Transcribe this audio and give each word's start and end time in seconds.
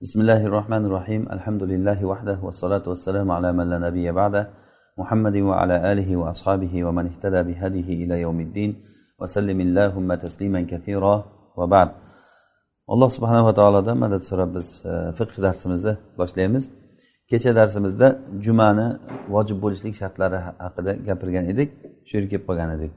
بسم 0.00 0.20
الله 0.20 0.46
الرحمن 0.46 0.84
الرحيم 0.84 1.22
الحمد 1.36 1.62
لله 1.62 2.04
وحده 2.04 2.38
والصلاة 2.46 2.84
والسلام 2.86 3.30
على 3.36 3.52
من 3.52 3.66
لا 3.70 3.78
نبي 3.78 4.12
بعده 4.12 4.50
محمد 4.98 5.36
وعلى 5.36 5.92
آله 5.92 6.16
وأصحابه 6.16 6.84
ومن 6.86 7.04
اهتدى 7.06 7.40
بهديه 7.48 7.88
إلى 8.04 8.20
يوم 8.20 8.38
الدين 8.40 8.70
وسلم 9.20 9.58
اللهم 9.60 10.14
تسليما 10.14 10.60
كثيرا 10.72 11.14
وبعد 11.58 11.88
alloh 12.88 13.10
subhanava 13.10 13.54
taolodan 13.54 13.98
madad 14.04 14.22
so'rab 14.30 14.50
biz 14.56 14.68
fiqh 15.18 15.36
darsimizni 15.46 15.92
boshlaymiz 16.18 16.64
kecha 17.30 17.50
darsimizda 17.58 18.08
jumani 18.44 18.86
vojib 19.34 19.58
bo'lishlik 19.64 19.94
shartlari 20.00 20.38
haqida 20.64 20.92
gapirgan 21.08 21.44
edik 21.52 21.68
shu 22.08 22.12
yerga 22.18 22.30
kelib 22.32 22.44
qolgan 22.48 22.70
edik 22.76 22.92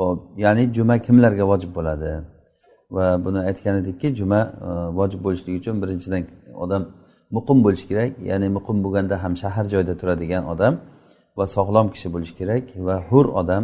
ho'p 0.00 0.18
ya'ni 0.44 0.62
juma 0.76 0.96
kimlarga 1.06 1.44
vojib 1.52 1.70
bo'ladi 1.78 2.10
Va 2.96 3.06
buni 3.24 3.40
aytgan 3.48 3.74
edikki 3.82 4.08
juma 4.20 4.40
e, 4.68 4.68
vojib 4.98 5.20
bo'lishligi 5.26 5.56
uchun 5.62 5.76
birinchidan 5.82 6.22
odam 6.64 6.82
muqim 7.36 7.58
bo'lishi 7.64 7.86
kerak. 7.90 8.10
Ya'ni 8.30 8.48
muqim 8.56 8.76
bo'lganda 8.84 9.14
ham 9.22 9.32
shahar 9.42 9.66
joyda 9.74 9.94
turadigan 10.00 10.44
odam 10.52 10.74
va 11.38 11.44
sog'lom 11.56 11.86
kishi 11.94 12.08
bo'lishi 12.14 12.34
kerak 12.40 12.64
va 12.88 12.96
hur 13.10 13.26
odam 13.40 13.62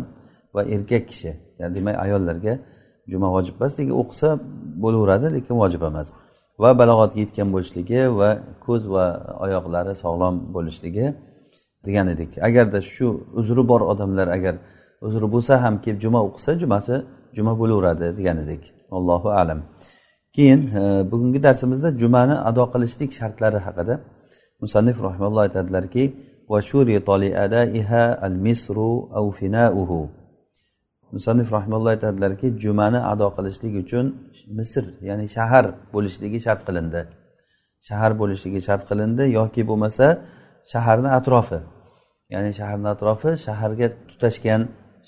va 0.54 0.62
erkak 0.74 1.04
kishi. 1.10 1.32
Ya'ni 1.60 1.72
demak 1.78 1.96
ayollarga 2.04 2.54
juma 3.12 3.28
vojib 3.36 3.54
emas 3.58 3.72
lekin 3.78 3.94
o'qisa 4.02 4.28
bo'laveradi 4.82 5.26
lekin 5.36 5.54
vojib 5.62 5.82
emas. 5.90 6.08
Va 6.62 6.70
balog'atga 6.80 7.18
yetgan 7.24 7.48
bo'lishligi 7.54 8.00
va 8.20 8.30
ko'z 8.66 8.82
va 8.94 9.04
oyoqlari 9.44 9.92
sog'lom 10.04 10.34
bo'lishligi 10.56 11.06
degan 11.86 12.06
edik. 12.14 12.30
Agarda 12.48 12.78
shu 12.94 13.06
uzri 13.40 13.62
bor 13.70 13.80
odamlar 13.92 14.28
agar 14.36 14.54
uzri 15.06 15.26
bo'lsa 15.34 15.52
ham 15.64 15.74
kelib 15.84 16.00
juma 16.04 16.20
o'qisa 16.28 16.50
jumasi 16.62 16.94
juma 17.38 17.52
bo'laveradi 17.60 18.06
degan 18.18 18.36
edik 18.44 18.62
allohu 18.96 19.28
alam. 19.40 19.60
Keyin 20.36 20.60
e, 20.80 20.82
bugungi 21.10 21.40
darsimizda 21.46 21.88
jumani 22.02 22.34
ado 22.48 22.64
qilishlik 22.72 23.10
shartlari 23.18 23.58
haqida 23.66 23.94
musannif 24.62 24.96
rahimalloh 25.06 25.42
aytadilarki 25.46 26.04
al 28.26 28.36
misru 28.46 29.32
finauhu. 29.38 30.00
Musannif 31.12 31.48
rahimalloh 31.56 31.90
aytadilarki 31.94 32.46
jumani 32.64 33.00
ado 33.12 33.28
qilishlik 33.36 33.74
uchun 33.82 34.06
misr 34.58 34.84
ya'ni 35.08 35.26
shahar 35.36 35.64
bo'lishligi 35.94 36.38
shart 36.46 36.60
qilindi. 36.68 37.00
Shahar 37.88 38.12
bo'lishligi 38.20 38.60
shart 38.68 38.82
qilindi 38.90 39.24
yoki 39.38 39.62
bo'lmasa 39.70 40.06
shaharni 40.72 41.10
atrofi. 41.18 41.60
Ya'ni 42.34 42.50
shaharni 42.58 42.88
atrofi 42.94 43.30
shaharga 43.46 43.86
tutashgan 44.10 44.60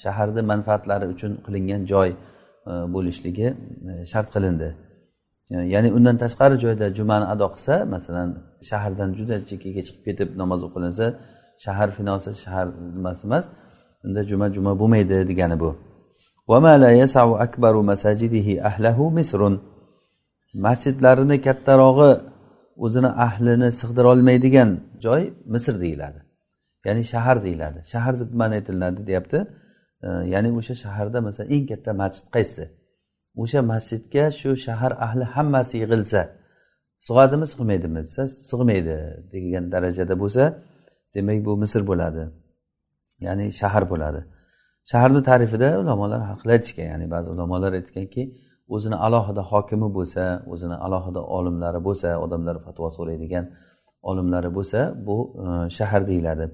shaharni 0.03 0.43
manfaatlari 0.53 1.07
uchun 1.15 1.33
qilingan 1.47 1.83
joy 1.93 2.11
e, 2.11 2.73
bo'lishligi 2.95 3.49
e, 3.91 3.93
shart 4.13 4.29
qilindi. 4.35 4.69
E, 5.55 5.57
ya'ni 5.75 5.89
undan 5.97 6.17
tashqari 6.23 6.57
joyda 6.65 6.87
jumani 6.99 7.27
ado 7.35 7.47
qilsa 7.55 7.75
masalan 7.95 8.29
shahardan 8.71 9.11
juda 9.19 9.37
chekkaga 9.51 9.83
chiqib 9.87 10.03
ketib 10.09 10.29
namoz 10.43 10.61
o'qilinsa 10.69 11.07
shahar 11.65 11.89
finosi 11.97 12.31
shahar 12.45 12.67
nimasi 12.97 13.23
emas 13.29 13.45
unda 14.07 14.21
juma 14.31 14.47
juma 14.57 14.73
bo'lmaydi 14.81 15.17
degani 15.31 15.57
bu. 15.63 15.71
Masjidlarini 20.67 21.37
kattarog'i 21.47 22.11
o'zini 22.85 23.11
ahlini 23.27 23.69
sig'dirolmaydigan 23.81 24.71
joy 25.05 25.23
misr 25.53 25.75
deyiladi. 25.85 26.21
Ya'ni 26.87 27.03
shahar 27.13 27.37
deyiladi. 27.47 27.79
Shahar 27.93 28.15
deb 28.21 28.31
nima 28.35 28.47
aytiladi 28.59 29.01
deyapti. 29.11 29.39
Ya'ni 30.03 30.51
o'sha 30.59 30.75
shaharda 30.85 31.19
masalan 31.27 31.49
eng 31.57 31.65
katta 31.71 31.93
masjid 32.03 32.27
qaysi? 32.37 32.65
O'sha 33.43 33.61
masjidga 33.73 34.25
shu 34.41 34.51
shahar 34.67 34.93
ahli 35.07 35.25
hammasi 35.35 35.75
yig'ilsa 35.83 36.21
sig'adimi 37.07 37.47
sig'maydimi 37.53 38.01
desa 38.07 38.23
sig'maydi 38.51 38.97
degan 39.33 39.65
darajada 39.75 40.15
bo'lsa 40.23 40.45
demak 41.15 41.39
bu 41.47 41.53
misr 41.63 41.83
bo'ladi 41.91 42.23
ya'ni 43.27 43.47
shahar 43.61 43.85
bo'ladi. 43.93 44.21
Shaharni 44.91 45.21
ta'rifida 45.29 45.69
ulamolar 45.83 46.21
har 46.29 46.37
xil 46.43 46.51
aytishgan 46.57 46.87
ya'ni 46.93 47.07
ba'zi 47.15 47.29
ulamolar 47.35 47.73
aytganki 47.81 48.23
o'zini 48.75 48.97
alohida 49.07 49.43
hokimi 49.51 49.89
bo'lsa 49.97 50.23
o'zini 50.53 50.77
alohida 50.87 51.21
olimlari 51.37 51.81
bo'lsa 51.87 52.09
odamlar 52.25 52.57
fatvo 52.67 52.89
so'raydigan 52.97 53.45
olimlari 54.11 54.51
bo'lsa 54.57 54.81
bu 55.07 55.17
e, 55.45 55.71
shahar 55.77 56.03
deyiladi. 56.11 56.45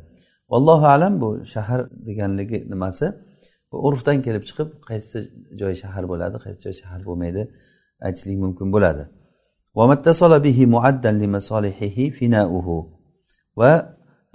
Allohu 0.57 0.87
alam 0.95 1.21
bu 1.23 1.29
shahar 1.55 1.81
deganligi 2.07 2.59
nimasi? 2.73 3.07
Urfdan 3.87 4.19
kelib 4.27 4.45
chiqib 4.49 4.69
qaysi 4.89 5.19
joy 5.61 5.75
shahar 5.83 6.05
bo'ladi 6.13 6.37
qaysi 6.45 6.61
joy 6.67 6.75
shahar 6.83 7.01
bo'lmaydi 7.09 7.43
aytishlik 8.07 8.39
mumkin 8.45 8.69
bo'ladi. 8.75 9.05
Va 13.61 13.71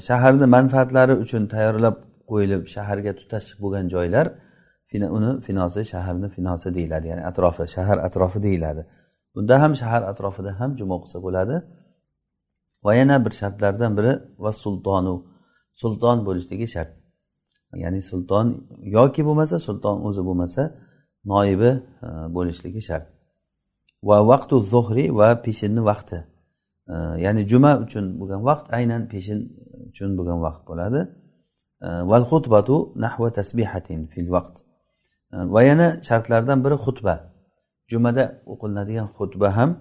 shaharni 0.07 0.47
manfaatlari 0.55 1.13
uchun 1.23 1.43
tayyorlab 1.53 1.95
qo'yilib 2.31 2.63
shaharga 2.75 3.11
tutash 3.19 3.47
bo'lgan 3.63 3.85
joylar 3.95 4.25
uni 5.17 5.31
finosi 5.45 5.81
shaharni 5.93 6.27
finosi 6.35 6.67
deyiladi 6.77 7.05
ya'ni 7.11 7.23
atrofi 7.29 7.63
shahar 7.75 7.97
atrofi 8.07 8.39
deyiladi. 8.47 8.81
Bunda 9.35 9.55
ham 9.63 9.73
shahar 9.81 10.01
atrofida 10.11 10.51
ham 10.59 10.71
juma 10.79 10.93
o'qisa 10.99 11.17
bo'ladi. 11.25 11.55
Va 12.85 12.91
yana 12.99 13.15
bir 13.25 13.33
shartlardan 13.41 13.91
biri 13.97 14.13
va 14.43 14.51
sultonu 14.63 15.15
sulton 15.81 16.17
bo'lishligi 16.27 16.67
shart. 16.75 16.91
Ya'ni 17.73 18.01
sulton 18.01 18.47
yoki 18.81 19.21
bo'lmasa 19.27 19.59
sulton 19.59 19.97
o'zi 20.07 20.21
bo'lmasa 20.27 20.63
noibi 21.25 21.71
e, 22.07 22.07
bo'lishligi 22.35 22.81
shart. 22.89 23.07
Va 24.03 24.17
vaqtu 24.31 24.55
zuhri 24.73 25.05
va 25.19 25.41
peshinni 25.45 25.81
vaqti. 25.91 26.19
E, 26.93 26.95
ya'ni 27.25 27.41
juma 27.51 27.71
uchun 27.85 28.05
bo'lgan 28.19 28.41
vaqt 28.49 28.65
aynan 28.77 29.01
peshin 29.13 29.39
uchun 29.91 30.09
bo'lgan 30.17 30.39
vaqt 30.45 30.61
bo'ladi. 30.69 31.01
E, 31.85 31.87
Val 32.11 32.25
xutbatu 32.31 32.75
nahva 33.03 33.29
tasbihatin 33.37 34.07
fil 34.13 34.29
vaqt. 34.35 34.55
Va 35.53 35.61
yana 35.69 35.87
shartlardan 36.07 36.59
biri 36.65 36.77
xutba. 36.85 37.15
Jumada 37.91 38.23
o'qilinadigan 38.53 39.07
xutba 39.17 39.49
ham 39.57 39.71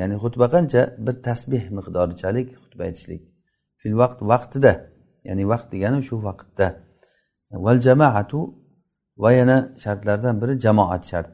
ya'ni 0.00 0.16
xutba 0.22 0.46
qancha? 0.54 0.82
Bir 1.04 1.14
tasbeh 1.28 1.64
miqdorichalik 1.76 2.48
xutba 2.62 2.82
aytishlik. 2.88 3.22
Fil 3.80 3.94
vaqt 4.02 4.18
vaqtida 4.32 4.72
ya'ni 5.28 5.44
vaqt 5.52 5.68
degani 5.74 6.00
shu 6.08 6.16
vaqtda. 6.28 6.66
Val 7.64 7.80
jamoatu 7.80 8.54
va 9.18 9.32
yana 9.32 9.58
shartlardan 9.82 10.34
biri 10.42 10.58
jamoat 10.58 11.04
shart. 11.10 11.32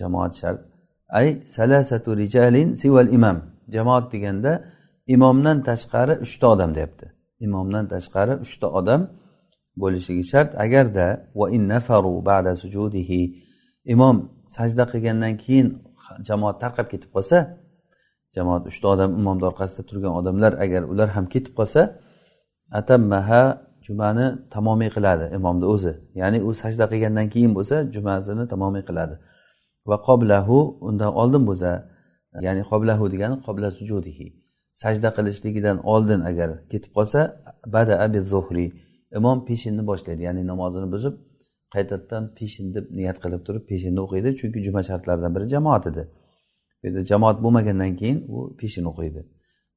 Jamoat 0.00 0.34
shart. 0.40 0.60
Ay 1.08 1.40
salasatu 1.56 2.16
rijalin 2.16 2.74
sival 2.74 3.08
imam. 3.12 3.36
Jamoat 3.74 4.12
deganda 4.12 4.52
imomdan 5.06 5.62
tashqari 5.68 6.14
uchta 6.24 6.46
odam 6.54 6.74
deyapti. 6.74 7.06
Imomdan 7.46 7.84
tashqari 7.94 8.34
uchta 8.44 8.66
odam 8.78 9.00
bo'lishligi 9.76 10.24
shart. 10.32 10.50
Agarda 10.64 11.06
va 11.34 11.46
in 11.50 11.68
nafaru 11.68 12.24
ba'da 12.30 12.52
sujudihi 12.62 13.22
imom 13.84 14.16
sajda 14.56 14.84
qilgandan 14.92 15.34
keyin 15.44 15.66
jamoat 16.28 16.56
tarqab 16.62 16.86
ketib 16.92 17.10
qolsa 17.16 17.38
jamoat 18.36 18.62
uchta 18.70 18.86
odam 18.94 19.10
imomni 19.20 19.44
orqasida 19.50 19.82
turgan 19.90 20.12
odamlar 20.20 20.52
agar 20.64 20.82
ular 20.92 21.08
ham 21.16 21.26
ketib 21.34 21.52
qolsa 21.58 21.82
atammaha 22.80 23.42
jumani 23.86 24.26
tamomiy 24.54 24.90
qiladi 24.96 25.34
imomni 25.36 25.66
o'zi. 25.74 25.92
Ya'ni 26.20 26.38
u 26.48 26.50
sajda 26.62 26.84
qilgandan 26.92 27.26
keyin 27.34 27.52
bo'lsa 27.58 27.76
jumasini 27.94 28.44
tamomiy 28.52 28.84
qiladi. 28.88 29.14
Va 29.90 29.96
qoblahu 30.08 30.56
undan 30.88 31.10
oldin 31.20 31.42
bo'lsa 31.48 31.70
ya'ni 32.46 32.62
qoblahu 32.70 33.04
degani 33.12 33.36
qobla 33.46 33.68
sujudihi. 33.78 34.26
Sajda 34.82 35.08
qilishligidan 35.16 35.78
oldin 35.92 36.20
agar 36.30 36.50
ketib 36.70 36.92
qolsa 36.96 37.20
bada 37.74 37.94
abi 38.04 38.20
zuhri 38.32 38.66
imom 39.18 39.38
peshinni 39.48 39.82
boshlaydi. 39.90 40.22
Ya'ni 40.28 40.42
namozini 40.52 40.88
buzib 40.94 41.14
qaytadan 41.74 42.24
peshin 42.38 42.66
deb 42.74 42.84
niyat 42.98 43.18
qilib 43.24 43.42
turib 43.46 43.64
peshinni 43.70 44.00
o'qiydi. 44.04 44.28
Chunki 44.40 44.58
juma 44.66 44.82
shartlaridan 44.88 45.32
biri 45.36 45.46
jamoat 45.54 45.84
edi. 45.90 46.02
Bu 46.80 46.86
yerda 46.86 47.02
jamoat 47.12 47.36
bo'lmagandan 47.44 47.92
keyin 48.00 48.18
u 48.34 48.38
peshin 48.60 48.84
o'qiydi. 48.90 49.20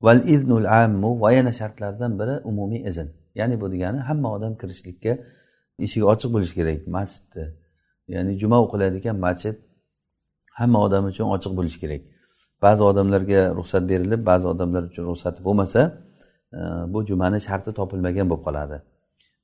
Val 0.05 0.19
iznul 0.33 0.65
ammu 0.81 1.09
va 1.21 1.29
yana 1.37 1.53
shartlardan 1.59 2.11
biri 2.19 2.35
umumiy 2.51 2.81
izn. 2.89 3.07
Ya'ni 3.35 3.61
bu 3.61 3.71
degani 3.71 3.99
hamma 4.09 4.29
odam 4.35 4.53
kirishlikka 4.61 5.11
eshigi 5.85 6.05
ochiq 6.13 6.29
bo'lishi 6.35 6.55
kerak. 6.59 6.79
Masjidni 6.95 7.45
ya'ni 8.13 8.31
juma 8.41 8.57
o'qiladigan 8.65 9.17
masjid 9.25 9.55
hamma 10.59 10.79
odam 10.85 11.03
uchun 11.11 11.27
ochiq 11.35 11.53
bo'lishi 11.57 11.79
kerak. 11.83 12.01
Ba'zi 12.63 12.83
odamlarga 12.91 13.41
ruxsat 13.59 13.83
berilib 13.91 14.21
ba'zi 14.29 14.45
odamlar 14.53 14.83
uchun 14.89 15.03
ruxsati 15.11 15.39
bo'lmasa 15.47 15.81
e, 16.57 16.59
bu 16.93 16.99
jumani 17.09 17.39
sharti 17.47 17.71
topilmagan 17.79 18.25
bo'lib 18.31 18.43
qoladi. 18.47 18.77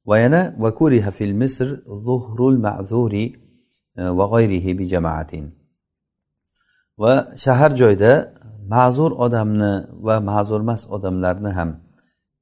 Va 0.10 0.16
yana 0.24 0.42
vakuriha 0.66 1.12
fil 1.18 1.34
misr 1.42 1.68
zuhrul 2.06 2.58
ma'zuri 2.68 3.26
e, 4.00 4.02
va 4.18 4.26
g'ayrihi 4.34 4.72
bi 4.80 4.86
jamaatin. 4.94 5.46
Va 7.02 7.14
shahar 7.44 7.72
joyda 7.82 8.12
ma'zur 8.74 9.12
odamni 9.26 9.74
va 10.08 10.16
ma'zur 10.30 10.60
emas 10.66 10.82
odamlarni 10.96 11.52
ham 11.60 11.70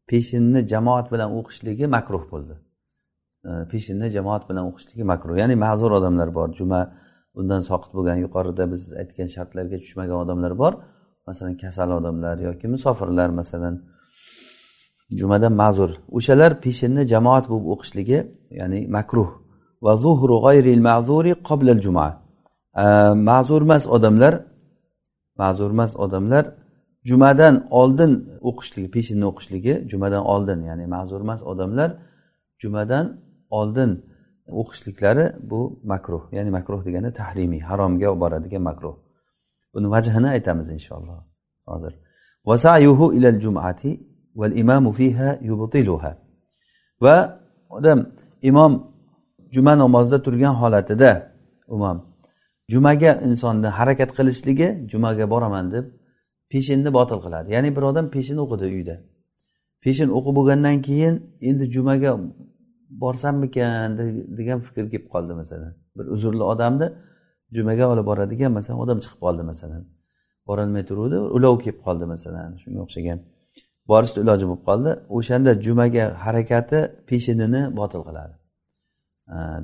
peshinni 0.10 0.62
jamoat 0.72 1.08
bilan 1.14 1.30
o'qishligi 1.40 1.86
makruh 1.96 2.24
bo'ldi. 2.32 2.56
Peshinni 3.72 4.08
jamoat 4.16 4.44
bilan 4.50 4.64
o'qishligi 4.70 5.04
makruh. 5.12 5.36
Ya'ni 5.42 5.56
ma'zur 5.66 5.92
odamlar 6.00 6.30
bor. 6.38 6.50
Juma 6.60 6.82
undan 7.40 7.62
soqit 7.70 7.92
bo'lgan 7.98 8.18
yuqorida 8.26 8.64
biz 8.74 8.82
aytgan 9.02 9.28
shartlarga 9.36 9.78
tushmagan 9.84 10.18
odamlar 10.24 10.54
bor. 10.62 10.74
Masalan 11.28 11.56
kasal 11.64 11.90
odamlar 12.00 12.36
yoki 12.48 12.66
musofirlar 12.74 13.30
masalan 13.40 13.76
jumadan 15.20 15.54
ma'zur. 15.62 15.92
O'shalar 16.18 16.52
peshinni 16.66 17.04
jamoat 17.14 17.46
bo'lib 17.52 17.68
o'qishligi 17.74 18.20
ya'ni 18.60 18.80
makruh. 18.98 19.30
Va 19.86 19.94
zuhru 20.04 20.36
g'ayril 20.46 20.82
ma'zuri 20.90 21.32
qoblal 21.50 21.80
juma. 21.86 22.08
Ma'zur 23.30 23.62
emas 23.68 23.84
odamlar 23.96 24.34
ma'zur 25.42 25.70
emas 25.76 25.92
odamlar 26.06 26.46
jumadan 27.10 27.56
oldin 27.80 28.12
o'qishligi 28.50 28.90
peshinni 28.96 29.26
o'qishligi 29.32 29.74
jumadan 29.92 30.24
oldin 30.34 30.60
ya'ni 30.70 30.86
ma'zur 30.96 31.20
emas 31.26 31.42
odamlar 31.52 31.90
jumadan 32.62 33.06
oldin 33.60 33.92
o'qishliklari 34.62 35.26
bu 35.52 35.62
makruh 35.92 36.24
ya'ni 36.36 36.52
makruh 36.58 36.82
degani 36.88 37.10
tahrimiy 37.20 37.62
haromga 37.70 38.08
olib 38.12 38.22
boradigan 38.24 38.64
makruh. 38.70 38.96
Buni 39.74 39.88
vajhini 39.96 40.30
aytamiz 40.36 40.68
inshaalloh 40.78 41.20
hozir. 41.72 41.94
Vasayuhu 42.50 43.06
ilal 43.18 43.40
jumati 43.46 43.92
val 44.40 44.54
imamu 44.64 44.92
fiha 45.00 45.30
yubtiluha. 45.50 46.12
Va 47.04 47.16
odam 47.70 48.00
imom 48.50 48.72
juma 49.56 49.74
namozida 49.84 50.18
turgan 50.26 50.56
holatida 50.62 51.12
imom 51.76 51.98
jumaga 52.74 53.12
insonni 53.28 53.70
harakat 53.78 54.10
qilishligi 54.18 54.68
jumaga 54.92 55.26
boraman 55.34 55.66
deb 55.74 55.86
peshinni 56.52 56.94
botil 56.98 57.20
qiladi. 57.26 57.48
Ya'ni 57.56 57.70
bir 57.76 57.82
odam 57.82 58.06
peshin 58.16 58.38
o'qidi 58.44 58.66
uyda. 58.78 58.96
Peshin 59.84 60.10
o'qib 60.18 60.34
bo'lgandan 60.40 60.78
keyin 60.88 61.16
endi 61.50 61.66
jumaga 61.76 62.12
borsammikan 63.04 63.98
degan 64.38 64.60
fikr 64.68 64.86
kelib 64.92 65.08
qoldi 65.14 65.34
masalan. 65.42 65.74
Bir 65.98 66.06
uzrli 66.16 66.44
odamni 66.54 66.88
jumaga 67.56 67.86
olib 67.94 68.06
boradigan 68.12 68.52
masalan 68.58 68.80
odam 68.86 68.98
chiqib 69.04 69.20
qoldi 69.26 69.44
masalan. 69.52 69.84
Borolmay 70.48 70.84
turuvdi 70.90 71.18
ulov 71.38 71.56
kelib 71.64 71.80
qoldi 71.86 72.06
masalan 72.14 72.50
shunga 72.64 72.80
o'xshagan. 72.86 73.20
Borishni 73.92 74.20
iloji 74.24 74.46
bo'lib 74.50 74.64
qoldi. 74.70 74.92
O'shanda 75.18 75.52
jumaga 75.66 76.06
harakati 76.26 76.80
peshinini 77.10 77.62
botil 77.80 78.02
qiladi. 78.08 78.36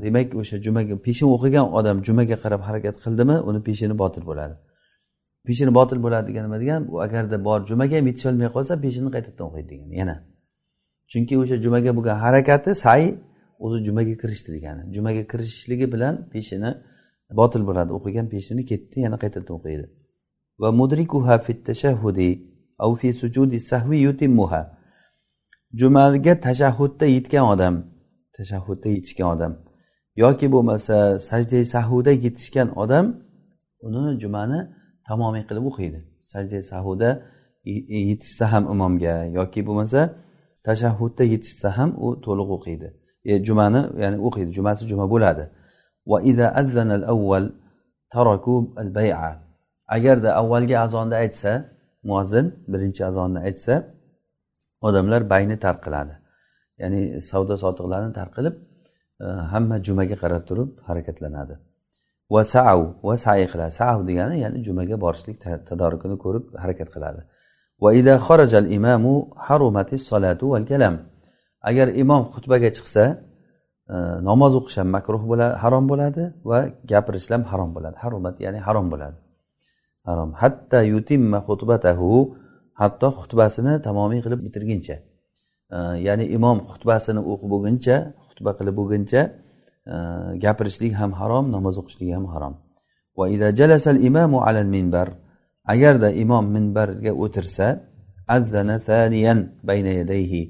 Demak 0.03 0.27
o'sha 0.41 0.57
jumaga 0.65 0.95
peshin 1.05 1.27
o'qigan 1.35 1.65
odam 1.79 1.97
jumaga 2.07 2.37
qarab 2.43 2.61
harakat 2.67 2.95
qildimi 3.03 3.35
uni 3.49 3.59
peshini 3.67 3.95
botil 4.03 4.23
bo'ladi. 4.29 4.55
Peshini 5.47 5.71
botil 5.77 5.99
bo'ladi 6.05 6.27
degani 6.29 6.47
nima 6.47 6.59
degan? 6.63 6.81
U 6.93 6.95
agarda 7.05 7.37
bor 7.47 7.59
jumaga 7.69 7.95
ham 7.97 8.05
yetisholmay 8.11 8.49
qolsa 8.55 8.73
peshinni 8.85 9.09
qaytadan 9.15 9.45
o'qiydi 9.49 9.69
degan 9.73 9.89
yana. 10.01 10.15
Chunki 11.11 11.33
o'sha 11.41 11.55
jumaga 11.65 11.91
bo'lgan 11.97 12.17
harakati 12.25 12.71
say 12.85 13.01
o'zi 13.65 13.77
jumaga 13.87 14.15
kirishdi 14.21 14.49
degani. 14.55 14.81
Jumaga 14.95 15.23
kirishligi 15.31 15.87
bilan 15.93 16.13
peshini 16.33 16.71
botil 17.39 17.61
bo'ladi. 17.69 17.91
O'qigan 17.97 18.27
peshini 18.33 18.63
ketdi 18.71 18.97
yana 19.05 19.17
qaytadan 19.23 19.53
o'qiydi 19.59 19.85
va 20.61 20.69
mudrikuha 20.79 21.35
fit 21.45 21.59
tashahhudi 21.69 22.29
aw 22.83 22.91
fi 22.99 23.09
sujudi 23.21 23.57
sahvi 23.71 23.97
yutimmuha. 24.07 24.61
Jumaga 25.79 26.33
tashahhudda 26.47 27.05
yetgan 27.17 27.45
odam 27.53 27.75
tashahhudda 28.37 28.89
yetishgan 28.95 29.27
odam 29.35 29.53
yoki 30.15 30.47
bo'lmasa 30.51 31.19
sajda 31.29 31.65
sahuda 31.65 32.11
yetishgan 32.25 32.69
odam 32.83 33.05
uni 33.87 34.19
jumani 34.21 34.59
tamomiy 35.07 35.43
qilib 35.49 35.65
o'qiydi 35.71 35.99
sajda 36.31 36.59
sahuda 36.71 37.09
yetishsa 38.09 38.45
ham 38.53 38.63
imomga 38.73 39.15
yoki 39.37 39.61
bo'lmasa 39.67 40.01
tashahhudda 40.67 41.23
yetishsa 41.33 41.69
ham 41.77 41.89
u 42.05 42.07
to'liq 42.25 42.49
o'qiydi 42.57 42.87
e, 43.25 43.43
jumani 43.47 43.81
ya'ni 44.03 44.17
o'qiydi 44.27 44.51
jumasi 44.57 44.87
juma 44.91 45.05
bo'ladi. 45.13 45.43
Va 46.11 46.17
ida 46.31 46.47
al 46.55 47.03
avval 47.13 47.45
taraku 48.13 48.55
al 48.81 48.89
bay'a 48.95 49.31
agarda 49.95 50.29
avvalgi 50.41 50.75
azonni 50.85 51.15
aytsa 51.23 51.51
muazzin 52.09 52.45
birinchi 52.73 53.01
azonni 53.09 53.39
aytsa 53.47 53.73
odamlar 54.87 55.21
bayni 55.33 55.55
tark 55.65 55.79
qiladi. 55.85 56.13
Ya'ni 56.81 57.01
savdo 57.29 57.53
sotiqlarni 57.63 58.11
tark 58.19 58.31
qilib 58.37 58.55
e, 59.23 59.25
hamma 59.53 59.75
jumaga 59.87 60.15
qarab 60.23 60.43
turib 60.49 60.69
harakatlanadi. 60.87 61.55
Va 62.33 62.41
sau 62.53 62.79
va 63.07 63.15
sai 63.23 63.45
qiladi 63.51 63.73
sau 63.79 63.97
degani 64.09 64.35
ya'ni 64.43 64.59
jumaga 64.67 64.95
borishlik 65.05 65.37
tadorikini 65.69 66.15
ko'rib 66.23 66.43
harakat 66.61 66.89
qiladi. 66.95 67.21
Agar 71.69 71.87
imom 72.03 72.21
xutbaga 72.33 72.69
chiqsa 72.77 73.03
e, 73.93 73.95
namoz 74.29 74.53
o'qish 74.59 74.77
ham 74.81 74.89
makruh 74.97 75.23
bo'ladi 75.31 75.53
harom 75.63 75.85
bo'ladi 75.91 76.23
va 76.49 76.59
gapirish 76.91 77.27
ham 77.33 77.43
harom 77.51 77.69
bo'ladi. 77.75 77.95
Harumat 78.03 78.35
ya'ni 78.45 78.59
harom 78.67 78.87
bo'ladi. 78.93 79.17
Harom. 80.07 80.29
Hatta 80.41 80.79
yutimma 80.93 81.39
xutbatahu 81.47 82.09
hatto 82.81 83.07
xutbasini 83.19 83.73
tamomiy 83.87 84.19
qilib 84.25 84.41
bitirguncha 84.45 84.95
e, 85.75 85.77
ya'ni 86.07 86.25
imom 86.37 86.57
xutbasini 86.71 87.21
o'qib 87.31 87.49
bo'lguncha 87.53 87.95
xutba 88.27 88.51
qilib 88.59 88.75
bo'lguncha 88.79 89.21
gapirishlik 90.45 90.93
ham 91.01 91.11
harom 91.19 91.51
namoz 91.51 91.75
o'qishlik 91.81 92.09
ham 92.15 92.25
harom. 92.33 92.55
Minbar 94.75 95.07
agarda 95.73 96.09
imom 96.11 96.45
minbarga 96.55 97.11
o'tirsa 97.23 97.67
azzana 98.27 98.79
thaniyan 98.79 99.39
bayna 99.63 99.91
yadayhi. 99.99 100.43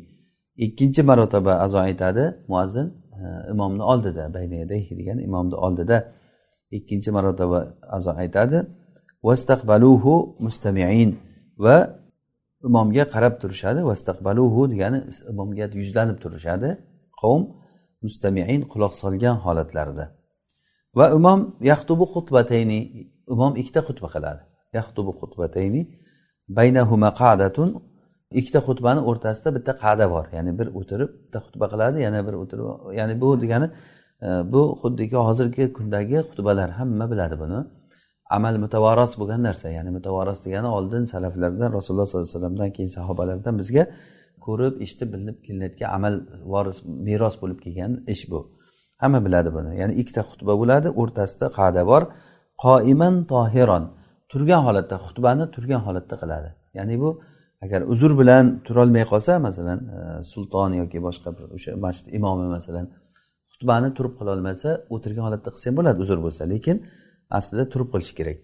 Ikkinchi 0.65 1.01
marotaba 1.09 1.53
azo 1.65 1.77
aytadi 1.77 2.23
muazzin 2.47 2.87
e, 3.21 3.25
imomni 3.53 3.83
oldida 3.91 4.33
bayna 4.33 4.55
yadayhi 4.63 4.97
degani 4.99 5.21
imomni 5.29 5.55
oldida 5.55 5.97
ikkinchi 6.77 7.11
marotaba 7.11 7.59
azo 7.97 8.11
aytadi. 8.11 8.57
Vastaqbaluhu 9.27 10.13
mustamiin 10.45 11.11
va 11.65 11.77
imomga 12.67 13.03
qarab 13.13 13.33
turishadi. 13.41 13.79
Vastaqbaluhu 13.91 14.61
degani 14.73 14.99
imomga 15.31 15.65
yuzlanib 15.81 16.17
turishadi. 16.23 16.69
Qavm 17.21 17.41
mustamiin 18.05 18.61
quloq 18.71 18.93
solgan 19.01 19.37
holatlarida. 19.45 20.05
Va 20.97 21.05
imom 21.17 21.39
yaxtubu 21.71 22.05
xutbatayni 22.13 22.79
imom 23.33 23.53
ikkita 23.61 23.81
xutba 23.87 24.07
qiladi. 24.15 24.41
Yaxtubu 24.77 25.11
xutbatayni 25.21 25.81
baynahuma 26.57 27.09
qadatun 27.21 27.69
ikkita 28.39 28.59
xutbani 28.67 29.01
o'rtasida 29.09 29.49
bitta 29.57 29.73
qa'da 29.83 30.05
bor. 30.13 30.25
Ya'ni 30.37 30.51
bir 30.59 30.67
o'tirib 30.79 31.09
bitta 31.23 31.39
xutba 31.45 31.65
qiladi 31.73 31.97
yana 32.05 32.19
bir 32.27 32.35
o'tirib 32.41 32.65
ya'ni 32.99 33.15
bu 33.21 33.29
degani 33.43 33.67
e, 34.27 34.29
bu 34.53 34.61
xuddiki 34.81 35.17
hozirgi 35.27 35.63
kundagi 35.77 36.17
xutbalar 36.29 36.69
hamma 36.79 37.05
biladi 37.11 37.35
buni. 37.43 37.59
Amal 38.37 38.55
mutavaros 38.63 39.13
bo'lgan 39.19 39.41
narsa 39.47 39.67
ya'ni 39.77 39.91
mutavaros 39.97 40.39
degani 40.45 40.69
oldin 40.77 41.03
salaflardan 41.13 41.69
rasululloh 41.77 42.07
sollallohu 42.09 42.27
alayhi 42.27 42.37
vasallamdan 42.37 42.69
keyin 42.75 42.91
sahobalardan 42.97 43.53
bizga 43.61 43.83
ko'rib 44.45 44.73
eshitib 44.83 45.09
bilinib 45.13 45.37
kelinayotgan 45.45 45.89
amal 45.97 46.13
voris 46.53 46.77
meros 47.07 47.35
bo'lib 47.41 47.59
kelgan 47.65 47.91
ish 48.13 48.23
bu. 48.31 48.39
Hamma 49.03 49.19
biladi 49.25 49.49
buni. 49.57 49.71
Ya'ni 49.81 49.93
ikkita 50.01 50.21
xutba 50.29 50.53
bo'ladi 50.61 50.87
o'rtasida 51.01 51.47
qa'da 51.57 51.81
bor? 51.91 52.03
Qoiman 52.65 53.15
tohiron. 53.31 53.83
Turgan 54.31 54.61
holatda 54.67 54.95
xutbani 55.05 55.45
turgan 55.55 55.81
holatda 55.87 56.15
qiladi. 56.21 56.49
Ya'ni 56.77 56.95
bu 57.03 57.09
agar 57.65 57.81
uzr 57.93 58.11
bilan 58.19 58.45
turolmay 58.65 59.05
qolsa 59.11 59.33
masalan 59.47 59.79
e, 59.95 60.23
sulton 60.31 60.71
yoki 60.81 60.99
boshqa 61.07 61.29
bir 61.37 61.45
o'sha 61.55 61.71
masjid 61.85 62.07
imomi 62.17 62.47
masalan 62.55 62.85
xutbani 63.51 63.89
turib 63.97 64.13
qilolmasa 64.19 64.69
o'tirgan 64.95 65.23
holatda 65.27 65.49
qilsa 65.53 65.65
ham 65.69 65.75
bo'ladi 65.79 65.99
uzr 66.05 66.17
bo'lsa. 66.25 66.41
Lekin 66.53 66.77
aslida 67.37 67.65
turib 67.73 67.89
qilish 67.93 68.13
kerak. 68.19 68.37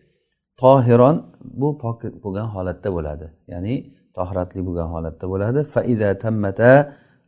Tohiron 0.61 1.15
bu 1.61 1.69
pok 1.83 1.99
bo'lgan 2.23 2.47
holatda 2.55 2.89
bo'ladi. 2.97 3.25
Ya'ni 3.53 3.75
tohiratli 4.19 4.61
bo'lgan 4.67 4.89
holatda 4.93 5.25
bo'ladi. 5.33 5.59
Faida 5.75 6.09
tammata 6.23 6.71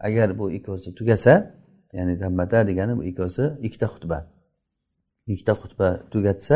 agar 0.07 0.29
bu 0.39 0.45
ikkovsi 0.57 0.89
tugasa 0.99 1.33
ya'ni 1.97 2.15
tammata 2.23 2.57
degani 2.69 2.93
bu 2.99 3.03
ikkovsi 3.11 3.43
ikkita 3.67 3.87
xutba. 3.93 4.19
Ikkita 5.33 5.53
xutba 5.61 5.87
tugatsa 6.13 6.55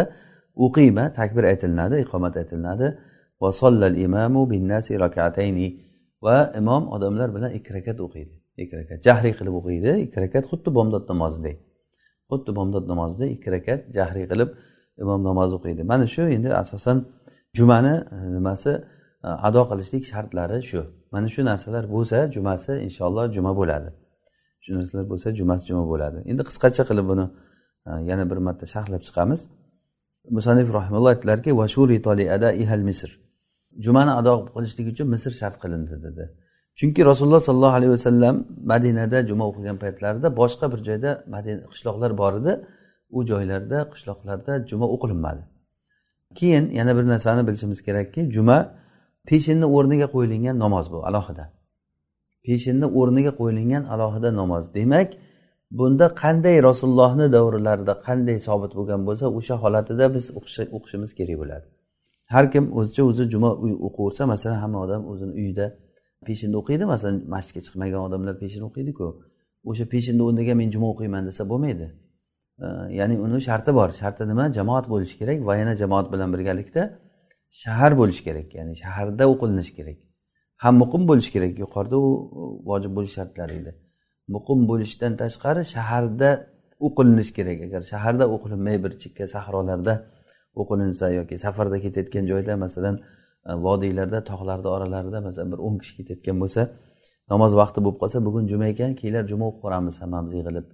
uqima 0.66 1.06
takbir 1.20 1.44
aytilinadi 1.52 1.96
iqomat 2.06 2.34
aytilinadi 2.42 2.88
va 3.42 3.50
sollal 3.62 3.96
imamu 4.08 4.42
binnasi 4.54 4.92
rakatayni. 5.06 5.68
Va 6.26 6.38
imom 6.60 6.84
odamlar 6.96 7.30
bilan 7.36 7.52
ikki 7.58 7.72
rakat 7.78 7.98
o'qiydi. 8.06 8.34
Ikki 8.64 8.76
rakat 8.82 9.00
jahriy 9.08 9.34
qilib 9.40 9.56
o'qiydi 9.60 9.92
ikki 10.06 10.18
rakat 10.24 10.44
xuddi 10.52 10.70
bomdod 10.78 11.04
namozidek 11.12 11.58
xuddi 12.32 12.52
bomdod 12.58 12.86
namozida 12.92 13.26
ikki 13.36 13.50
rakat 13.56 13.82
jahriy 13.98 14.26
qilib 14.32 14.50
imom 15.04 15.22
namoz 15.30 15.52
o'qiydi. 15.58 15.82
Mana 15.92 16.06
shu 16.16 16.24
endi 16.36 16.50
asosan 16.64 16.98
jumani 17.58 17.96
eh, 18.16 18.28
nimasi 18.36 18.72
ado 19.48 19.62
qilishlik 19.70 20.04
shartlari 20.12 20.64
shu. 20.70 20.82
Mana 21.12 21.28
shu 21.34 21.42
narsalar 21.46 21.84
bo'lsa 21.96 22.18
jumasi 22.36 22.72
inshaalloh 22.88 23.26
juma 23.36 23.52
bo'ladi. 23.60 23.90
Shu 24.64 24.70
narsalar 24.78 25.06
bo'lsa 25.12 25.28
jumasi 25.40 25.64
juma 25.70 25.84
bo'ladi. 25.92 26.20
Endi 26.32 26.42
qisqacha 26.50 26.84
qilib 26.90 27.06
buni 27.12 27.26
e, 27.90 27.92
yana 28.10 28.24
bir 28.32 28.38
marta 28.48 28.66
sharhlab 28.74 29.02
chiqamiz. 29.08 29.42
Musanif 30.38 30.68
rahimulloh 30.78 31.10
aytdilarki 31.14 31.52
misr. 32.90 33.12
Jumani 33.86 34.12
ado 34.20 34.34
qilishlik 34.56 34.88
uchun 34.94 35.08
misr 35.14 35.32
shart 35.42 35.56
qilindi 35.64 35.96
dedi. 36.08 36.24
Chunki 36.80 37.02
rasululloh 37.06 37.42
sollallohu 37.48 37.76
alayhi 37.80 37.92
vasallam 37.98 38.36
madinada 38.72 39.28
juma 39.30 39.44
o'qigan 39.50 39.78
paytlarida 39.84 40.28
boshqa 40.42 40.66
bir 40.74 40.80
joyda 40.88 41.12
madina 41.34 41.62
qishloqlar 41.72 42.12
bor 42.22 42.34
edi. 42.40 42.54
U 43.18 43.20
joylarda 43.32 43.78
qishloqlarda 43.94 44.54
juma 44.70 44.86
o'qilinmadi. 44.96 45.44
Keyin 46.40 46.66
yana 46.80 46.92
bir 46.98 47.06
narsani 47.14 47.48
bilishimiz 47.48 47.80
kerakki 47.88 48.22
juma 48.36 48.58
peshinni 49.30 49.68
o'rniga 49.76 50.08
qo'yilgan 50.16 50.56
namoz 50.64 50.86
bu 50.94 51.00
alohida. 51.10 51.46
Peshinni 52.48 52.88
o'rniga 53.00 53.32
qo'yilgan 53.40 53.84
alohida 53.94 54.30
namoz. 54.42 54.64
Demak 54.78 55.10
bunda 55.80 56.08
qanday 56.24 56.58
rasulullohni 56.70 57.28
davrlarida 57.36 57.94
qanday 58.08 58.38
sobit 58.48 58.72
bo'lgan 58.78 59.02
bo'lsa 59.08 59.26
o'sha 59.38 59.56
holatida 59.64 60.06
biz 60.16 60.26
o'qishimiz 60.78 61.12
kerak 61.20 61.38
bo'ladi. 61.42 61.66
Har 62.34 62.46
kim 62.54 62.66
o'zicha 62.78 63.04
o'zi 63.10 63.24
juma 63.34 63.50
o'qiversa 63.88 64.24
masalan 64.34 64.60
hamma 64.64 64.80
odam 64.86 65.02
o'zini 65.12 65.34
uyida 65.42 65.66
peshinda 66.28 66.56
o'qiydi 66.62 66.86
masalan 66.94 67.18
masjidga 67.34 67.62
chiqmagan 67.66 68.02
odamlar 68.08 68.36
peshin 68.44 68.62
o'qiydiku. 68.70 69.06
O'sha 69.70 69.86
peshinni 69.94 70.24
o'rniga 70.28 70.54
men 70.62 70.70
juma 70.76 70.88
o'qiyman 70.94 71.24
desa 71.30 71.44
bo'lmaydi. 71.52 71.88
Ya'ni 73.00 73.16
uni 73.26 73.40
sharti 73.48 73.72
bor. 73.80 73.90
Sharti 74.02 74.24
nima? 74.32 74.46
Jamoat 74.58 74.86
bo'lishi 74.94 75.16
kerak 75.22 75.38
va 75.48 75.54
yana 75.62 75.74
jamoat 75.82 76.08
bilan 76.14 76.30
birgalikda 76.36 76.84
shahar 77.62 77.92
bo'lishi 78.00 78.22
kerak 78.28 78.48
ya'ni 78.58 78.74
shaharda 78.84 79.24
o'qilinishi 79.34 79.74
kerak. 79.78 79.98
Ham 80.64 80.74
muqim 80.84 81.04
bo'lishi 81.10 81.32
kerak 81.36 81.54
yuqorida 81.64 81.98
u 82.08 82.10
vojib 82.70 82.92
bo'lish 82.98 83.14
shartlari 83.18 83.54
edi. 83.62 83.72
Muqim 84.36 84.60
bo'lishdan 84.70 85.14
tashqari 85.22 85.62
shaharda 85.76 86.30
o'qilinishi 86.88 87.34
kerak. 87.38 87.58
Agar 87.68 87.82
shaharda 87.92 88.26
o'qilinmay 88.36 88.78
bir 88.84 88.92
chekka 89.02 89.26
sahrolarda 89.36 89.94
o'qilinsa 90.62 91.06
yoki 91.20 91.36
safarda 91.46 91.78
ketayotgan 91.86 92.26
joyda 92.32 92.54
masalan 92.66 92.96
e, 93.50 93.52
vodiylarda 93.66 94.20
tog'larni 94.30 94.70
oralarida 94.76 95.20
masalan 95.28 95.50
bir 95.54 95.60
o'n 95.68 95.76
kishi 95.82 95.94
ketayotgan 96.00 96.38
bo'lsa 96.44 96.62
namoz 97.32 97.52
vaqti 97.62 97.80
bo'lib 97.86 97.98
qolsa 98.02 98.18
bugun 98.28 98.44
juma 98.52 98.66
ekan 98.74 98.92
kelar 99.02 99.24
juma 99.32 99.46
o'qib 99.50 99.62
boramiz 99.66 99.96
hammamiz 100.04 100.34
yig'ilib 100.40 100.68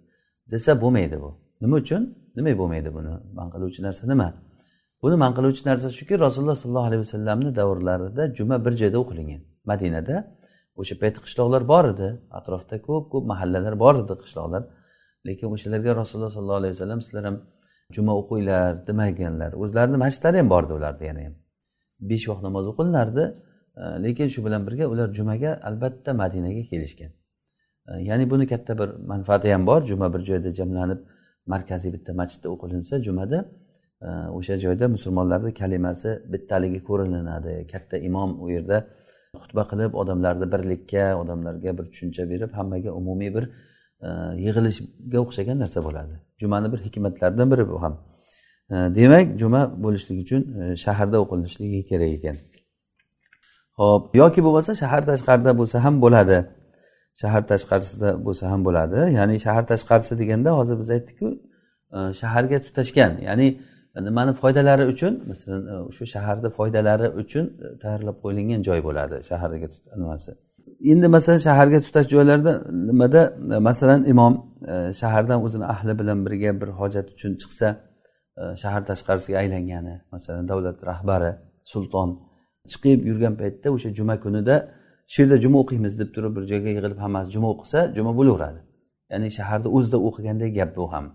desa 0.52 0.72
bo'lmaydi 0.84 1.18
bu. 1.24 1.30
Nima 1.64 1.76
uchun? 1.84 2.02
Nima 2.38 2.52
bo'lmaydi 2.62 2.90
buni? 2.98 3.14
Man 3.38 3.48
qiluvchi 3.54 3.80
narsa 3.88 4.04
nima? 4.12 4.28
Buni 5.04 5.16
man 5.24 5.32
qiluvchi 5.38 5.64
narsa 5.70 5.88
shuki 6.00 6.16
rasululloh 6.26 6.58
sollallohu 6.64 6.88
alayhi 6.90 7.02
vasallamni 7.06 7.52
davrlarida 7.60 8.24
juma 8.38 8.56
bir 8.66 8.74
joyda 8.82 8.98
o'qilingan 9.04 9.42
madinada 9.72 10.16
o'sha 10.82 10.96
payt 11.02 11.16
qishloqlar 11.26 11.62
bor 11.74 11.86
edi. 11.94 12.08
Atrofda 12.40 12.76
ko'p 12.88 13.06
ko'p 13.14 13.26
mahallalar 13.32 13.74
bor 13.84 13.96
edi 14.04 14.14
qishloqlar. 14.24 14.64
Lekin 15.28 15.48
o'shalarga 15.56 15.92
rasululloh 16.02 16.32
sollallohu 16.36 16.60
alayhi 16.62 16.74
vasallam 16.76 17.00
sizlar 17.06 17.24
ham 17.30 17.38
juma 17.96 18.14
o'qinglar 18.22 18.72
demaganlar. 18.88 19.52
O'zlarini 19.64 19.98
masjidlari 20.04 20.38
ham 20.42 20.50
bor 20.54 20.64
edi 20.68 20.74
ularni 20.80 21.06
yana 21.10 21.22
ham. 21.28 21.34
Besh 22.10 22.26
vaqt 22.30 22.44
namoz 22.48 22.66
o'qilinardi. 22.72 23.24
E, 23.82 23.84
lekin 24.06 24.28
shu 24.34 24.40
bilan 24.46 24.62
birga 24.68 24.86
ular 24.94 25.08
jumaga 25.18 25.52
albatta 25.70 26.12
madinaga 26.22 26.64
kelishgan. 26.72 27.12
E, 27.90 27.92
ya'ni 28.10 28.26
buni 28.32 28.46
katta 28.54 28.74
bir 28.80 28.90
manfaati 29.12 29.48
ham 29.56 29.64
bor. 29.70 29.82
Juma 29.92 30.08
bir 30.14 30.22
joyda 30.30 30.50
jamlanib 30.60 31.00
markaziy 31.54 31.92
bitta 31.96 32.12
masjidda 32.22 32.48
o'qilinsa 32.56 32.94
jumada 33.08 33.38
o'sha 34.38 34.56
joyda 34.58 34.86
musulmonlarni 34.96 35.52
kalimasi 35.62 36.10
bittaligi 36.34 36.80
ko'rinadi 36.90 37.54
katta 37.72 37.98
imom 38.10 38.30
u 38.44 38.50
yerda 38.56 38.78
xutba 39.40 39.64
qilib 39.72 39.94
odamlarni 40.02 40.48
birlikka 40.54 41.06
odamlarga 41.22 41.72
bir 41.78 41.86
tushuncha 41.92 42.24
berib 42.32 42.52
hammaga 42.60 42.92
umumiy 43.00 43.32
bir 43.36 43.44
e, 44.08 44.10
yig'ilishga 44.46 45.20
o'xshagan 45.26 45.58
narsa 45.64 45.80
bo'ladi. 45.88 46.16
Jumani 46.42 46.68
bir 46.74 46.80
hikmatlaridan 46.86 47.52
biri 47.52 47.68
bu 47.72 47.82
ham. 47.84 47.94
E, 48.74 48.76
demak 48.98 49.40
juma 49.42 49.62
bo'lishligi 49.84 50.22
uchun 50.28 50.42
e, 50.62 50.64
shaharda 50.86 51.18
o'qilinishligi 51.24 51.80
kerak 51.92 52.12
ekan. 52.18 52.38
Ho'p 53.80 54.16
yoki 54.22 54.42
bo'lmasa 54.46 54.72
shahar 54.82 55.02
tashqarida 55.12 55.52
bo'lsa 55.60 55.78
ham 55.86 55.96
bo'ladi. 56.06 56.38
Shahar 57.22 57.42
tashqarisida 57.52 58.10
bo'lsa 58.26 58.44
ham 58.52 58.62
bo'ladi. 58.68 59.00
Ya'ni 59.18 59.36
shahar 59.46 59.64
tashqarisi 59.72 60.14
deganda 60.22 60.50
hozir 60.60 60.76
biz 60.82 60.90
aytdikku 60.96 61.28
shaharga 62.22 62.58
tutashgan. 62.68 63.12
Ya'ni 63.28 63.48
nimani 63.96 64.34
foydalari 64.34 64.86
uchun 64.94 65.24
masalan 65.28 65.88
o'sha 65.90 65.98
shu 65.98 66.06
shaharni 66.14 66.50
foydalari 66.50 67.08
uchun 67.22 67.46
e, 67.66 67.80
tayyorlab 67.84 68.18
qo'yilgan 68.24 68.62
joy 68.68 68.80
bo'ladi 68.88 69.16
shahardagi 69.30 69.68
nimasi. 70.02 70.32
Endi 70.92 71.08
masalan 71.08 71.42
shaharga 71.48 71.80
tutash 71.86 72.08
joylarda 72.14 72.54
nimada? 72.90 73.22
E, 73.56 73.58
masalan 73.70 74.02
imom 74.14 74.34
shahardan 75.02 75.40
o'zini 75.46 75.66
ahli 75.74 75.94
bilan 76.00 76.20
birga 76.26 76.52
bir 76.62 76.70
hojat 76.80 77.08
uchun 77.16 77.32
chiqsa 77.42 77.68
shahar 78.62 78.82
tashqarisiga 78.90 79.38
aylangani 79.44 79.96
masalan 80.12 80.48
davlat 80.52 80.78
rahbari 80.92 81.32
sulton 81.72 82.10
chiqib 82.72 83.00
yurgan 83.10 83.34
paytda 83.42 83.68
o'sha 83.76 83.90
juma 84.00 84.16
kunida 84.26 84.56
shu 85.12 85.18
yerda 85.22 85.38
juma 85.44 85.58
o'qiymiz 85.64 85.94
deb 86.02 86.10
turib 86.16 86.32
bir 86.38 86.44
joyga 86.52 86.70
yig'ilib 86.70 87.00
hammasi 87.06 87.32
juma 87.36 87.48
o'qisa 87.54 87.80
juma 87.96 88.12
bo'laveradi. 88.20 88.60
Ya'ni 89.12 89.28
shaharda 89.38 89.68
o'zida 89.78 89.98
o'qiganday 90.08 90.50
gap 90.60 90.72
bu 90.78 90.86
ham. 90.94 91.06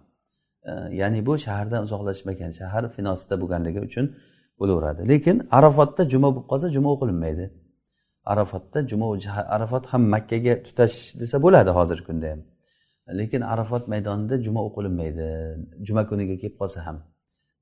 Ya'ni 1.01 1.27
bu 1.27 1.39
shahardan 1.39 1.81
uzoqlashmagan 1.87 2.51
shahar 2.61 2.85
finosida 2.97 3.35
bo'lganligi 3.43 3.81
uchun 3.89 4.07
bo'laveradi. 4.61 5.09
Lekin 5.13 5.37
arafotda 5.59 6.03
juma 6.13 6.29
bo'lib 6.35 6.47
qolsa 6.53 6.71
juma 6.77 6.89
o'qilinmaydi. 6.95 7.45
Arafotda 8.33 8.89
juma 8.91 9.07
arafot 9.57 9.85
ham 9.93 10.03
makkaga 10.15 10.55
tutash 10.67 10.97
desa 11.21 11.37
bo'ladi 11.45 11.71
hozirgi 11.79 12.05
kunda 12.09 12.27
ham. 12.33 12.41
Lekin 13.21 13.41
arafot 13.41 13.89
maydonida 13.93 14.43
juma 14.47 14.61
o'qilinmaydi. 14.69 15.27
Juma 15.87 16.03
kuniga 16.11 16.37
kelib 16.43 16.57
qolsa 16.63 16.87
ham. 16.87 16.97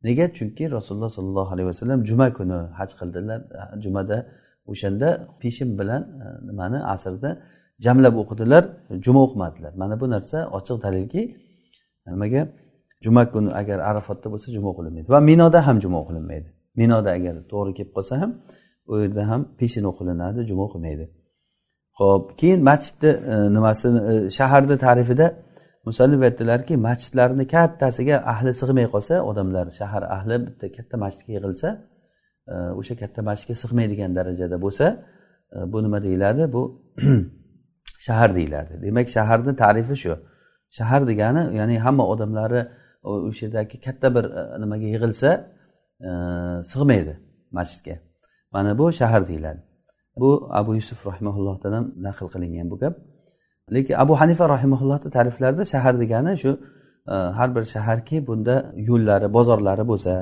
Nega? 0.05 0.33
Chunki 0.39 0.65
rasululloh 0.77 1.11
sollallohu 1.19 1.51
alayhi 1.55 1.69
vasallam 1.73 2.05
juma 2.05 2.33
kuni 2.39 2.59
haj 2.79 2.91
qildilar. 3.01 3.41
Jumada 3.85 4.17
o'shanda 4.73 5.09
peshin 5.41 5.79
bilan 5.79 6.03
e, 6.25 6.27
nimani 6.49 6.79
asrda 6.95 7.31
jamlab 7.85 8.15
o'qidilar. 8.23 8.65
Juma 9.05 9.21
o'qimadilar. 9.27 9.73
Mana 9.83 9.95
bu 10.01 10.07
narsa 10.15 10.39
ochiq 10.59 10.77
dalilki 10.85 11.23
nimaga? 12.07 12.43
Juma 13.05 13.23
kuni 13.35 13.51
agar 13.61 13.79
arafotda 13.91 14.29
bo'lsa 14.35 14.49
juma 14.57 14.69
o'qilinmaydi 14.73 15.09
va 15.15 15.21
minoda 15.31 15.59
ham 15.67 15.77
juma 15.85 15.99
o'qilinmaydi 16.03 16.49
minoda 16.81 17.11
agar 17.19 17.35
to'g'ri 17.53 17.73
kelib 17.79 17.93
qolsa 17.97 18.15
ham 18.23 18.31
u 18.91 18.93
yerda 19.03 19.23
ham 19.31 19.41
peshin 19.61 19.85
o'qilinadi 19.91 20.41
juma 20.51 20.63
o'qilmaydi 20.69 21.05
ho'p 22.01 22.25
keyin 22.41 22.61
masjidni 22.71 23.11
e, 23.33 23.35
nimasini 23.57 24.01
e, 24.13 24.15
shaharni 24.39 24.77
tarifida 24.87 25.27
musallif 25.89 26.21
aytdilarki 26.29 26.75
masjidlarni 26.89 27.45
kattasiga 27.55 28.17
ahli 28.33 28.51
sig'may 28.61 28.87
qolsa 28.95 29.15
odamlar 29.31 29.67
shahar 29.81 30.03
ahli 30.17 30.37
bitta 30.47 30.67
katta 30.77 30.97
masjidga 31.05 31.33
yig'ilsa 31.37 31.69
e, 32.53 32.55
o'sha 32.81 32.95
katta 33.03 33.21
masjidga 33.29 33.55
sig'maydigan 33.63 34.11
darajada 34.19 34.57
bo'lsa 34.67 34.87
bu 35.73 35.83
nima 35.85 36.03
deyiladi? 36.03 36.53
Bu 36.53 36.63
shahar 38.07 38.35
deyiladi. 38.35 38.83
Demak 38.83 39.09
shaharni 39.09 39.57
tarifi 39.57 39.97
shu. 39.97 40.19
Shahar 40.71 41.09
degani 41.09 41.57
ya'ni 41.57 41.79
hamma 41.79 42.05
odamlari 42.07 42.69
o'sha 43.05 43.47
yerdagi 43.47 43.81
katta 43.87 44.09
bir 44.17 44.25
e, 44.25 44.61
nimaga 44.63 44.87
yig'ilsa 44.95 45.31
e, 46.09 46.11
sig'maydi 46.71 47.15
masjidga. 47.59 47.97
Mana 48.55 48.79
bu 48.79 48.93
shahar 49.01 49.29
deyiladi. 49.29 49.61
Bu 50.17 50.49
abu 50.51 50.75
yusuf 50.75 51.07
rahimaullohdan 51.07 51.73
ham 51.73 51.87
naql 52.07 52.27
qilingan 52.35 52.71
bu 52.73 52.77
gap. 52.83 52.95
Lekin 53.75 53.95
abu 54.05 54.15
hanifa 54.21 54.49
rahimaullohni 54.55 55.11
ta'riflarida 55.17 55.65
shahar 55.73 55.95
degani 56.03 56.33
shu 56.43 56.51
e, 57.09 57.15
har 57.39 57.49
bir 57.57 57.65
shaharki 57.75 58.17
bunda 58.29 58.55
yo'llari 58.89 59.33
bozorlari 59.37 59.85
bo'lsa 59.93 60.15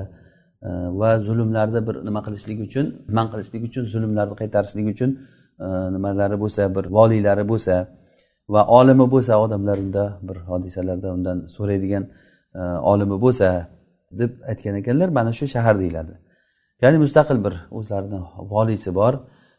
va 1.01 1.11
zulmlarni 1.27 1.81
bir 1.89 1.95
nima 2.07 2.21
qilishlik 2.27 2.59
uchun 2.67 2.87
man 3.17 3.27
qilishlik 3.33 3.63
uchun 3.69 3.85
zulmlarni 3.93 4.35
qaytarishlik 4.41 4.87
uchun 4.95 5.11
nimalari 5.95 6.37
bo'lsa 6.43 6.63
bir 6.77 6.85
voliylari 6.97 7.45
bo'lsa 7.53 7.75
va 8.55 8.63
olimi 8.79 9.07
bo'lsa 9.15 9.33
odamlar 9.45 9.79
unda 9.85 10.05
bir 10.29 10.37
hodisalarda 10.51 11.09
undan 11.17 11.39
so'raydigan 11.57 12.05
E, 12.55 12.61
olimi 12.93 13.17
bo'lsa 13.25 13.49
deb 14.21 14.31
aytgan 14.51 14.75
ekanlar 14.81 15.09
mana 15.09 15.33
shu 15.33 15.47
shahar 15.55 15.79
deyiladi. 15.83 16.15
Ya'ni 16.83 16.99
mustaqil 17.05 17.45
bir 17.45 17.55
o'zlarini 17.79 18.21
voliysi 18.55 18.95
bor. 18.95 19.15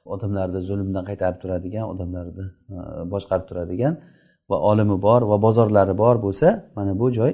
Odamlarni 0.05 0.59
zulmdan 0.69 1.05
qaytarib 1.09 1.39
turadigan 1.43 1.85
odamlarni 1.93 2.45
e, 2.75 2.77
boshqarib 3.13 3.45
turadigan 3.50 3.93
va 4.50 4.57
olimi 4.69 5.01
bor 5.07 5.21
va 5.31 5.41
bozorlari 5.45 5.97
bor 5.97 6.15
bo'lsa 6.25 6.47
mana 6.75 7.00
bu 7.00 7.12
joy 7.17 7.31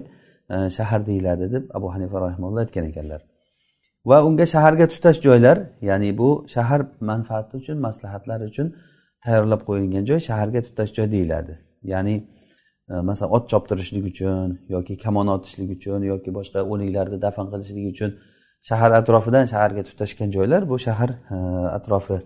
e, 0.54 0.70
shahar 0.78 1.06
deyiladi 1.06 1.52
deb 1.56 1.64
abu 1.78 1.88
hanifa 1.94 2.22
rahimulloh 2.26 2.60
aytgan 2.66 2.86
ekanlar. 2.92 3.22
Va 4.10 4.18
unga 4.28 4.46
shaharga 4.54 4.86
tutash 4.94 5.20
joylar 5.28 5.58
ya'ni 5.90 6.18
bu 6.18 6.30
shahar 6.54 6.82
manfaati 7.10 7.58
uchun 7.62 7.78
maslahatlari 7.88 8.44
uchun 8.52 8.68
tayyorlab 9.26 9.62
qo'yilgan 9.70 10.04
joy 10.10 10.20
shaharga 10.30 10.62
tutash 10.68 10.92
joy 10.98 11.08
deyiladi. 11.16 11.54
Ya'ni 11.94 12.16
E, 12.92 12.94
masalan 13.10 13.32
ot 13.38 13.44
choptirishlik 13.52 14.06
uchun 14.12 14.48
yoki 14.76 14.94
kamon 15.04 15.28
otishlik 15.36 15.70
uchun 15.78 16.00
yoki 16.12 16.30
boshqa 16.38 16.60
o'liklarni 16.72 17.18
dafn 17.26 17.46
qilishlik 17.54 17.86
uchun 17.94 18.12
shahar 18.70 18.92
atrofidan 19.00 19.46
shaharga 19.54 19.82
tutashgan 19.90 20.30
joylar 20.36 20.62
bu 20.72 20.76
shahar 20.86 21.10
e, 21.36 21.38
atrofi 21.78 22.18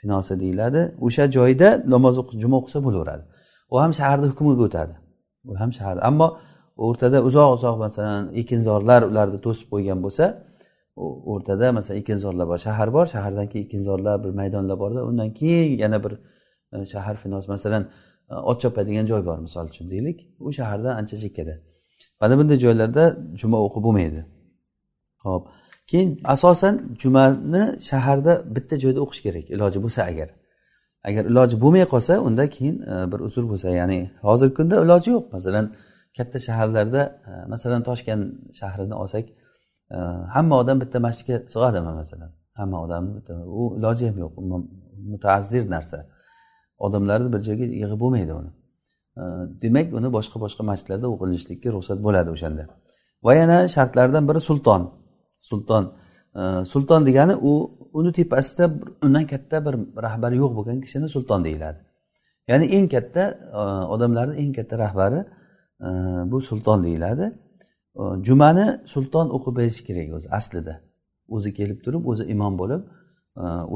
finosi 0.00 0.40
deyiladi. 0.40 0.80
O'sha 1.06 1.24
joyda 1.36 1.68
namoz 1.94 2.16
juma 2.42 2.56
o'qisa 2.60 2.78
bo'laveradi. 2.86 3.24
U 3.72 3.74
ham 3.82 3.92
shaharni 3.98 4.26
hukmiga 4.32 4.62
o'tadi. 4.68 4.94
U 5.50 5.52
ham 5.60 5.70
shahar 5.78 5.96
ammo 6.08 6.28
o'rtada 6.86 7.18
uzoq 7.28 7.50
uzoq 7.56 7.76
masalan 7.84 8.22
ekinzorlar 8.42 9.00
ularni 9.10 9.38
to'sib 9.46 9.66
qo'ygan 9.72 9.98
bo'lsa 10.04 10.24
o'rtada 11.32 11.66
masalan 11.78 11.98
ekinzorlar 12.02 12.46
bor 12.52 12.58
shahar 12.66 12.88
bor 12.96 13.06
shahardan 13.14 13.46
keyin 13.52 13.64
ekinzorlar 13.68 14.16
bir 14.24 14.32
maydonlar 14.40 14.76
borda 14.82 15.00
undan 15.10 15.30
keyin 15.40 15.78
yana 15.82 15.98
bir 16.04 16.12
e, 16.74 16.76
shahar 16.92 17.16
finosi. 17.22 17.46
Masalan 17.54 17.82
ot 18.30 18.60
chopadigan 18.62 19.06
joy 19.06 19.24
bor 19.26 19.38
misol 19.38 19.66
uchun 19.72 19.90
deylik. 19.90 20.18
U 20.40 20.52
shahardan 20.52 20.96
ancha 21.00 21.16
chekkada. 21.16 21.54
Mana 22.20 22.38
bunday 22.38 22.56
joylarda 22.64 23.04
juma 23.40 23.58
o'qib 23.66 23.82
bo'lmaydi. 23.86 24.20
Ho'p 25.24 25.42
keyin 25.90 26.20
asosan 26.24 26.74
jumani 27.02 27.62
shaharda 27.90 28.32
bitta 28.56 28.74
joyda 28.84 29.00
o'qish 29.04 29.20
kerak 29.26 29.46
iloji 29.54 29.78
bo'lsa 29.84 30.00
agar. 30.10 30.28
Agar 31.08 31.24
iloji 31.30 31.56
bo'lmay 31.62 31.84
qolsa 31.94 32.12
unda 32.28 32.44
keyin 32.56 32.76
e, 32.92 32.94
bir 33.12 33.20
uzr 33.28 33.44
bo'lsa 33.52 33.68
ya'ni 33.80 34.00
hozirgi 34.28 34.54
kunda 34.58 34.74
iloji 34.84 35.08
yo'q. 35.16 35.24
Masalan 35.36 35.66
katta 36.16 36.38
shaharlarda 36.46 37.02
e, 37.28 37.30
masalan 37.52 37.82
toshkent 37.88 38.22
shahrini 38.60 38.94
olsak 39.02 39.26
e, 39.94 39.96
hamma 40.34 40.54
odam 40.62 40.76
bitta 40.82 40.98
masjidga 41.06 41.36
sig'adimi 41.54 41.92
masalan? 42.00 42.30
Hamma 42.58 42.78
odam 42.84 43.04
bitta 43.16 43.34
u 43.60 43.62
iloji 43.78 44.04
ham 44.08 44.16
yo'q 44.24 44.34
mutaazzir 45.12 45.64
narsa. 45.74 45.98
Odamlarni 46.86 47.28
bir 47.34 47.40
joyga 47.48 47.64
yig'ib 47.64 48.00
bo'lmaydi 48.02 48.32
uni. 48.40 48.50
Demak 49.62 49.86
uni 49.98 50.08
boshqa 50.16 50.36
boshqa 50.44 50.62
masjidlarda 50.70 51.06
o'qilishlikka 51.14 51.68
ruxsat 51.76 51.98
bo'ladi 52.06 52.28
o'shanda. 52.36 52.64
Va 53.26 53.32
yana 53.40 53.56
shartlardan 53.74 54.24
biri 54.28 54.40
sulton. 54.48 54.82
Sulton 55.50 55.84
sulton 56.72 57.06
degani 57.06 57.34
u 57.50 57.52
uni 57.92 58.12
tepasida 58.12 58.70
undan 59.04 59.26
katta 59.26 59.56
bir 59.66 59.74
rahbar 60.02 60.32
yo'q 60.32 60.52
bo'lgan 60.56 60.80
kishini 60.80 61.08
sulton 61.08 61.44
deyiladi. 61.44 61.78
Ya'ni 62.48 62.64
eng 62.64 62.88
katta 62.88 63.22
e, 63.52 63.62
odamlarni 63.94 64.34
eng 64.42 64.52
katta 64.56 64.78
rahbari 64.78 65.20
e, 65.80 65.88
bu 66.30 66.40
sulton 66.40 66.82
deyiladi. 66.82 67.26
E, 67.96 68.02
jumani 68.26 68.66
sulton 68.86 69.26
o'qib 69.36 69.56
berishi 69.56 69.82
kerak 69.88 70.14
o'zi 70.16 70.28
aslida. 70.38 70.74
O'zi 71.28 71.54
kelib 71.58 71.78
turib 71.84 72.06
o'zi 72.06 72.24
imom 72.34 72.54
bo'lib 72.58 72.82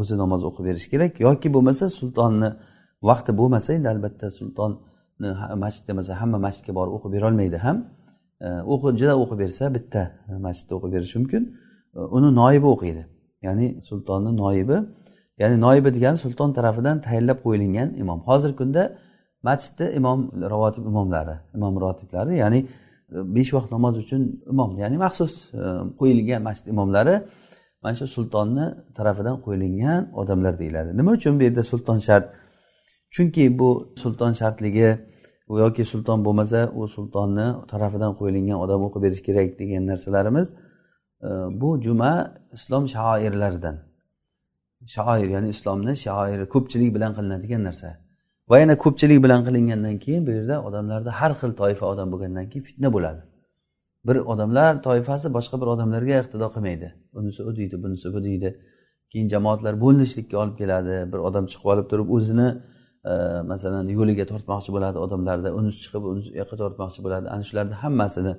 o'zi 0.01 0.15
namoz 0.23 0.45
o'qib 0.49 0.65
berishi 0.69 0.89
kerak 0.91 1.21
yoki 1.21 1.49
bo'lmasa 1.55 1.91
sultonni 1.91 2.51
vaqti 3.03 3.31
bo'lmasa 3.39 3.73
endi 3.77 3.89
albatta 3.95 4.31
sultonni 4.31 4.77
e, 5.25 5.55
masjidda 5.65 5.93
masalan 5.99 6.19
hamma 6.23 6.39
masjidga 6.47 6.73
borib 6.79 6.93
o'qib 6.97 7.13
berolmaydi 7.17 7.59
ham. 7.67 7.77
E, 8.47 8.49
o'qi 8.73 8.89
juda 9.01 9.15
o'qib 9.23 9.39
bersa 9.45 9.65
bitta 9.77 10.03
masjidda 10.47 10.73
o'qib 10.77 10.91
berishi 10.97 11.17
mumkin. 11.21 11.43
E, 11.97 12.01
uni 12.17 12.29
noibi 12.43 12.67
o'qiydi. 12.75 13.03
Ya'ni 13.47 13.67
sultonni 13.89 14.33
noibi 14.45 14.77
ya'ni 15.43 15.57
noibi 15.67 15.89
degani 15.97 16.19
sulton 16.25 16.51
tarafidan 16.59 16.97
tayinlab 17.07 17.39
qo'yilgan 17.47 17.89
imom. 18.03 18.19
Hozirgi 18.29 18.57
kunda 18.63 18.83
masjidda 19.49 19.85
imom 19.99 20.19
ravotib 20.53 20.85
imomlari 20.91 21.37
imom 21.57 21.75
rotiblari 21.85 22.33
ya'ni 22.43 22.61
besh 23.37 23.51
vaqt 23.57 23.71
namoz 23.77 23.95
uchun 24.03 24.23
imom. 24.53 24.71
Ya'ni 24.83 24.97
maxsus 25.05 25.33
qo'yilgan 26.01 26.41
masjid 26.49 26.67
imomlari 26.75 27.15
mana 27.83 27.95
shu 28.01 28.07
sultonni 28.17 28.67
tarafidan 28.99 29.37
qo'yilgan 29.47 30.03
odamlar 30.21 30.55
deyiladi. 30.63 30.91
Nima 30.99 31.11
uchun 31.19 31.33
bu 31.39 31.43
yerda 31.47 31.63
sulton 31.73 31.99
shart 32.09 32.27
chunki 33.15 33.59
bu 33.59 33.93
sulton 34.03 34.33
shartligi 34.41 34.91
yoki 35.63 35.85
sulton 35.93 36.25
bo'lmasa 36.27 36.61
u 36.75 36.89
sultonni 36.97 37.47
tarafidan 37.71 38.13
qo'yilgan 38.19 38.59
odam 38.65 38.81
o'qib 38.87 39.03
berish 39.07 39.23
kerak 39.29 39.59
degan 39.61 39.83
narsalarimiz 39.91 40.55
e, 41.29 41.29
bu 41.61 41.69
juma 41.85 42.13
islom 42.57 42.85
shoirlaridan 42.95 43.77
shoir 44.87 45.29
ya'ni 45.35 45.49
islomni 45.49 45.95
shoiri 45.97 46.49
ko'pchilik 46.55 46.95
bilan 46.95 47.13
qilinadigan 47.19 47.63
narsa. 47.69 47.89
Va 48.51 48.59
yana 48.59 48.77
ko'pchilik 48.85 49.23
bilan 49.25 49.45
qilingandan 49.47 49.99
keyin 50.05 50.27
bu 50.27 50.31
yerda 50.31 50.57
odamlarda 50.69 51.11
har 51.21 51.33
xil 51.41 51.53
toifa 51.61 51.87
odam 51.93 52.13
bo'lgandan 52.13 52.49
keyin 52.51 52.65
fitna 52.65 52.93
bo'ladi. 52.97 53.21
Bir 54.07 54.17
odamlar 54.33 54.83
toifasi 54.83 55.29
boshqa 55.37 55.61
bir 55.61 55.69
odamlarga 55.75 56.15
iqtido 56.23 56.49
qilmaydi. 56.55 56.89
Unisi 57.19 57.43
u 57.43 57.57
deydi 57.57 57.83
bunisi 57.83 58.15
bu 58.15 58.25
deydi. 58.25 58.49
Keyin 59.13 59.29
jamoatlar 59.35 59.81
bo'linishlikka 59.85 60.37
olib 60.43 60.57
keladi. 60.63 60.97
Bir 61.13 61.19
odam 61.29 61.45
chiqib 61.53 61.69
olib 61.73 61.87
turib 61.91 62.09
o'zini 62.17 62.49
masalan 63.53 63.89
yo'liga 63.97 64.25
tortmoqchi 64.33 64.71
bo'ladi 64.77 64.99
odamlarni 65.05 65.51
unisi 65.59 65.79
chiqib 65.85 66.03
uni 66.13 66.23
yoqqa 66.41 66.57
tortmoqchi 66.63 67.01
bo'ladi. 67.05 67.27
Ana 67.35 67.43
shularni 67.49 67.75
hammasini 67.83 68.33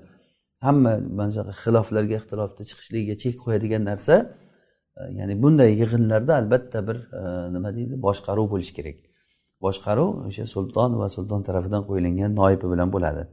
hamma 0.65 0.93
mana 1.19 1.31
shunaqa 1.35 1.53
xiloflarga 1.63 2.15
ixtilofni 2.21 2.63
chiqishligiga 2.69 3.15
chek 3.23 3.33
qo'yadigan 3.43 3.83
narsa 3.89 4.15
e, 4.99 5.01
ya'ni 5.19 5.35
bunday 5.43 5.69
yig'inlarda 5.81 6.33
albatta 6.41 6.79
bir 6.87 6.97
e, 7.19 7.21
nima 7.55 7.69
deydi 7.77 7.95
boshqaruv 8.05 8.47
bo'lishi 8.53 8.73
kerak. 8.77 8.97
Boshqaruv 9.65 10.09
o'sha 10.27 10.45
sulton 10.55 10.91
va 11.01 11.07
sulton 11.15 11.41
tarafidan 11.47 11.81
qo'yilgan 11.89 12.31
noibi 12.41 12.65
bilan 12.73 12.89
bo'ladi. 12.95 13.23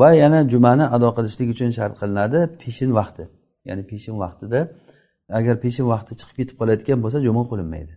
Va 0.00 0.08
yana 0.22 0.38
jumani 0.52 0.84
ado 0.96 1.08
qilishlik 1.16 1.48
uchun 1.54 1.70
shart 1.78 1.94
qilinadi 2.00 2.38
peshin 2.62 2.90
vaqti. 2.98 3.24
Ya'ni 3.68 3.82
peshin 3.90 4.14
vaqtida 4.24 4.60
agar 5.38 5.54
peshin 5.64 5.86
vaqti 5.94 6.12
chiqib 6.20 6.36
ketib 6.40 6.56
qolayotgan 6.60 6.98
bo'lsa 7.04 7.18
juma 7.26 7.42
qilinmaydi 7.50 7.94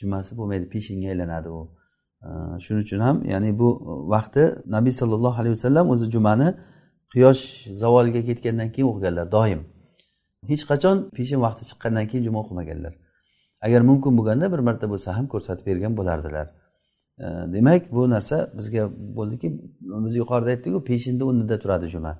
jumasi 0.00 0.30
bo'lmaydi 0.38 0.66
peshinga 0.74 1.08
aylanadi 1.12 1.48
u. 1.58 1.60
shuning 2.64 2.82
uchun 2.86 3.00
ham 3.00 3.16
ya'ni 3.24 3.58
bu 3.58 3.68
vaqti 4.14 4.44
nabiy 4.66 4.92
sollallohu 5.00 5.36
alayhi 5.40 5.54
vasallam 5.56 5.90
o'zi 5.94 6.10
jumani 6.10 6.48
quyosh 7.12 7.42
zavolga 7.82 8.20
ketgandan 8.28 8.68
keyin 8.74 8.88
o'qiganlar 8.92 9.26
doim. 9.32 9.60
Hech 10.50 10.62
qachon 10.70 10.96
peshin 11.16 11.38
vaqti 11.46 11.62
chiqqandan 11.70 12.06
keyin 12.10 12.24
juma 12.26 12.38
o'qimaganlar. 12.44 12.92
Agar 13.66 13.80
mumkin 13.90 14.12
bo'lganda 14.18 14.46
bir 14.52 14.60
marta 14.68 14.86
bo'lsa 14.92 15.16
ham 15.16 15.26
ko'rsatib 15.32 15.66
bergan 15.70 15.92
bo'lardilar. 15.98 16.46
Demak 17.54 17.82
bu 17.96 18.10
narsa 18.14 18.36
bizga 18.58 18.82
bo'ldiki 19.18 19.48
biz 20.04 20.14
yuqorida 20.22 20.50
aytdikku 20.54 20.80
peshinni 20.90 21.24
o'rnida 21.28 21.56
turadi 21.62 21.86
juma. 21.94 22.12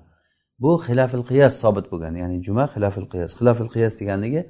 Bu 0.63 0.71
xilafil 0.85 1.23
qiyas 1.29 1.53
sobit 1.63 1.85
bo'lgan 1.91 2.13
ya'ni 2.21 2.37
juma 2.47 2.65
xilafil 2.73 3.07
qiyas. 3.13 3.31
Xilafil 3.39 3.69
qiyas 3.75 3.93
deganligi 4.01 4.41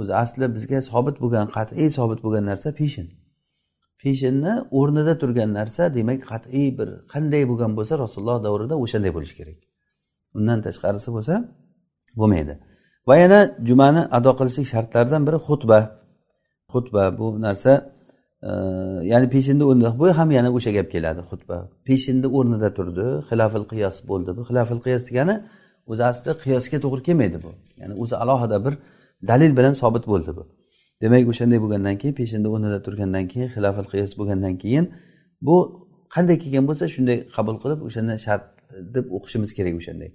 o'zi 0.00 0.12
aslida 0.22 0.46
bizga 0.56 0.78
sobit 0.92 1.16
bo'lgan 1.22 1.46
qat'iy 1.56 1.88
sobit 1.98 2.20
bo'lgan 2.24 2.44
narsa 2.50 2.68
peshin. 2.80 3.06
Peshinni 4.02 4.54
o'rnida 4.78 5.14
turgan 5.22 5.50
narsa 5.58 5.82
demak 5.98 6.20
qat'iy 6.30 6.68
bir 6.78 6.88
qanday 7.12 7.42
bo'lgan 7.50 7.72
bo'lsa 7.78 7.94
rasululloh 8.04 8.38
davrida 8.46 8.74
o'shanday 8.84 9.12
bo'lishi 9.16 9.34
kerak. 9.40 9.58
Undan 10.38 10.58
tashqarisi 10.66 11.08
bo'lsa 11.16 11.34
bo'lmaydi. 12.20 12.54
Va 13.08 13.14
yana 13.22 13.40
jumani 13.68 14.02
ado 14.18 14.30
qilishlik 14.38 14.66
shartlaridan 14.72 15.22
biri 15.28 15.38
xutba. 15.48 15.78
Xutba 16.72 17.02
bu 17.18 17.26
narsa 17.46 17.72
e, 18.48 18.50
ya'ni 19.12 19.26
peshinni 19.34 19.64
o'rnida 19.70 19.90
bu 20.00 20.06
ham 20.18 20.28
yana 20.38 20.48
o'sha 20.56 20.70
gap 20.78 20.88
keladi 20.94 21.22
xutba. 21.30 21.56
Peshinni 21.88 22.28
o'rnida 22.38 22.68
turdi 22.78 23.06
xilofil 23.28 23.64
qiyos 23.72 23.96
bo'ldi. 24.10 24.30
Bu 24.38 24.42
xilofil 24.48 24.80
qiyos 24.86 25.02
degani 25.08 25.36
o'zi 25.90 26.02
aslida 26.10 26.32
qiyosga 26.44 26.78
to'g'ri 26.84 27.02
kelmaydi 27.08 27.38
bu. 27.44 27.50
Ya'ni 27.80 27.94
o'zi 28.02 28.14
alohida 28.22 28.56
bir 28.66 28.74
dalil 29.30 29.52
bilan 29.58 29.74
sobit 29.82 30.04
bo'ldi 30.12 30.32
bu. 30.38 30.44
Demak 31.02 31.28
o'shanday 31.32 31.58
bo'lgandan 31.64 31.96
keyin 32.00 32.14
peshinda 32.20 32.48
o'rnida 32.54 32.78
turgandan 32.86 33.24
keyin 33.32 33.48
xilofat 33.54 33.86
qiyos 33.92 34.12
bo'lgandan 34.20 34.54
keyin 34.62 34.84
bu 35.46 35.56
qanday 36.14 36.36
kelgan 36.42 36.64
bo'lsa 36.68 36.84
shunday 36.94 37.16
qabul 37.36 37.56
qilib 37.62 37.80
o'shanda 37.88 38.14
shart 38.26 38.44
deb 38.94 39.06
o'qishimiz 39.16 39.50
kerak 39.58 39.74
o'shanday. 39.80 40.10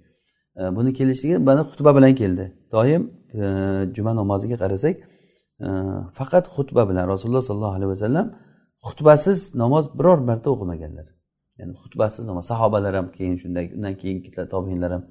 Buni 0.76 0.90
kelishligi 0.98 1.36
mana 1.48 1.62
xutba 1.70 1.90
bilan 1.96 2.14
keldi. 2.20 2.44
Doim 2.74 3.02
juma 3.96 4.12
namoziga 4.20 4.56
qarasak 4.62 4.94
faqat 6.18 6.44
xutba 6.56 6.82
bilan 6.90 7.04
rasululloh 7.12 7.42
sollallohu 7.48 7.76
alayhi 7.78 7.90
vasallam 7.94 8.26
xutbasiz 8.86 9.38
namoz 9.62 9.84
biror 9.98 10.18
marta 10.28 10.48
o'qimaganlar. 10.54 11.06
Ya'ni 11.58 11.72
xutbasiz 11.82 12.22
namoz 12.30 12.44
sahobalar 12.52 12.94
ham 12.98 13.06
keyin 13.16 13.36
shunday 13.42 13.64
undan 13.76 13.94
keyingi 14.02 14.30
tobiinlar 14.54 14.90
ham. 14.96 15.02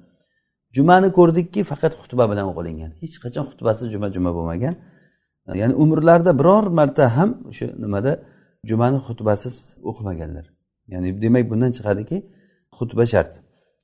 Jumani 0.76 1.08
ko'rdikki 1.18 1.60
faqat 1.72 1.92
xutba 2.00 2.24
bilan 2.30 2.46
o'qilingan. 2.52 2.90
Hech 3.02 3.16
qachon 3.24 3.44
xutbasiz 3.50 3.86
juma 3.94 4.08
juma 4.16 4.30
bo'lmagan. 4.38 4.74
Ya'ni 5.60 5.74
umrlarida 5.82 6.32
biror 6.40 6.64
marta 6.78 7.04
ham 7.16 7.30
o'sha 7.50 7.66
nimada 7.84 8.12
jumani 8.68 8.98
xutbasiz 9.06 9.54
o'qimaganlar. 9.90 10.46
Ya'ni 10.92 11.08
demak 11.22 11.44
bundan 11.50 11.70
chiqadiki 11.76 12.18
xutba 12.78 13.04
shart. 13.12 13.32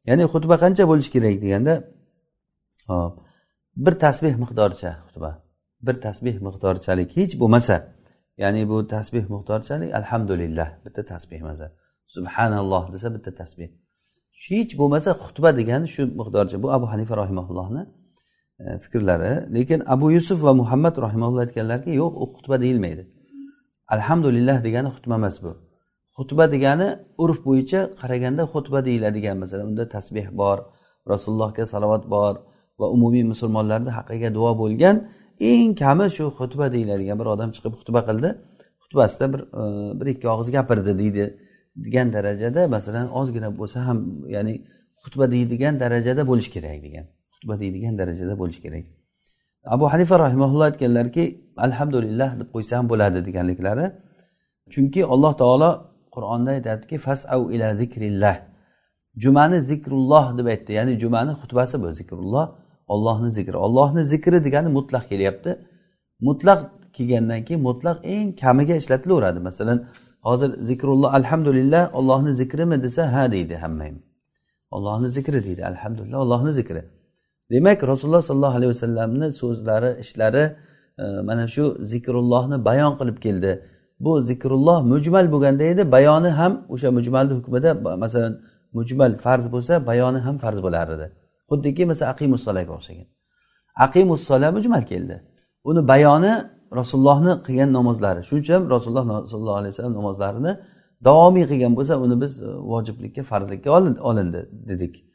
Ya'ni 0.09 0.25
xutba 0.33 0.55
qancha 0.63 0.85
bo'lishi 0.91 1.11
kerak 1.17 1.37
deganda 1.45 1.75
hop 2.91 3.15
bir 3.85 3.95
tasbeh 4.05 4.35
miqdoricha 4.43 4.91
xutba 5.07 5.31
bir 5.87 5.97
tasbeh 6.07 6.37
miqdorichalik 6.47 7.11
hech 7.19 7.35
bo'lmasa 7.41 7.77
ya'ni 8.43 8.63
bu 8.71 8.77
tasbeh 8.95 9.25
miqdorichalik 9.35 9.91
alhamdulillah 10.01 10.69
bitta 10.85 11.03
tasbeh 11.13 11.41
masalan 11.49 11.73
subhanalloh 12.15 12.85
desa 12.95 13.09
bitta 13.17 13.31
tasbeh 13.41 13.69
hech 14.47 14.71
bo'lmasa 14.81 15.11
xutba 15.23 15.51
degani 15.59 15.87
shu 15.95 16.03
miqdorcha. 16.21 16.57
Bu 16.63 16.69
abu 16.77 16.87
hanifa 16.93 17.15
rahimaullohni 17.23 17.83
E, 18.61 18.79
fikrlari. 18.79 19.55
Lekin 19.55 19.83
abu 19.87 20.13
yusuf 20.13 20.45
va 20.45 20.55
muhammad 20.55 20.97
rahimaulloh 20.97 21.41
aytganlarki 21.47 21.91
yo'q 21.91 22.13
u 22.23 22.25
xutba 22.35 22.61
deyilmaydi. 22.61 23.03
Alhamdulillah 23.95 24.65
degani 24.65 24.89
xutba 24.97 25.15
emas 25.21 25.37
bu. 25.43 25.53
Xutba 26.17 26.45
degani 26.55 26.89
urf 27.25 27.39
bo'yicha 27.49 27.81
qaraganda 28.01 28.43
xutba 28.53 28.79
deyiladigan 28.89 29.37
masalan 29.43 29.67
unda 29.71 29.85
tasbeh 29.95 30.29
bor 30.41 30.59
rasulullohga 31.13 31.65
salovat 31.73 32.05
bor 32.15 32.35
va 32.81 32.87
umumiy 32.97 33.25
musulmonlarni 33.33 33.91
haqqiga 33.99 34.31
duo 34.39 34.51
bo'lgan 34.63 34.97
eng 35.51 35.71
kami 35.83 36.07
shu 36.17 36.25
xutba 36.39 36.67
deyiladigan 36.75 37.17
bir 37.21 37.27
odam 37.35 37.51
chiqib 37.57 37.73
xutba 37.81 38.01
qildi. 38.09 38.29
Xutbasida 38.83 39.27
bir 39.33 39.41
e, 39.61 39.63
bir 39.99 40.07
ikki 40.15 40.27
og'iz 40.35 40.49
gapirdi 40.57 40.93
deydi 41.03 41.25
degan 41.85 42.09
darajada 42.17 42.63
masalan 42.75 43.07
ozgina 43.21 43.49
bo'lsa 43.59 43.79
ham 43.87 43.99
ya'ni 44.37 44.55
xutba 45.03 45.25
deydigan 45.35 45.75
darajada 45.83 46.23
bo'lishi 46.31 46.51
kerak 46.57 46.81
degan. 46.87 47.07
Xutba 47.39 47.61
deydigan 47.61 47.99
darajada 47.99 48.39
bo'lishi 48.39 48.63
kerak. 48.63 48.85
Abu 49.65 49.93
hanifa 49.93 50.19
rahimaulloh 50.19 50.65
aytganlarki 50.65 51.41
alhamdulillah 51.57 52.41
deb 52.41 52.49
qo'ysa 52.55 52.79
ham 52.79 52.89
bo'ladi 52.89 53.25
deganliklari. 53.25 53.93
Chunki 54.71 55.05
alloh 55.05 55.33
taolo 55.43 55.71
qur'onda 56.15 56.51
aytyaptiki 56.51 56.99
fasau 56.99 57.53
ila 57.53 57.77
zikrillah. 57.77 58.37
Jumani 59.17 59.61
zikrulloh 59.61 60.39
deb 60.39 60.47
aytdi. 60.47 60.73
Ya'ni 60.73 60.99
jumani 61.03 61.33
xutbasi 61.41 61.83
bu 61.83 61.93
zikrulloh. 61.93 62.47
Ollohni 62.89 63.31
zikri. 63.31 63.57
Ollohni 63.57 64.05
zikri 64.05 64.45
degani 64.45 64.69
mutlaq 64.69 65.09
kelyapti. 65.09 65.51
Mutlaq 66.21 66.61
kelgandan 66.97 67.45
keyin 67.47 67.63
mutlaq 67.69 67.97
eng 68.15 68.37
kamiga 68.43 68.75
ishlatilaveradi. 68.81 69.41
Masalan 69.49 69.79
hozir 70.21 70.51
zikrulloh 70.69 71.15
alhamdulillah 71.19 71.95
ollohni 71.99 72.33
zikrimi 72.35 72.83
desa 72.83 73.03
ha 73.13 73.33
deydi 73.33 73.55
hamma 73.63 73.85
ham 73.85 73.97
ollohni 74.71 75.09
zikri 75.09 75.45
deydi. 75.45 75.63
Alhamdulillah 75.67 76.19
ollohni 76.25 76.53
zikri 76.53 76.83
demak 77.51 77.83
rasululloh 77.83 78.23
sollallohu 78.23 78.57
alayhi 78.59 78.71
vasallamni 78.75 79.33
so'zlari 79.33 80.01
ishlari 80.01 80.57
e, 80.99 81.05
mana 81.29 81.47
shu 81.55 81.65
zikrullohni 81.81 82.65
bayon 82.65 82.93
qilib 82.97 83.19
keldi. 83.27 83.53
Bu 84.01 84.23
zikrulloh 84.23 84.83
mujmal 84.83 85.33
bo'lganda 85.33 85.65
edi 85.65 85.93
bayoni 85.93 86.29
ham 86.29 86.53
o'sha 86.69 86.91
mujmalni 86.99 87.33
hukmida 87.39 87.71
masalan 88.05 88.41
mujmal 88.73 89.13
farz 89.25 89.53
bo'lsa 89.55 89.87
bayoni 89.87 90.19
ham 90.19 90.37
farz 90.39 90.59
bo'lar 90.67 90.87
edi. 90.97 91.07
Xuddiki 91.51 91.83
masalan 91.91 92.11
aqimussolaga 92.15 92.73
o'xshagan. 92.79 93.07
Aqimussola 93.87 94.49
mujmal 94.57 94.83
keldi. 94.93 95.17
Uni 95.65 95.89
bayoni 95.89 96.33
rasulullohni 96.81 97.33
qilgan 97.47 97.71
namozlari. 97.79 98.21
Shuning 98.29 98.43
uchun 98.45 98.55
ham 98.55 98.65
rasululloh 98.75 99.05
sollallohu 99.33 99.59
alayhi 99.61 99.73
vasallam 99.73 99.95
namozlarini 100.01 100.53
davomiy 101.05 101.45
qilgan 101.51 101.73
bo'lsa 101.79 101.95
uni 102.05 102.17
biz 102.23 102.33
e, 102.43 102.51
vojiblikka 102.73 103.23
farzlikka 103.31 103.71
olindi 104.11 104.41
dedik. 104.71 105.08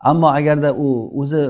Ammo 0.00 0.28
agarda 0.28 0.74
u 0.74 1.10
o'zi 1.20 1.40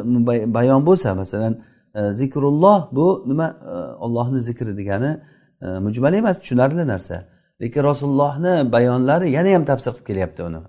bayon 0.55 0.87
bo'lsa 0.87 1.15
masalan 1.15 1.55
e, 1.95 2.01
zikrulloh 2.21 2.89
bu 2.93 3.23
nima 3.27 3.57
e, 3.73 3.75
ollohni 4.05 4.41
zikri 4.41 4.77
degani 4.77 5.21
e, 5.63 5.67
mujmal 5.67 6.15
emas 6.15 6.41
tushunarli 6.41 6.87
narsa. 6.87 7.25
Lekin 7.63 7.83
rasulullohni 7.83 8.73
bayonlari 8.73 9.31
yana 9.31 9.55
ham 9.55 9.65
tafsir 9.65 9.91
qilib 9.91 10.07
kelyapti 10.07 10.43
uni. 10.43 10.61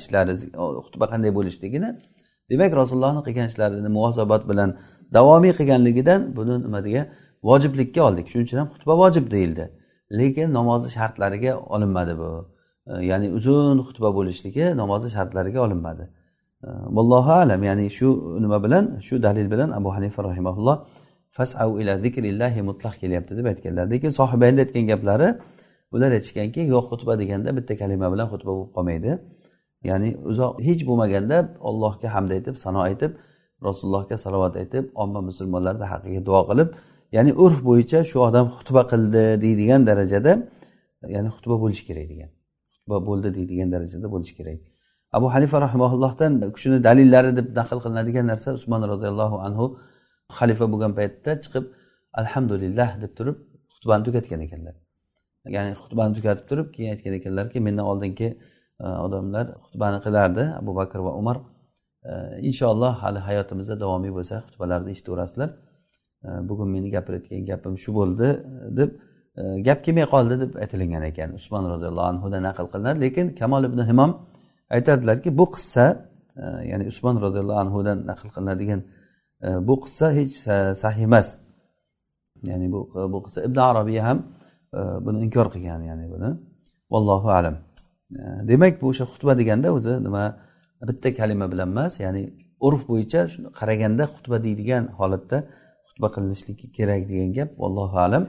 Ishlari 0.00 0.32
xutba 0.86 1.06
qanday 1.12 1.30
bo'lishligini. 1.38 1.90
Demak 2.50 2.72
rasulullohni 2.80 3.22
qilgan 3.26 3.46
ishlarini 3.52 3.88
muvosabat 3.96 4.42
bilan 4.50 4.70
davomiy 5.16 5.52
qilganligidan 5.58 6.20
buni 6.36 6.54
nima 6.66 6.80
degan 6.86 7.06
vojiblikka 7.48 8.00
oldik. 8.08 8.26
Shuning 8.30 8.46
uchun 8.48 8.58
ham 8.62 8.68
xutba 8.74 8.94
vojib 9.02 9.30
deyildi. 9.34 9.64
Lekin 10.20 10.48
namozni 10.58 10.90
shartlariga 10.98 11.52
olinmadi 11.74 12.14
bu. 12.20 12.30
Ya'ni 13.10 13.28
uzun 13.38 13.78
xutba 13.88 14.08
bo'lishligi 14.18 14.64
namozni 14.80 15.10
shartlariga 15.16 15.60
olinmadi. 15.66 16.04
Vallohu 16.96 17.32
alam. 17.42 17.60
Ya'ni 17.68 17.86
shu 17.98 18.08
nima 18.44 18.58
bilan 18.64 18.84
shu 19.06 19.14
dalil 19.26 19.46
bilan 19.52 19.70
abu 19.78 19.88
hanifa 19.96 20.20
rahimaulloh 20.28 20.76
fasau 21.36 21.70
ila 21.80 21.92
zikrillahi 22.04 22.60
mutlaq 22.68 22.94
kelyapti 23.02 23.32
deb 23.38 23.46
aytganlar. 23.52 23.84
Lekin 23.92 24.10
sohibayni 24.20 24.58
aytgan 24.64 24.84
gaplari 24.92 25.28
ular 25.94 26.10
aytishganki 26.18 26.60
yo'q 26.74 26.84
xutba 26.90 27.12
deganda 27.22 27.50
bitta 27.58 27.72
kalima 27.80 28.06
bilan 28.12 28.26
xutba 28.32 28.50
bo'lib 28.56 28.70
qolmaydi. 28.76 29.10
Ya'ni 29.90 30.08
uzoq 30.30 30.52
hech 30.66 30.82
bo'lmaganda 30.88 31.36
allohga 31.68 32.08
hamd 32.14 32.30
aytib 32.36 32.54
sano 32.64 32.80
aytib 32.88 33.12
rasulullohga 33.66 34.16
salovat 34.24 34.54
aytib 34.62 34.84
omma 35.02 35.20
musulmonlarni 35.28 35.86
haqqiga 35.92 36.20
duo 36.28 36.40
qilib 36.50 36.68
ya'ni 37.16 37.32
urf 37.44 37.58
bo'yicha 37.68 37.98
shu 38.10 38.18
odam 38.28 38.46
xutba 38.56 38.82
qildi 38.92 39.24
deydigan 39.44 39.82
darajada 39.88 40.32
ya'ni 41.14 41.28
xutba 41.36 41.56
bo'lishi 41.62 41.84
kerak 41.88 42.06
degan 42.12 42.30
xutba 42.74 42.96
bo'ldi 43.08 43.28
deydigan 43.36 43.68
darajada 43.74 44.06
bo'lishi 44.14 44.34
kerak. 44.38 44.58
Abu 45.18 45.26
hanifa 45.34 45.56
rahimaullohdan 45.66 46.32
shuni 46.62 46.78
dalillari 46.88 47.30
deb 47.38 47.46
naql 47.58 47.78
qilinadigan 47.84 48.26
narsa 48.32 48.48
usmon 48.58 48.82
roziyallohu 48.92 49.36
anhu 49.46 49.64
xalifa 50.38 50.64
bo'lgan 50.72 50.92
paytda 50.98 51.30
chiqib 51.44 51.64
alhamdulillah 52.20 52.88
deb 53.02 53.12
turib 53.18 53.36
xutbani 53.74 54.02
tugatgan 54.06 54.40
ekanlar. 54.46 54.74
Ya'ni 55.56 55.72
xutbani 55.82 56.12
tugatib 56.18 56.46
turib 56.50 56.68
keyin 56.74 56.90
aytgan 56.94 57.14
ekanlarki 57.20 57.58
mendan 57.66 57.86
oldingi 57.92 58.28
e, 58.84 58.86
odamlar 59.06 59.46
xutbani 59.64 59.98
qilardi 60.06 60.44
abu 60.60 60.72
bakr 60.80 60.98
va 61.06 61.12
umar. 61.20 61.36
E, 62.10 62.12
inshaalloh 62.48 62.92
hali 63.02 63.20
hayotimizda 63.28 63.74
davomiy 63.82 64.12
bo'lsa 64.18 64.36
xutbalarni 64.46 64.90
eshitaverasizlar. 64.94 65.50
E, 66.26 66.28
bugun 66.48 66.68
meni 66.74 66.88
gapirayotgan 66.96 67.42
gapim 67.50 67.74
shu 67.84 67.90
bo'ldi 67.98 68.28
deb 68.78 68.90
gap 69.66 69.78
kelmay 69.84 70.06
qoldi 70.14 70.34
deb 70.42 70.52
aytilingan 70.62 71.02
ekan 71.10 71.30
usmon 71.38 71.64
roziyallohu 71.72 72.08
anhudan 72.12 72.42
naql 72.48 72.66
qilinadi 72.72 72.98
lekin 73.04 73.26
kamol 73.40 73.62
ibn 73.70 73.80
himom 73.90 74.12
aytadilarki 74.70 75.38
bu 75.38 75.50
qissa 75.50 76.10
e, 76.36 76.44
ya'ni 76.70 76.84
usmon 76.86 77.20
roziyallohu 77.20 77.58
anhudan 77.58 78.06
naql 78.06 78.28
qilinadigan 78.34 78.80
e, 79.42 79.48
bu 79.68 79.80
qissa 79.80 80.12
hech 80.12 80.34
sahih 80.82 81.02
emas. 81.08 81.38
Ya'ni 82.42 82.72
bu 82.72 82.80
bu 83.12 83.18
qissa 83.24 83.40
ibn 83.48 83.58
arabiy 83.70 84.00
ham 84.00 84.18
e, 84.78 84.80
buni 85.06 85.18
inkor 85.24 85.46
qilgan 85.54 85.82
ya'ni 85.90 86.06
buni. 86.14 86.30
Vallohu 86.92 87.28
alam. 87.38 87.56
Demak 88.48 88.82
bu 88.82 88.86
o'sha 88.92 89.04
xutba 89.12 89.32
deganda 89.40 89.68
o'zi 89.76 90.04
nima 90.06 90.24
bitta 90.88 91.14
kalima 91.14 91.46
bilan 91.52 91.68
emas 91.74 91.92
ya'ni 92.04 92.22
urf 92.66 92.82
bo'yicha 92.90 93.20
shuni 93.32 93.48
qaraganda 93.60 94.04
xutba 94.14 94.36
deydigan 94.46 94.84
holatda 94.98 95.38
xutba 95.88 96.08
qilinishligi 96.14 96.66
kerak 96.76 97.02
degan 97.10 97.30
gap 97.38 97.50
vallohu 97.62 97.96
alam 98.06 98.24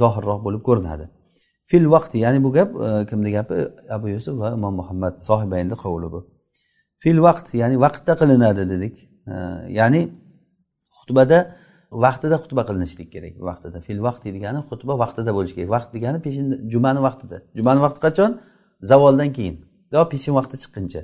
zohirroq 0.00 0.40
bo'lib 0.46 0.62
ko'rinadi. 0.68 1.06
Fil 1.70 1.86
vaqti 1.94 2.16
ya'ni 2.24 2.38
bu 2.44 2.50
gap 2.52 2.70
e, 2.86 3.06
kimni 3.10 3.30
gapi? 3.36 3.54
Abu 3.96 4.08
yusuf 4.14 4.34
va 4.42 4.48
imom 4.58 4.74
muhammad 4.80 5.14
sohibayni 5.28 5.74
qovuli 5.82 6.08
bu. 6.14 6.20
Fil 7.02 7.18
vaqt 7.26 7.46
ya'ni 7.60 7.76
vaqtda 7.84 8.12
qilinadi 8.20 8.62
dedik. 8.72 8.94
E, 9.32 9.34
ya'ni 9.78 10.02
xutbada 10.98 11.38
vaqtida 12.04 12.36
xutba 12.42 12.62
qilinishlik 12.68 13.08
kerak. 13.14 13.34
Vaqtida. 13.48 13.78
Fil 13.86 14.00
vaqt 14.06 14.22
degani 14.36 14.60
xutba 14.70 14.92
vaqtida 15.02 15.30
bo'lishi 15.36 15.54
kerak. 15.58 15.70
Vaqt 15.76 15.90
degani 15.96 16.18
peshin 16.26 16.46
jumani 16.72 17.00
vaqtida. 17.08 17.36
Jumani 17.58 17.80
vaqti 17.86 18.00
qachon? 18.06 18.30
Zavoldan 18.90 19.30
keyin. 19.36 19.56
Yo 19.94 20.00
peshin 20.12 20.32
vaqti 20.38 20.56
chiqquncha. 20.62 21.02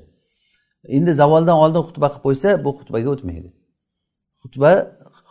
Endi 0.97 1.13
zavoldan 1.21 1.57
oldin 1.65 1.83
xutba 1.89 2.07
qilib 2.13 2.25
qo'ysa 2.27 2.49
bu 2.65 2.71
xutbaga 2.79 3.09
o'tmaydi. 3.15 3.49
Xutba 4.43 4.71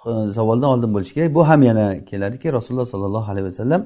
e, 0.09 0.11
zavoldan 0.37 0.69
oldin 0.73 0.91
bo'lishi 0.95 1.13
kerak. 1.17 1.31
Bu 1.37 1.41
ham 1.49 1.61
yana 1.69 1.85
keladiki 2.09 2.47
rasululloh 2.57 2.87
sollallohu 2.93 3.27
alayhi 3.31 3.47
vasallam 3.51 3.81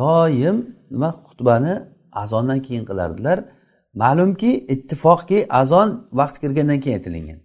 doim 0.00 0.56
nima 0.92 1.10
xutbani 1.26 1.74
azondan 2.22 2.60
keyin 2.66 2.84
qilardilar? 2.90 3.38
Ma'lumki 4.02 4.50
ittifoqki 4.74 5.38
azon 5.60 5.88
vaqt 6.20 6.36
kirgandan 6.42 6.80
keyin 6.84 6.96
aytilingan 6.98 7.40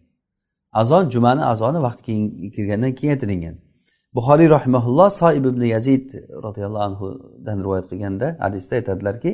azon 0.82 1.10
jumani 1.14 1.44
azoni 1.54 1.80
vaqt 1.88 2.02
keyin 2.08 2.52
kirgandan 2.56 2.94
keyin 3.00 3.14
aytilingan 3.16 3.56
buxoriy 4.16 4.50
rahimaulloh 4.56 5.10
soib 5.22 5.46
ibn 5.52 5.64
yazid 5.74 6.06
roziyallohu 6.46 6.84
anhudan 6.90 7.58
rivoyat 7.64 7.86
qilganda 7.92 8.28
hadisda 8.46 8.74
aytadilarki 8.80 9.32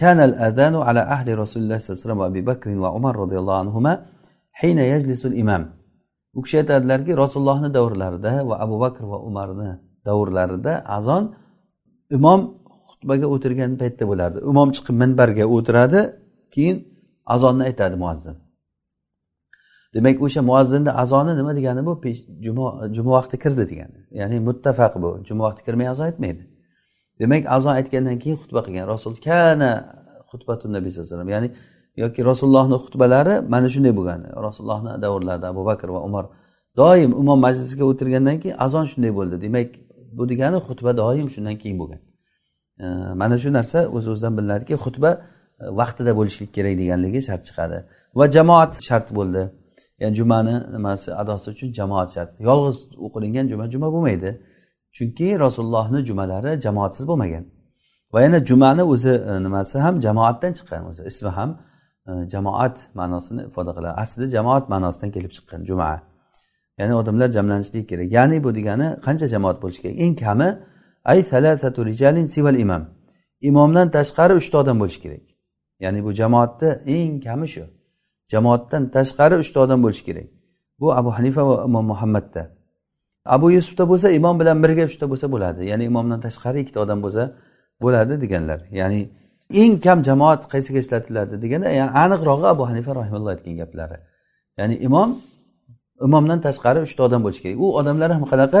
kanal 0.00 0.34
azanu 0.48 0.78
ala 0.88 1.02
ahli 1.14 1.30
rasululloh 1.42 1.78
sallallohu 1.80 2.00
alayhi 2.00 2.46
vasallam 2.46 2.56
va 2.56 2.66
abi 2.70 2.80
va 2.84 2.90
umar 2.98 3.14
roziyallohu 3.22 3.58
anhuma 3.64 3.92
hina 4.60 4.84
yajlisul 4.92 5.34
imam. 5.42 5.62
U 6.38 6.42
kishi 6.44 6.56
aytadilarki 6.62 7.12
rasulullohni 7.22 7.68
davrlarida 7.76 8.32
va 8.48 8.56
abu 8.64 8.76
bakr 8.84 9.02
va 9.12 9.18
umarni 9.28 9.70
davrlarida 10.06 10.72
azon 10.96 11.24
imom 12.10 12.40
xutbaga 12.88 13.26
o'tirgan 13.34 13.76
paytda 13.82 14.04
bo'lardi. 14.10 14.38
Imom 14.50 14.68
chiqib 14.76 14.96
minbarga 15.02 15.44
o'tiradi 15.56 16.00
keyin 16.54 16.76
azonni 17.34 17.62
aytadi 17.68 17.96
muazzin. 18.02 18.36
Demak 19.94 20.22
o'sha 20.26 20.42
muazzinni 20.42 20.90
azoni 21.02 21.32
nima 21.40 21.52
degani 21.58 21.86
bu? 21.86 22.00
Juma 22.44 22.66
juma 22.96 23.10
vaqti 23.18 23.36
kirdi 23.38 23.64
degani. 23.70 23.98
Ya'ni 24.20 24.36
muttafaq 24.48 24.94
bu. 25.02 25.10
Juma 25.28 25.42
vaqti 25.48 25.62
kirmay 25.66 25.88
azon 25.88 26.04
aytmaydi. 26.10 26.42
Demak 27.20 27.42
azon 27.56 27.74
aytgandan 27.78 28.18
keyin 28.22 28.36
xutba 28.42 28.60
qilgan. 28.66 28.86
Rasul 28.94 29.14
kana 29.26 29.70
xutbatu 30.30 30.64
nabiy 30.76 30.90
sallallohu 30.90 31.14
alayhi 31.14 31.20
vasallam. 31.20 31.28
Ya'ni 31.34 31.48
yoki 31.96 32.20
rasulullohni 32.30 32.76
xutbalari 32.84 33.34
mana 33.54 33.68
shunday 33.74 33.92
bo'lgan 33.98 34.20
rasulullohni 34.46 34.92
davrlarida 35.04 35.46
abu 35.54 35.62
bakr 35.70 35.88
va 35.96 36.00
umar 36.08 36.24
doim 36.80 37.10
imom 37.22 37.38
majlisiga 37.46 37.84
o'tirgandan 37.90 38.36
keyin 38.42 38.56
azon 38.66 38.84
shunday 38.92 39.12
bo'ldi. 39.18 39.36
Demak 39.46 39.68
bu 40.16 40.28
degani 40.28 40.58
xutba 40.66 40.96
doim 40.96 41.28
shundan 41.34 41.56
keyin 41.62 41.78
bo'lgan. 41.82 42.00
Mana 43.20 43.38
shu 43.38 43.52
narsa 43.52 43.78
o'z 43.96 44.06
o'zidan 44.12 44.38
bilinadiki 44.38 44.74
xutba 44.84 45.10
e, 45.60 45.64
vaqtida 45.80 46.12
bo'lishlik 46.18 46.50
kerak 46.56 46.74
deganligi 46.78 47.20
shart 47.28 47.42
chiqadi. 47.48 47.78
Va 48.18 48.26
jamoat 48.36 48.72
shart 48.88 49.08
bo'ldi. 49.18 49.42
Ya'ni 50.02 50.14
jumani 50.20 50.54
nimasi 50.74 51.08
adosi 51.22 51.46
uchun 51.54 51.68
jamoat 51.78 52.08
shart. 52.14 52.30
Yolg'iz 52.48 52.78
o'qilingan 53.06 53.46
juma 53.52 53.64
juma 53.74 53.88
bo'lmaydi. 53.94 54.30
Chunki 54.96 55.28
rasulullohni 55.44 56.00
jumalari 56.08 56.52
jamoatsiz 56.66 57.04
bo'lmagan. 57.10 57.44
Va 58.12 58.18
yana 58.24 58.38
jumani 58.48 58.82
o'zi 58.92 59.14
e, 59.30 59.32
nimasi 59.46 59.76
ham 59.84 59.94
jamoatdan 60.06 60.52
chiqqan 60.58 60.82
o'zi. 60.90 61.02
Ismi 61.10 61.30
ham 61.38 61.50
e, 62.08 62.10
jamoat 62.34 62.76
ma'nosini 63.00 63.42
ifoda 63.50 63.72
qiladi. 63.76 63.94
Aslida 64.02 64.26
jamoat 64.36 64.64
ma'nosidan 64.72 65.10
kelib 65.16 65.32
chiqqan 65.36 65.60
juma. 65.70 66.13
Ya'ni 66.78 66.94
odamlar 66.94 67.28
jamlanishligi 67.36 67.86
kerak. 67.86 68.12
Ya'ni 68.12 68.44
bu 68.44 68.54
degani 68.54 68.88
qancha 69.06 69.26
jamoat 69.34 69.62
bo'lishi 69.62 69.82
kerak? 69.82 69.96
Eng 70.04 70.14
kami 70.24 70.48
ay 71.04 71.18
rijalin 71.90 72.26
sival 72.26 72.56
imam. 72.64 72.82
Imomdan 73.40 73.90
tashqari 73.96 74.34
uchta 74.40 74.58
odam 74.58 74.80
bo'lishi 74.80 75.00
kerak. 75.04 75.24
Ya'ni 75.80 76.04
bu 76.04 76.12
jamoatda 76.20 76.68
eng 76.86 77.20
kami 77.26 77.48
shu. 77.54 77.64
Jamoatdan 78.32 78.82
tashqari 78.96 79.36
uchta 79.42 79.58
odam 79.60 79.82
bo'lishi 79.84 80.04
kerak. 80.04 80.28
Bu 80.80 80.86
abu 81.00 81.10
hanifa 81.18 81.42
va 81.48 81.64
imom 81.68 81.86
muhammadda. 81.92 82.42
Abu 83.24 83.50
yusufda 83.50 83.84
bo'lsa 83.90 84.10
imom 84.18 84.40
bilan 84.40 84.62
birga 84.62 84.84
uchta 84.90 85.06
bo'lsa 85.12 85.26
bo'ladi. 85.34 85.60
Ya'ni 85.70 85.84
imomdan 85.90 86.20
tashqari 86.26 86.58
ikkita 86.64 86.80
odam 86.84 86.98
bo'lsa 87.04 87.22
bo'ladi 87.82 88.20
deganlar. 88.20 88.60
Ya'ni 88.80 89.00
eng 89.62 89.74
kam 89.84 89.98
jamoat 90.08 90.42
qaysiga 90.52 90.78
ishlatiladi 90.84 91.34
deganda 91.42 91.68
yani 91.80 91.90
aniqrog'i 92.04 92.46
abu 92.54 92.62
hanifa 92.70 92.90
rahimalloh 93.00 93.30
aytgan 93.34 93.56
gaplari. 93.62 93.96
Ya'ni 94.58 94.76
imom 94.88 95.08
imomdan 96.06 96.38
tashqari 96.46 96.80
uchta 96.86 97.00
odam 97.08 97.20
bo'lishi 97.24 97.42
kerak. 97.44 97.58
U 97.64 97.66
odamlar 97.80 98.10
ham 98.16 98.24
qanaqa? 98.32 98.60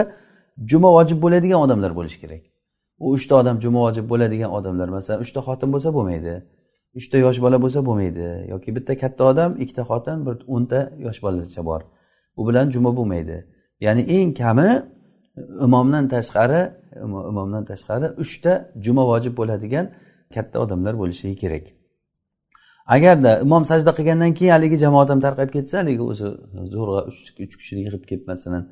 Juma 0.70 0.88
vojib 0.96 1.18
bo'ladigan 1.24 1.60
odamlar 1.64 1.92
bo'lishi 1.98 2.18
kerak. 2.22 2.42
U 3.04 3.06
uchta 3.16 3.34
odam 3.40 3.56
juma 3.64 3.80
vojib 3.86 4.06
bo'ladigan 4.12 4.50
odamlar 4.58 4.88
masalan 4.96 5.20
uchta 5.24 5.40
xotin 5.46 5.68
bo'lsa 5.74 5.88
bo'lmaydi 5.96 6.34
uchta 6.98 7.16
yosh 7.24 7.38
bola 7.44 7.58
bo'lsa 7.64 7.80
bo'lmaydi 7.88 8.28
yoki 8.52 8.70
bitta 8.76 8.92
katta 9.02 9.22
odam 9.32 9.50
ikkita 9.62 9.82
xotin 9.90 10.18
bir 10.26 10.34
o'nta 10.54 10.80
yosh 11.06 11.18
bolacha 11.24 11.62
bor. 11.70 11.80
U 12.40 12.42
bilan 12.48 12.66
juma 12.74 12.90
bo'lmaydi. 12.98 13.36
Ya'ni 13.86 14.02
eng 14.16 14.30
kami 14.40 14.70
imomdan 15.66 16.04
tashqari 16.14 16.60
imomdan 17.30 17.64
tashqari 17.70 18.06
uchta 18.24 18.52
juma 18.84 19.04
vojib 19.10 19.34
bo'ladigan 19.40 19.86
katta 20.34 20.56
odamlar 20.64 20.94
bo'lishligi 21.00 21.36
kerak. 21.42 21.64
Agarda 22.86 23.40
imom 23.46 23.64
sajda 23.70 23.90
qilgandan 23.98 24.32
keyin 24.38 24.52
haligi 24.56 24.76
jamoat 24.84 25.08
ham 25.10 25.20
tarqab 25.26 25.50
ketsa 25.56 25.74
haligi 25.82 26.02
o'zi 26.12 26.26
zo'rg'a 26.74 27.00
uch 27.44 27.54
kishini 27.60 27.80
yig'ib 27.86 28.04
kelib 28.10 28.26
masalan 28.32 28.62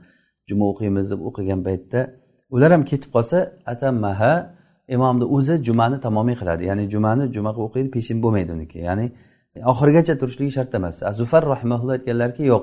juma 0.48 0.64
o'qiymiz 0.72 1.07
deb 1.12 1.20
o'qigan 1.29 1.61
paytda 1.68 2.01
ular 2.55 2.70
ham 2.75 2.85
ketib 2.90 3.11
qolsa 3.16 3.38
atammaha 3.72 4.33
imomni 4.88 5.25
o'zi 5.37 5.55
jumani 5.66 6.01
tamomiy 6.01 6.37
qiladi. 6.40 6.62
Ya'ni 6.70 6.85
jumani 6.94 7.25
juma 7.37 7.51
qilib 7.57 7.66
o'qiydi 7.68 7.90
peshin 7.96 8.18
bo'lmaydi 8.25 8.51
uniki. 8.57 8.79
Ya'ni 8.88 9.07
oxirigacha 9.72 10.14
turishligi 10.20 10.53
shart 10.59 10.75
emas. 10.79 10.96
Zufar 11.20 11.42
rahimaulloh 11.55 11.94
aytganlarki 11.98 12.42
yo'q 12.53 12.62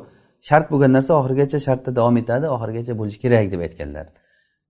shart 0.49 0.65
bo'lgan 0.71 0.91
narsa 0.97 1.11
oxirigacha 1.19 1.59
shartda 1.67 1.91
davom 1.99 2.15
etadi 2.21 2.45
oxirigacha 2.55 2.93
bo'lishi 2.99 3.19
kerak 3.23 3.51
deb 3.53 3.61
aytganlar. 3.67 4.05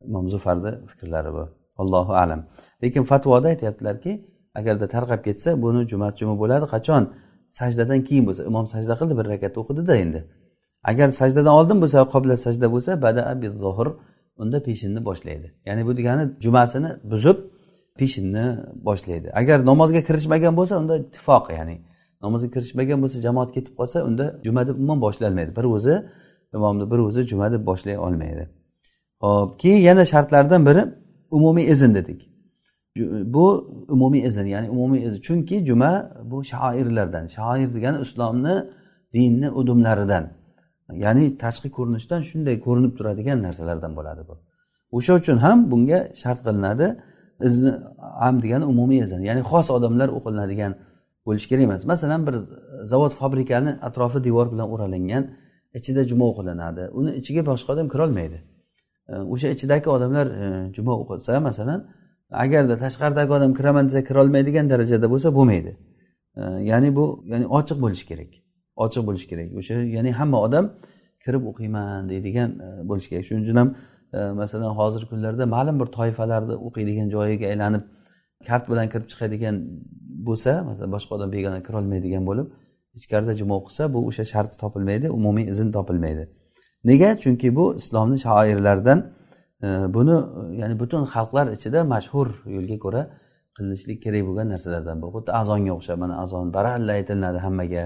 Imom 0.07 0.25
zufarni 0.33 0.71
fikrlari 0.91 1.31
bu. 1.37 1.43
Allohu 1.81 2.13
alam. 2.23 2.41
Lekin 2.83 3.03
fatvoda 3.11 3.47
aytyaptilarki 3.53 4.11
agarda 4.55 4.87
tarqab 4.87 5.23
ketsa 5.27 5.61
buni 5.61 5.87
jumasi 5.91 6.17
juma 6.17 6.35
bo'ladi. 6.41 6.65
Qachon? 6.75 7.03
Sajdadan 7.47 7.99
keyin 8.07 8.25
bo'lsa. 8.27 8.41
Imom 8.51 8.65
sajda 8.73 8.93
qildi 8.99 9.13
bir 9.19 9.25
rakat 9.33 9.53
o'qidida 9.61 9.95
endi. 10.03 10.19
Agar 10.91 11.07
sajdadan 11.19 11.53
oldin 11.59 11.77
bo'lsa 11.83 11.97
qobla 12.13 12.35
sajda 12.45 12.67
bo'lsa 12.73 12.91
bada 13.05 13.21
zohir 13.65 13.87
unda 14.41 14.57
peshinni 14.67 15.05
boshlaydi. 15.05 15.47
Ya'ni 15.67 15.85
bu 15.87 15.97
degani 15.97 16.23
jumasini 16.43 16.89
buzib 17.11 17.37
peshinni 17.99 18.45
boshlaydi. 18.87 19.27
Agar 19.41 19.57
namozga 19.65 20.01
kirishmagan 20.07 20.53
bo'lsa 20.59 20.73
unda 20.81 20.95
ittifoq 21.03 21.45
ya'ni 21.57 21.75
namozga 22.23 22.49
kirishmagan 22.55 23.01
bo'lsa 23.03 23.17
jamoat 23.27 23.49
ketib 23.55 23.73
qolsa 23.79 23.97
unda 24.09 24.25
juma 24.45 24.67
deb 24.67 24.75
umuman 24.75 24.99
boshlanmaydi. 25.05 25.51
Bir 25.57 25.63
o'zi 25.75 25.95
imomni 26.57 26.91
bir 26.91 26.99
o'zi 27.07 27.21
juma 27.31 27.51
deb 27.51 27.65
boshlay 27.69 27.97
olmaydi. 27.97 28.43
Hop 29.23 29.59
keyin 29.61 29.81
yana 29.89 30.05
shartlardan 30.05 30.65
biri 30.65 30.83
umumiy 31.31 31.65
izn 31.73 31.93
dedik. 31.97 32.21
Bu 33.35 33.45
umumiy 33.95 34.21
izn 34.29 34.45
ya'ni 34.45 34.69
umumiy 34.69 35.01
izn 35.07 35.17
chunki 35.27 35.65
juma 35.65 35.91
bu 36.31 36.43
shoirlardan 36.51 37.25
shoir 37.35 37.69
degani 37.75 38.01
islomni 38.05 38.55
dinni 39.13 39.49
udumlaridan 39.59 40.25
ya'ni 40.93 41.37
tashqi 41.43 41.69
ko'rinishdan 41.77 42.21
shunday 42.29 42.55
ko'rinib 42.65 42.93
turadigan 42.97 43.43
narsalardan 43.47 43.95
bo'ladi 43.97 44.21
bu. 44.29 44.35
O'sha 44.97 45.13
uchun 45.21 45.37
ham 45.45 45.71
bunga 45.71 45.99
shart 46.21 46.39
qilinadi. 46.47 46.87
Izni 47.47 47.71
am 48.27 48.35
degani 48.43 48.65
umumiy 48.73 48.99
izn 49.05 49.21
ya'ni 49.29 49.41
xos 49.51 49.67
odamlar 49.77 50.09
o'qilinadigan 50.17 50.73
bo'lishi 51.25 51.47
kerak 51.51 51.63
emas. 51.63 51.81
Masalan 51.93 52.21
bir 52.27 52.35
zavod 52.91 53.13
fabrikani 53.21 53.71
atrofi 53.87 54.19
devor 54.27 54.47
bilan 54.53 54.67
o'ralingan 54.73 55.23
ichida 55.79 56.01
juma 56.11 56.25
o'qilinadi. 56.31 56.83
Uni 56.99 57.11
ichiga 57.19 57.41
boshqa 57.51 57.69
odam 57.75 57.87
kirolmaydi. 57.93 58.39
O'sha 59.33 59.47
ichidagi 59.55 59.89
odamlar 59.95 60.27
e, 60.43 60.45
juma 60.75 60.93
o'qisa 61.01 61.39
masalan 61.49 61.79
agarda 62.31 62.75
tashqaridagi 62.79 63.31
odam 63.33 63.53
kiraman 63.53 63.87
desa 63.87 64.03
kirolmaydigan 64.03 64.69
darajada 64.69 65.07
bo'lsa 65.13 65.29
bo'lmaydi. 65.37 65.71
Ya'ni 66.71 66.95
bu 66.95 67.05
ya'ni 67.31 67.45
ochiq 67.45 67.77
bo'lishi 67.83 68.05
kerak. 68.11 68.31
Ochiq 68.83 69.03
bo'lishi 69.07 69.27
kerak. 69.31 69.47
O'sha 69.59 69.73
ya'ni 69.73 70.11
hamma 70.19 70.41
odam 70.47 70.65
kirib 71.25 71.43
o'qiyman 71.51 72.09
deydigan 72.09 72.49
e, 72.65 72.67
bo'lishi 72.89 73.09
kerak. 73.11 73.25
Shuning 73.29 73.43
uchun 73.45 73.57
ham 73.61 73.69
e, 74.13 74.19
masalan 74.41 74.71
hozirgi 74.79 75.07
kunlarda 75.11 75.45
ma'lum 75.55 75.75
bir 75.81 75.87
toifalarni 75.97 76.55
o'qiydigan 76.67 77.07
joyiga 77.15 77.45
aylanib 77.51 77.83
kart 78.47 78.65
bilan 78.71 78.87
kirib 78.93 79.07
chiqadigan 79.11 79.55
bo'lsa 80.27 80.51
masalan 80.69 80.91
boshqa 80.95 81.11
odam 81.17 81.29
begona 81.35 81.59
kirolmaydigan 81.67 82.23
bo'lib 82.29 82.47
ichkarida 82.99 83.33
juma 83.41 83.55
o'qisa 83.61 83.83
bu 83.93 83.99
o'sha 84.09 84.23
sharti 84.33 84.55
topilmaydi 84.63 85.07
umumiy 85.17 85.45
izn 85.53 85.71
topilmaydi. 85.77 86.23
Nega? 86.89 87.09
Chunki 87.23 87.55
bu 87.55 87.65
islomni 87.81 88.17
shoirlaridan 88.25 88.99
buni 89.95 90.15
ya'ni 90.61 90.75
butun 90.81 91.03
xalqlar 91.13 91.45
ichida 91.55 91.79
mashhur 91.93 92.27
yo'lga 92.55 92.77
ko'ra 92.85 93.01
qilinishlik 93.55 93.99
kerak 94.05 94.23
bo'lgan 94.27 94.47
narsalardan 94.53 94.97
bu 95.03 95.07
xuddi 95.15 95.31
azonga 95.41 95.71
o'xshab 95.77 95.97
mana 96.03 96.15
azon 96.23 96.45
baralla 96.57 96.91
aytilinadi 96.99 97.39
hammaga. 97.45 97.85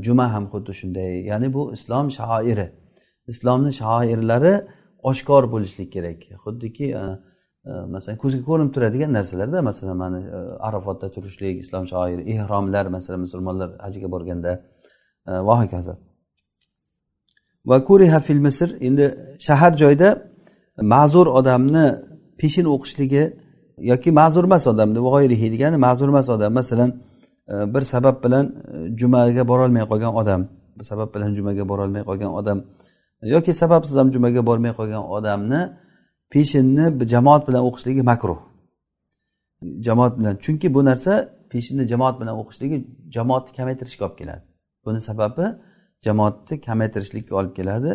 Juma 0.00 0.32
ham 0.32 0.44
xuddi 0.52 0.72
shunday. 0.80 1.12
Ya'ni 1.30 1.48
bu 1.56 1.62
islom 1.76 2.06
shoiri 2.18 2.66
islomni 3.32 3.72
shoirlari 3.80 4.54
oshkor 5.10 5.44
bo'lishlik 5.52 5.92
kerak. 5.92 6.20
Xuddiki 6.44 6.86
e, 7.00 7.02
e, 7.68 7.70
masalan 7.94 8.18
ko'zga 8.22 8.42
ko'rinib 8.48 8.70
turadigan 8.74 9.12
narsalarda 9.18 9.62
masalan 9.70 9.96
mana 10.04 10.18
e, 10.36 10.38
arafotda 10.68 11.10
turishlik 11.16 11.56
islom 11.64 11.84
shoiri 11.92 12.22
ehromlar 12.34 12.86
masalan 12.96 13.20
musulmonlar 13.26 13.70
hajga 13.84 14.08
borganda 14.14 14.52
va 15.48 15.54
hokazo 15.62 15.94
va 17.70 17.76
kuriha 17.88 18.20
fil 18.26 18.40
misr. 18.46 18.68
Endi 18.88 19.04
shahar 19.46 19.72
joyda 19.82 20.08
ma'zur 20.82 21.26
odamni 21.26 21.86
peshin 22.38 22.64
o'qishligi 22.64 23.24
yoki 23.78 24.10
ma'zur 24.12 24.44
emas 24.44 24.66
odamni 24.66 25.00
g'oyrihi 25.06 25.52
degani 25.54 25.76
ma'zur 25.76 26.08
emas 26.08 26.28
odam. 26.28 26.52
Masalan 26.52 26.90
e, 27.48 27.74
bir 27.74 27.82
sabab 27.82 28.24
bilan 28.24 28.46
e, 28.74 28.96
jumaga 28.98 29.48
borolmay 29.48 29.84
qolgan 29.90 30.14
odam 30.14 30.48
bir 30.78 30.84
sabab 30.84 31.14
bilan 31.14 31.34
jumaga 31.34 31.68
borolmay 31.68 32.02
qolgan 32.02 32.32
odam 32.40 32.58
yoki 33.22 33.54
sababsiz 33.54 33.96
ham 33.96 34.10
jumaga 34.10 34.46
bormay 34.46 34.72
qolgan 34.78 35.04
odamni 35.16 35.60
peshinni 36.30 37.06
jamoat 37.06 37.48
bilan 37.48 37.62
o'qishligi 37.68 38.02
makruh. 38.02 38.38
Jamoat 39.86 40.18
bilan 40.18 40.36
chunki 40.44 40.74
bu 40.74 40.84
narsa 40.84 41.12
peshinni 41.52 41.84
jamoat 41.92 42.20
bilan 42.20 42.34
o'qishligi 42.42 42.76
jamoatni 43.14 43.52
kamaytirishga 43.58 44.04
olib 44.06 44.16
keladi. 44.20 44.44
Buni 44.84 45.00
sababi 45.00 45.46
jamoatni 46.06 46.60
kamaytirishlikka 46.60 47.36
olib 47.36 47.54
keladi. 47.58 47.90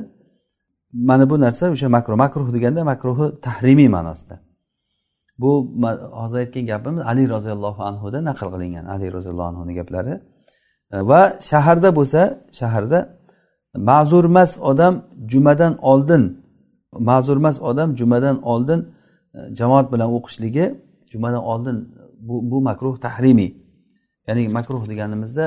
Mana 0.93 1.30
bu 1.30 1.39
narsa 1.39 1.71
o'sha 1.71 1.89
makruh. 1.89 2.15
Makruh 2.15 2.54
deganda 2.54 2.84
makruhi 2.84 3.41
tahrimiy 3.41 3.88
ma'nosida. 3.88 4.39
Bu 5.39 5.51
hozir 6.12 6.38
aytgan 6.38 6.65
gapimiz 6.65 7.04
ali 7.06 7.30
roziyallohu 7.30 7.84
anhudan 7.84 8.23
naql 8.25 8.47
qilingan. 8.54 8.86
Ali 8.86 9.13
roziyallohu 9.13 9.47
anhuni 9.51 9.73
gaplari. 9.80 10.13
E, 10.91 10.97
va 11.10 11.21
shaharda 11.49 11.89
bo'lsa 11.97 12.21
shaharda 12.60 12.99
ma'zurmas 13.89 14.51
odam 14.71 14.93
jumadan 15.32 15.73
oldin 15.91 16.23
ma'zurmas 17.10 17.62
odam 17.62 17.89
jumadan 17.99 18.38
oldin 18.51 18.80
e, 19.36 19.39
jamoat 19.60 19.88
bilan 19.93 20.10
o'qishligi 20.17 20.65
jumadan 21.12 21.43
oldin 21.51 21.75
bu, 22.27 22.51
bu 22.51 22.62
makruh 22.62 22.95
tahrimiy. 23.06 23.51
Ya'ni 24.27 24.47
makruh 24.58 24.84
deganimizda 24.91 25.45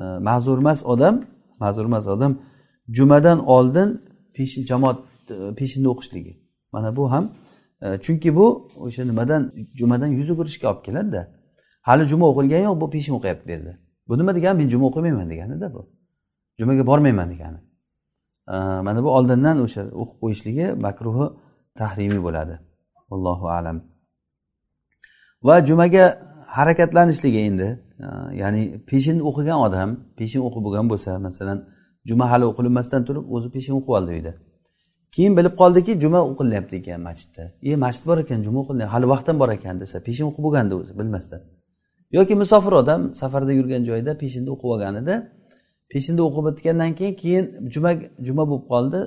e, 0.00 0.02
ma'zurmas 0.28 0.78
odam 0.92 1.14
ma'zurmas 1.62 2.06
odam 2.06 2.32
jumadan 2.96 3.38
oldin 3.56 3.88
peshin 4.36 4.62
jamoat 4.70 4.98
e, 5.30 5.54
peshinda 5.54 5.88
o'qishligi. 5.94 6.32
Mana 6.72 6.96
bu 6.96 7.12
ham 7.12 7.32
e, 7.82 7.86
chunki 8.04 8.36
bu 8.36 8.68
o'sha 8.76 9.04
nimadan 9.04 9.52
jumadan 9.78 10.06
yuz 10.06 10.30
o'girishga 10.30 10.66
olib 10.72 10.82
keladida. 10.86 11.22
Hali 11.82 12.04
juma 12.04 12.26
o'qilgani 12.32 12.64
yo'q 12.68 12.80
bu 12.80 12.90
peshin 12.90 13.14
o'qiyapti 13.18 13.44
bu 13.46 13.50
yerda. 13.50 13.72
Bu 14.08 14.18
nima 14.18 14.34
degani 14.34 14.56
men 14.60 14.68
juma 14.68 14.86
o'qimayman 14.90 15.30
deganida 15.30 15.74
bu. 15.74 15.80
Jumaga 16.58 16.86
bormayman 16.86 17.30
degani. 17.30 17.58
E, 18.48 18.56
mana 18.86 19.00
bu 19.04 19.10
oldindan 19.16 19.56
o'sha 19.64 19.82
o'qib 20.02 20.16
qo'yishligi 20.22 20.66
makruhi 20.86 21.26
tahrimiy 21.80 22.22
bo'ladi. 22.26 22.54
Allohu 23.10 23.46
alam. 23.48 23.82
Va 25.42 25.66
jumaga 25.68 26.04
harakatlanishligi 26.46 27.38
endi 27.48 27.68
e, 28.06 28.06
ya'ni 28.40 28.62
peshin 28.90 29.18
o'qigan 29.28 29.58
odam 29.66 29.90
peshin 30.18 30.40
o'qib 30.46 30.62
bo'lgan 30.66 30.86
bo'lsa 30.92 31.10
masalan 31.26 31.58
juma 32.08 32.30
hali 32.30 32.44
o'qilinmasdan 32.50 33.02
turib 33.08 33.24
o'zi 33.34 33.48
peshin 33.54 33.74
o'qib 33.78 33.92
oldi 33.98 34.10
uyda. 34.16 34.32
Keyin 35.14 35.36
bilib 35.38 35.54
qoldiki 35.60 35.92
juma 36.02 36.20
o'qilyapti 36.30 36.74
ekan 36.80 37.00
masjidda. 37.08 37.44
E 37.62 37.76
masjid 37.84 38.04
bor 38.10 38.18
ekan 38.24 38.42
juma 38.46 38.58
o'qilyapti 38.62 38.92
hali 38.94 39.06
vaqtim 39.14 39.36
bor 39.42 39.50
ekan 39.56 39.80
desa 39.82 39.96
peshin 40.06 40.24
o'qib 40.30 40.42
bo'lganda 40.46 40.74
o'zi 40.80 40.92
bilmasdan. 40.98 41.40
Yoki 42.16 42.34
musofir 42.42 42.72
odam 42.82 43.00
safarda 43.20 43.52
yurgan 43.58 43.82
joyda 43.90 44.12
peshinda 44.22 44.50
o'qib 44.54 44.68
olganida 44.74 45.14
peshinda 45.92 46.22
o'qib 46.28 46.44
bitgandan 46.56 46.90
keyin 46.98 47.14
keyin 47.22 47.44
juma 47.74 47.90
juma 48.26 48.44
bo'lib 48.50 48.66
qoldi. 48.72 49.00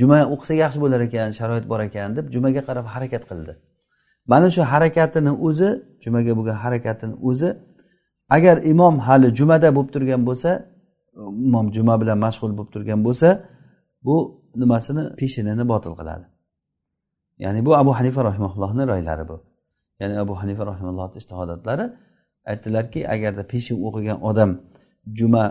Juma 0.00 0.18
o'qisak 0.34 0.56
yaxshi 0.64 0.78
bo'lar 0.84 1.00
ekan 1.08 1.30
sharoit 1.38 1.64
bor 1.72 1.80
ekan 1.88 2.08
deb 2.16 2.26
jumaga 2.34 2.62
qarab 2.68 2.86
harakat 2.94 3.22
qildi. 3.30 3.52
Mana 4.32 4.48
shu 4.54 4.62
harakatini 4.72 5.32
o'zi 5.46 5.68
jumaga 6.04 6.32
bo'lgan 6.38 6.56
harakatini 6.64 7.14
o'zi 7.28 7.48
agar 8.36 8.56
imom 8.72 8.94
hali 9.06 9.28
jumada 9.38 9.68
bo'lib 9.76 9.90
turgan 9.94 10.22
bo'lsa 10.28 10.50
imom 11.46 11.66
juma 11.76 11.94
bilan 12.00 12.18
mashg'ul 12.26 12.52
bo'lib 12.58 12.70
turgan 12.74 13.00
bo'lsa 13.06 13.28
bu 14.06 14.16
nimasini 14.62 15.02
peshinini 15.20 15.64
botil 15.72 15.94
qiladi. 16.00 16.26
Ya'ni 17.44 17.60
bu 17.66 17.72
abu 17.82 17.92
hanifa 17.98 18.20
rahimallohni 18.28 18.82
roylari 18.90 19.24
bu. 19.30 19.36
Ya'ni 20.00 20.14
abu 20.24 20.34
hanifa 20.40 20.62
rahimallohni 20.66 21.16
ishtihodatlari 21.22 21.84
aytdilarki 22.50 23.00
agarda 23.14 23.42
peshin 23.52 23.76
o'qigan 23.86 24.18
odam 24.30 24.50
juma 25.18 25.44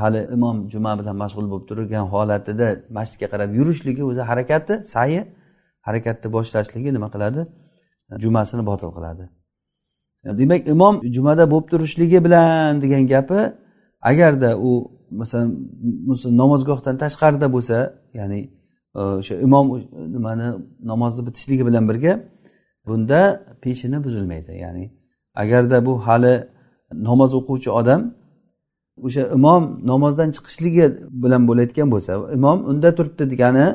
hali 0.00 0.20
imom 0.36 0.56
juma 0.72 0.92
bilan 1.00 1.16
mashg'ul 1.22 1.46
bo'lib 1.52 1.66
turgan 1.70 2.04
holatida 2.12 2.68
masjidga 2.96 3.26
qarab 3.32 3.50
yurishligi 3.58 4.02
o'zi 4.10 4.22
harakati 4.30 4.74
sayi 4.94 5.20
harakatni 5.86 6.28
boshlashligi 6.36 6.90
nima 6.96 7.08
qiladi? 7.14 7.40
Jumasini 8.22 8.62
botil 8.70 8.90
qiladi. 8.96 9.24
Demak 10.40 10.60
imom 10.74 10.94
jumada 11.14 11.44
bo'lib 11.52 11.66
turishligi 11.72 12.18
bilan 12.26 12.80
degan 12.82 13.04
gapi 13.14 13.40
agarda 14.10 14.50
u 14.68 14.99
masalan 15.10 15.48
namozgohdan 16.36 16.96
tashqarida 17.02 17.52
bo'lsa 17.52 17.76
ya'ni 18.14 18.40
e, 18.96 19.00
o'sha 19.20 19.34
imom 19.46 19.66
nimani 20.14 20.48
namozni 20.90 21.26
bitishligi 21.26 21.66
bilan 21.66 21.88
birga 21.88 22.12
bunda 22.86 23.20
peshini 23.62 24.04
buzilmaydi. 24.04 24.52
Ya'ni 24.64 24.84
agarda 25.34 25.86
bu 25.86 25.92
hali 26.06 26.34
namoz 26.92 27.34
o'quvchi 27.34 27.70
odam 27.80 28.00
o'sha 29.06 29.22
imom 29.38 29.62
namozdan 29.92 30.30
chiqishligi 30.36 30.86
bilan 31.22 31.42
bo'layotgan 31.48 31.88
bo'lsa 31.94 32.12
imom 32.38 32.58
unda 32.70 32.94
turibdi 32.98 33.24
degani 33.32 33.66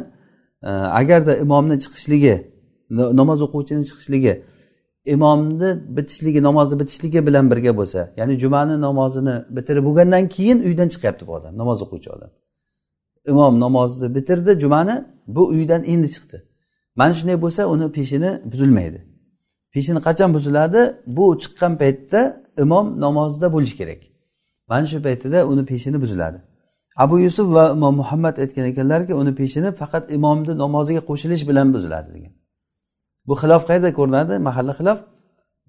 e, 0.63 0.69
agarda 1.01 1.33
imomni 1.45 1.75
chiqishligi 1.83 2.35
namoz 3.19 3.39
o'quvchini 3.45 3.83
chiqishligi 3.89 4.33
imomni 5.05 5.97
bitishligi 5.97 6.43
namozni 6.43 6.79
bitishligi 6.79 7.27
bilan 7.27 7.51
birga 7.51 7.77
bo'lsa 7.77 8.13
ya'ni 8.17 8.39
jumani 8.39 8.81
namozini 8.81 9.35
bitirib 9.49 9.83
bo'lgandan 9.87 10.27
keyin 10.35 10.59
uydan 10.59 10.87
chiqyapti 10.93 11.27
bu 11.27 11.31
odam 11.33 11.57
namoz 11.57 11.81
o'quvchi 11.81 12.09
odam. 12.15 12.31
Imom 13.27 13.59
namozni 13.59 14.15
bitirdi 14.15 14.59
jumani 14.59 15.05
bu 15.27 15.47
uydan 15.47 15.83
endi 15.83 16.07
chiqdi. 16.15 16.37
Mana 16.95 17.13
shunday 17.13 17.41
bo'lsa 17.41 17.61
uni 17.73 17.91
peshini 17.91 18.41
buzilmaydi. 18.51 18.99
Peshini 19.73 19.99
qachon 20.07 20.33
buziladi? 20.33 20.81
Bu 21.07 21.25
chiqqan 21.41 21.73
paytda 21.81 22.21
imom 22.63 23.01
namozda 23.01 23.53
bo'lishi 23.53 23.77
kerak. 23.77 24.01
Mana 24.69 24.85
shu 24.85 25.03
paytida 25.07 25.47
uni 25.51 25.65
peshini 25.65 26.01
buziladi. 26.01 26.39
Abu 26.97 27.19
yusuf 27.19 27.53
va 27.53 27.71
imom 27.71 27.95
muhammad 27.95 28.37
aytgan 28.37 28.65
ekanlarki 28.71 29.13
uni 29.13 29.35
peshini 29.35 29.69
faqat 29.81 30.11
imomni 30.17 30.57
namoziga 30.63 31.01
qo'shilish 31.09 31.43
bilan 31.49 31.73
buziladi 31.73 32.09
degan. 32.15 32.33
Bu 33.27 33.33
xilof 33.41 33.67
qayerda 33.67 33.89
ko'rinadi? 33.99 34.33
Mahalla 34.47 34.73
xilof. 34.79 34.99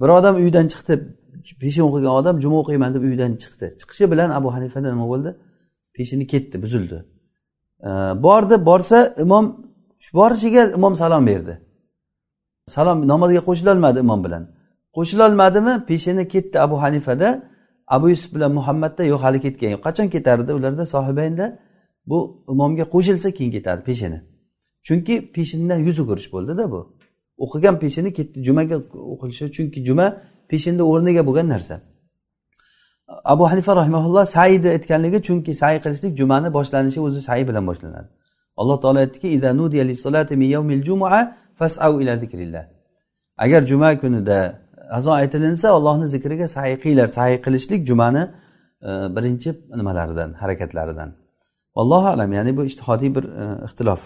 Bir 0.00 0.08
odam 0.08 0.34
uydan 0.42 0.66
chiqdi 0.72 0.94
peshin 1.62 1.82
o'qigan 1.88 2.12
odam 2.20 2.40
juma 2.44 2.56
o'qiyman 2.62 2.94
deb 2.94 3.02
uydan 3.10 3.32
chiqdi. 3.42 3.66
Chiqishi 3.80 4.10
bilan 4.12 4.30
abu 4.38 4.48
hanifada 4.54 4.88
nima 4.94 5.08
bo'ldi? 5.12 5.30
Peshini 5.96 6.26
ketdi 6.26 6.62
buzildi. 6.62 6.98
Bordi 8.26 8.56
borsa 8.66 9.14
imom 9.24 9.44
borishiga 10.14 10.62
imom 10.78 10.94
salom 11.02 11.26
berdi. 11.26 11.54
Salom 12.76 13.08
namozga 13.12 13.40
qo'shilolmadi 13.48 13.98
imom 14.06 14.24
bilan. 14.24 14.42
Qo'shilolmadimi? 14.96 15.86
Peshini 15.90 16.28
ketdi 16.28 16.60
abu 16.60 16.82
hanifada. 16.82 17.28
Abu 17.86 18.08
yusuf 18.08 18.34
bilan 18.34 18.52
muhammadda 18.58 19.02
yo'q 19.04 19.20
hali 19.26 19.40
ketgan 19.40 19.68
yo'q. 19.74 19.80
Qachon 19.86 20.08
ketardi? 20.14 20.50
Ularda 20.58 20.86
sohibaynda 20.94 21.58
bu 22.06 22.18
imomga 22.52 22.84
qo'shilsa 22.94 23.28
keyin 23.36 23.52
ketadi 23.56 23.82
peshini. 23.88 24.18
Chunki 24.86 25.32
peshindan 25.32 25.78
yuz 25.78 26.00
o'girish 26.00 26.32
bo'ldida 26.32 26.64
bu. 26.70 26.95
O'qigan 27.44 27.78
peshini 27.82 28.10
ketdi 28.18 28.38
jumaga 28.46 28.76
o'qilishi 29.12 29.46
chunki 29.56 29.78
juma 29.88 30.06
peshinda 30.50 30.82
o'rniga 30.90 31.22
bo'lgan 31.28 31.48
narsa. 31.54 31.80
Abu 33.24 33.44
hanifa 33.50 33.72
rahimaulloh 33.80 34.26
sayni 34.36 34.68
aytganligi 34.76 35.18
chunki 35.28 35.52
say 35.62 35.74
qilishlik 35.84 36.12
jumani 36.20 36.48
boshlanishi 36.56 37.00
o'zi 37.06 37.20
sayi 37.28 37.48
bilan 37.48 37.64
boshlanadi. 37.70 38.08
Alloh 38.60 38.76
taolo 38.82 38.98
aytdiki 39.04 39.28
agar 43.38 43.66
juma 43.66 43.98
kunida 43.98 44.58
azon 44.90 45.12
aytilinsa 45.12 45.70
allohni 45.70 46.08
zikriga 46.08 46.48
sahiy 46.48 46.76
qilinglar 46.82 47.08
sahiy 47.08 47.38
qilishlik 47.46 47.86
jumani 47.86 48.22
e, 48.82 48.90
birinchi 49.16 49.50
nimalaridan 49.76 50.32
harakatlaridan. 50.32 51.10
Allohu 51.74 52.08
alam 52.14 52.32
ya'ni 52.32 52.56
bu 52.56 52.64
ishtihodiy 52.64 53.14
bir 53.14 53.24
e, 53.24 53.64
ixtilof. 53.66 54.00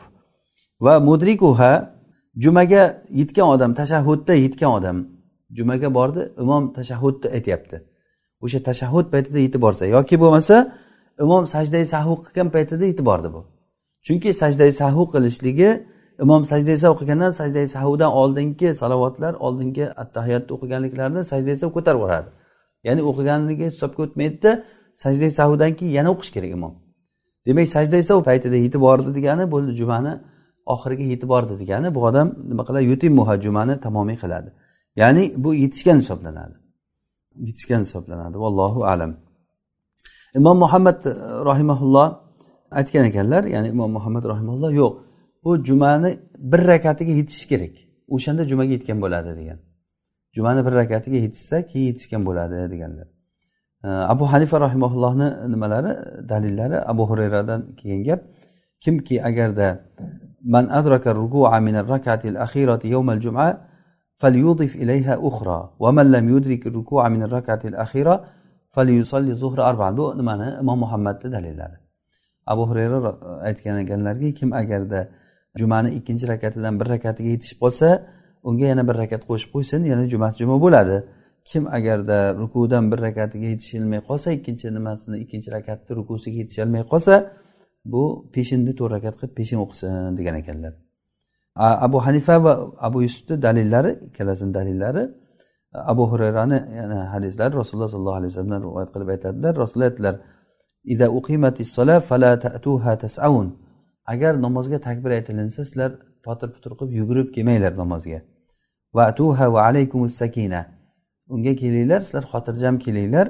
Va 0.80 1.00
mudrikuha 1.00 1.99
jumaga 2.36 3.02
yetgan 3.10 3.48
odam 3.48 3.74
tashahhudda 3.74 4.34
yetgan 4.34 4.70
odam 4.70 5.08
jumaga 5.50 5.94
bordi 5.94 6.32
imom 6.38 6.72
tashahhudni 6.72 7.30
aytyapti. 7.30 7.76
O'sha 8.40 8.58
tashahhud 8.62 9.06
paytida 9.12 9.38
yetib 9.38 9.60
borsa 9.60 9.86
yoki 9.86 10.16
bo'lmasa 10.20 10.72
imom 11.20 11.46
sajdai 11.46 11.84
sahu 11.94 12.14
qilgan 12.24 12.48
paytida 12.50 12.84
yetib 12.90 13.04
bordi 13.04 13.32
bu. 13.32 13.40
Chunki 14.06 14.34
sajdai 14.34 14.72
sahu 14.72 15.02
qilishligi 15.12 15.70
imom 16.22 16.44
sajdai 16.44 16.76
sahu 16.76 16.94
qilgandan 17.00 17.30
sajdai 17.30 17.68
sahudan 17.68 18.10
oldingi 18.20 18.74
salovatlar 18.74 19.34
oldingi 19.34 19.84
attahiyatni 20.02 20.52
o'qiganliklarini 20.56 21.24
sajdai 21.32 21.56
sahu 21.60 21.72
ko'tarib 21.76 22.00
yuboradi 22.00 22.28
ya'ni 22.86 23.02
o'qiganligi 23.10 23.64
hisobga 23.70 24.00
o'tmaydida 24.06 24.50
sajdai 25.04 25.30
sahudan 25.40 25.70
keyin 25.78 25.92
yana 25.98 26.10
o'qish 26.14 26.30
kerak 26.36 26.50
imom. 26.58 26.72
Demak 27.46 27.68
sajdai 27.76 28.02
sahu 28.10 28.20
paytida 28.28 28.56
yetib 28.64 28.80
bordi 28.80 29.10
degani 29.18 29.44
bo'ldi 29.54 29.72
jumani 29.80 30.12
oxiriga 30.66 31.04
yetib 31.12 31.28
bordi 31.28 31.58
degani 31.58 31.94
bu 31.94 32.00
odam 32.08 32.28
nima 32.50 32.62
qiladi? 32.68 32.84
Yutimmuha 32.84 33.34
jumani 33.44 33.80
tamomiy 33.80 34.16
qiladi. 34.16 34.50
Ya'ni 34.96 35.34
bu 35.36 35.54
yetishgan 35.54 35.98
hisoblanadi. 36.02 36.54
Yetishgan 37.36 37.80
hisoblanadi. 37.80 38.38
Vallohu 38.38 38.84
alam. 38.84 39.16
Imom 40.34 40.58
muhammad 40.58 41.06
e, 41.06 41.10
rohimaulloh 41.48 42.08
aytgan 42.70 43.04
ekanlar 43.10 43.44
ya'ni 43.44 43.68
imom 43.68 43.90
muhammad 43.90 44.24
rahimalloh 44.24 44.72
yo'q 44.72 44.94
bu 45.44 45.64
jumani 45.64 46.18
bir 46.38 46.60
rakatiga 46.72 47.12
yetishi 47.12 47.48
kerak. 47.48 47.74
O'shanda 48.08 48.42
jumaga 48.50 48.72
yetgan 48.76 48.98
bo'ladi 49.04 49.30
degan. 49.40 49.58
Jumani 50.36 50.66
bir 50.66 50.72
rakatiga 50.72 51.16
yetishsa 51.16 51.66
keyin 51.66 51.86
yetishgan 51.90 52.22
bo'ladi 52.28 52.70
deganlar. 52.72 53.08
E, 53.84 53.88
Abu 53.88 54.24
hanifa 54.32 54.60
rahimaullohni 54.60 55.28
nimalari 55.52 55.92
dalillari? 56.28 56.76
Abu 56.92 57.02
hurayradan 57.10 57.60
kelgan 57.76 58.02
gap 58.04 58.20
kimki 58.80 59.24
agarda 59.24 59.68
man 60.44 60.68
adraka 60.70 61.14
rukua 61.14 61.60
min 61.60 61.74
rakati 61.74 62.28
al-akhirati 62.32 62.88
yawm 62.88 63.08
al-jum'a 63.08 63.48
falyudif 64.20 64.76
ilayha 64.76 65.18
ukhra. 65.18 65.60
Va 65.80 65.92
man 65.92 66.06
lam 66.12 66.28
yudrik 66.28 66.64
rukua 66.66 67.10
min 67.10 67.22
rakati 67.36 67.68
al-akhira 67.72 68.14
falyusalli 68.74 69.32
zuhra 69.34 69.62
arba'an. 69.70 69.96
Bu 69.96 70.16
nimani? 70.18 70.48
Imom 70.62 70.78
muhammadni 70.84 71.32
dalillari. 71.32 71.76
Abu 72.46 72.62
hurayra 72.68 72.98
aytgan 73.48 73.76
ekanlarki 73.84 74.34
kim 74.34 74.52
agarda 74.52 75.08
jumani 75.58 75.90
ikkinchi 75.98 76.26
rakatidan 76.32 76.80
bir 76.80 76.86
rakatiga 76.94 77.28
yetishib 77.34 77.58
qolsa 77.64 77.88
unga 78.48 78.66
yana 78.72 78.82
bir 78.88 78.96
rakat 79.02 79.22
qo'shib 79.28 79.50
qo'ysin 79.54 79.80
yana 79.90 80.04
jumasi 80.12 80.38
juma 80.42 80.56
bo'ladi. 80.64 80.96
Kim 81.44 81.66
agarda 81.66 82.18
rukudan 82.40 82.84
bir 82.92 82.98
rakatiga 83.06 83.46
yetishilmay 83.54 84.00
qolsa 84.08 84.28
ikkinchi 84.38 84.66
nimasini 84.76 85.16
ikkinchi 85.24 85.48
rakatni 85.56 85.96
rukusiga 85.98 86.36
yetisholmay 86.42 86.82
qolsa 86.92 87.14
bu 87.84 88.30
peshinni 88.34 88.74
to'rt 88.78 88.92
rakat 88.92 89.14
qilib 89.20 89.34
peshin 89.38 89.58
o'qisin 89.64 90.16
degan 90.18 90.34
ekanlar. 90.42 90.72
Abu 91.56 91.98
hanifa 92.06 92.44
va 92.44 92.52
abu 92.78 93.02
yusufni 93.02 93.42
dalillari 93.42 93.92
ikkalasini 94.08 94.54
dalillari 94.54 95.04
abu 95.72 96.04
hurayrani 96.10 96.58
yana 96.78 97.12
hadislari 97.14 97.54
rasululloh 97.60 97.88
sollallohu 97.88 98.16
alayhi 98.20 98.30
vasallamdan 98.32 98.62
rivoyat 98.66 98.90
qilib 98.94 99.08
aytadilar. 99.14 99.52
Rasululloh 99.62 99.90
aytdilar 99.90 100.16
agar 104.06 104.42
namozga 104.42 104.78
takbir 104.80 105.10
aytilinsa 105.10 105.64
sizlar 105.64 105.92
potir 106.24 106.48
putir 106.54 106.72
qilib 106.78 106.92
yugurib 107.00 107.28
kelmanglar 107.34 107.72
namozga. 107.82 108.20
Vatuha 108.94 109.46
va 109.54 109.60
alaykumus 109.68 110.14
sakina. 110.22 110.60
Unga 111.34 111.54
kelinglar 111.62 112.00
sizlar 112.00 112.24
xotirjam 112.32 112.78
kelinglar. 112.84 113.26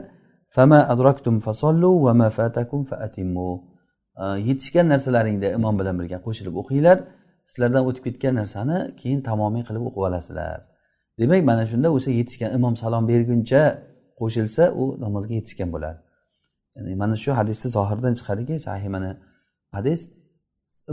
Fama 0.56 0.80
adraktum 0.92 1.40
fasollu 1.46 1.90
va 2.04 2.12
ma 2.20 2.28
fatakum 2.38 2.80
faatimmu 2.90 3.69
yetishgan 4.20 4.88
narsalaringda 4.88 5.48
imom 5.58 5.78
bilan 5.80 5.98
birga 6.00 6.18
qo'shilib 6.26 6.54
o'qinglar. 6.62 6.98
Sizlardan 7.50 7.82
o'tib 7.88 8.02
ketgan 8.04 8.34
narsani 8.40 8.78
keyin 9.00 9.20
tamomiy 9.28 9.62
qilib 9.68 9.82
o'qib 9.88 10.02
olasizlar. 10.08 10.60
Demak 11.20 11.42
mana 11.50 11.64
shunda 11.66 11.88
o'sha 11.96 12.10
yetishgan 12.20 12.50
imom 12.58 12.74
salom 12.82 13.04
berguncha 13.12 13.62
qo'shilsa 14.20 14.62
u 14.82 14.84
namozga 15.04 15.34
yetishgan 15.38 15.68
bo'ladi. 15.74 15.98
Ya'ni 16.76 16.94
mana 17.02 17.16
shu 17.24 17.30
hadisni 17.40 17.68
zohirdan 17.76 18.12
chiqadiki 18.18 18.54
sahih 18.66 18.88
mana 18.94 19.10
hadis. 19.76 20.00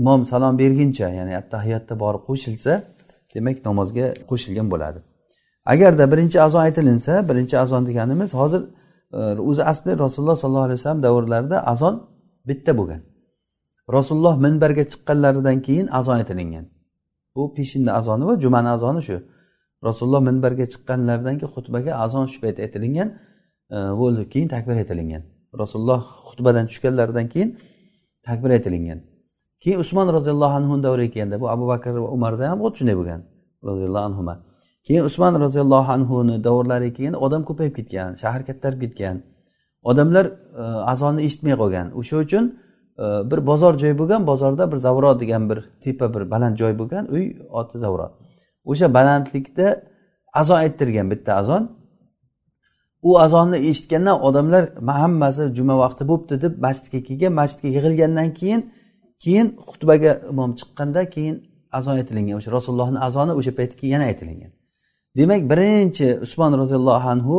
Imom 0.02 0.22
salom 0.32 0.54
berguncha 0.62 1.08
ya'ni 1.20 1.34
attahiyotda 1.42 1.94
borib 2.04 2.24
qo'shilsa 2.30 2.72
demak 3.36 3.58
namozga 3.70 4.06
qo'shilgan 4.30 4.68
bo'ladi. 4.74 5.00
Agarda 5.74 6.06
birinchi 6.12 6.38
azon 6.42 6.62
aytilinsa 6.68 7.14
birinchi 7.30 7.56
azon 7.64 7.86
deganimiz 7.90 8.34
hozir 8.42 8.62
e, 9.14 9.20
o'zi 9.50 9.64
asli 9.72 9.92
rasululloh 10.04 10.38
sollallohu 10.42 10.68
alayhi 10.68 10.80
vasallam 10.80 11.04
davrlarida 11.08 11.58
azon 11.74 11.96
bitta 12.50 12.72
bo'lgan. 12.80 13.02
Rasululloh 13.96 14.36
minbarga 14.46 14.84
chiqqanlaridan 14.92 15.58
keyin 15.68 15.88
azon 16.00 16.16
aytilingan 16.22 16.66
bu 17.36 17.54
peshinda 17.58 17.92
azoni 18.00 18.24
va 18.30 18.34
jumani 18.44 18.70
azoni 18.78 19.02
shu. 19.08 19.18
Rasululloh 19.88 20.22
minbarga 20.30 20.66
chiqqanlaridan 20.74 21.36
keyin 21.40 21.52
xutbaga 21.56 21.92
azon 22.06 22.26
shu 22.32 22.38
payt 22.44 22.58
aytilingan 22.66 23.10
e, 23.76 23.78
bo'ldi. 24.02 24.22
Keyin 24.34 24.48
takbir 24.56 24.76
aytilingan 24.82 25.24
rasululloh 25.62 26.02
xutbadan 26.30 26.66
tushganlaridan 26.70 27.28
keyin 27.34 27.50
takbir 28.28 28.50
aytilingan 28.50 29.00
keyin 29.64 29.80
usmon 29.80 30.08
roziyallohu 30.18 30.56
anhu 30.60 30.84
davriga 30.84 31.14
kelganda 31.14 31.42
bu 31.42 31.50
abu 31.50 31.68
bakr 31.68 31.94
va 32.04 32.10
umarda 32.18 32.50
ham 32.50 32.60
xuddi 32.64 32.78
shunday 32.80 32.96
bo'lgan 33.00 33.22
roziyallohu 33.70 34.06
anhu 34.10 34.22
keyin 34.88 35.04
usmon 35.10 35.34
roziyallohu 35.46 35.90
anhuni 35.98 36.36
davrlariga 36.48 36.94
keyin 36.98 37.14
odam 37.26 37.42
ko'payib 37.50 37.74
ketgan 37.80 38.10
shahar 38.22 38.42
kattarib 38.50 38.80
ketgan. 38.86 39.18
Odamlar 39.92 40.26
e, 40.62 40.64
azonni 40.94 41.22
eshitmay 41.28 41.56
qolgan. 41.62 41.88
O'sha 42.00 42.16
uchun 42.26 42.44
bir 43.32 43.46
bozor 43.50 43.78
joy 43.78 43.94
bo'lgan 44.00 44.28
bozorda 44.28 44.72
bir 44.72 44.78
zavro 44.78 45.20
degan 45.20 45.50
bir 45.50 45.60
tepa 45.84 46.14
bir 46.14 46.32
baland 46.32 46.56
joy 46.58 46.74
bo'lgan 46.80 47.04
uy 47.16 47.26
oti 47.50 47.78
zavro 47.80 48.08
o'sha 48.66 48.94
balandlikda 48.94 49.68
azon 50.34 50.56
ayttirgan 50.56 51.12
bitta 51.12 51.34
azon. 51.42 51.64
U 53.02 53.20
azonni 53.20 53.58
eshitgandan 53.70 54.22
odamlar 54.28 54.64
hammasi 55.02 55.44
juma 55.58 55.76
vaqti 55.84 56.04
bo'libdi 56.10 56.36
deb 56.42 56.54
masjidga 56.66 57.00
kelgan 57.08 57.34
masjidga 57.40 57.68
yig'ilgandan 57.76 58.30
keyin 58.40 58.62
keyin 59.24 59.48
xutbaga 59.68 60.12
imom 60.32 60.52
chiqqanda 60.60 61.02
keyin 61.16 61.36
azon 61.78 61.94
aytilingan. 62.00 62.36
O'sha 62.40 62.52
rasulullohni 62.58 63.00
azoni 63.08 63.34
o'sha 63.40 63.52
paytda 63.60 63.76
keyin 63.80 63.94
yana 63.96 64.06
aytilingan. 64.12 64.52
Demak 65.18 65.42
birinchi 65.52 66.08
usmon 66.26 66.52
roziyallohu 66.62 67.08
anhu 67.14 67.36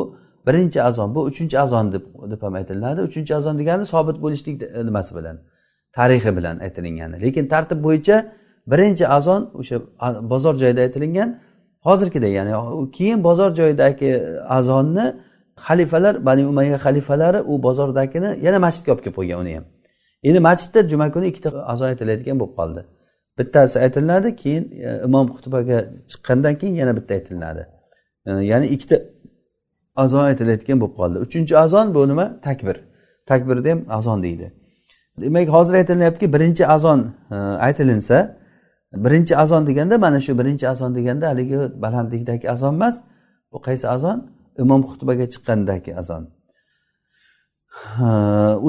birinchi 0.48 0.82
azon 0.88 1.14
bu 1.14 1.20
uchinchi 1.30 1.56
azon 1.64 1.92
deb 1.94 2.04
deb 2.32 2.42
ham 2.42 2.54
aytiladi 2.60 3.00
uchinchi 3.08 3.32
azon 3.38 3.54
degani 3.60 3.86
sobit 3.94 4.16
bo'lishlik 4.24 4.56
nimasi 4.88 5.12
bilan 5.18 5.36
tarixi 5.96 6.36
bilan 6.38 6.56
aytilingani. 6.66 7.16
Lekin 7.24 7.44
tartib 7.52 7.78
bo'yicha 7.86 8.16
birinchi 8.72 9.04
azon 9.08 9.42
o'sha 9.60 9.76
bozor 10.32 10.54
joyida 10.62 10.80
aytilingan 10.86 11.30
hozirgidek 11.86 12.32
ya'ni 12.38 12.52
keyin 12.96 13.24
bozor 13.24 13.50
joyidagi 13.54 14.10
azonni 14.58 15.06
xalifalar 15.66 16.26
bani 16.26 16.46
umayya 16.46 16.78
xalifalari 16.84 17.40
u 17.40 17.62
bozordagini 17.62 18.30
yana 18.46 18.58
masjidga 18.66 18.92
olib 18.92 19.02
kelib 19.04 19.16
qo'ygan 19.18 19.38
uni 19.42 19.54
ham. 19.56 19.64
Endi 20.28 20.40
masjidda 20.48 20.88
juma 20.88 21.06
kuni 21.14 21.26
ikkita 21.30 21.48
azon 21.72 21.86
aytiladigan 21.92 22.40
bo'lib 22.40 22.54
qoldi. 22.60 22.80
Bittasi 23.38 23.76
aytilinadi 23.84 24.36
keyin 24.42 24.64
e, 24.86 25.00
imom 25.06 25.26
xutbaga 25.36 25.78
chiqqandan 26.10 26.54
keyin 26.60 26.74
yana 26.82 26.92
bitta 26.98 27.14
aytilinadi. 27.18 27.62
E, 28.26 28.30
ya'ni 28.52 28.66
ikkita 28.74 28.96
azon 30.04 30.24
aytilayotgan 30.30 30.80
bo'lib 30.80 30.94
qoldi. 31.00 31.16
Uchinchi 31.26 31.54
azon 31.64 31.94
bu 31.94 32.08
nima? 32.08 32.26
Takbir. 32.46 32.76
Takbirda 33.30 33.70
ham 33.70 33.80
azon 33.98 34.22
deydi. 34.22 34.46
Demak 35.20 35.48
hozir 35.48 35.74
aytilyaptiki 35.74 36.32
birinchi 36.34 36.66
azon 36.66 37.00
e, 37.30 37.34
aytilinsa 37.36 38.36
birinchi 39.04 39.36
azon 39.36 39.66
deganda 39.66 39.98
mana 39.98 40.20
shu 40.20 40.38
birinchi 40.38 40.68
azon 40.68 40.94
deganda 40.94 41.28
haligi 41.28 41.58
balandlikdagi 41.82 42.50
azon 42.50 42.74
emas. 42.74 42.96
Bu 43.52 43.58
qaysi 43.66 43.88
azon? 43.88 44.18
Imom 44.58 44.82
xutbaga 44.82 45.26
chiqqandagi 45.32 45.92
azon. 46.00 46.22
E, 48.06 48.08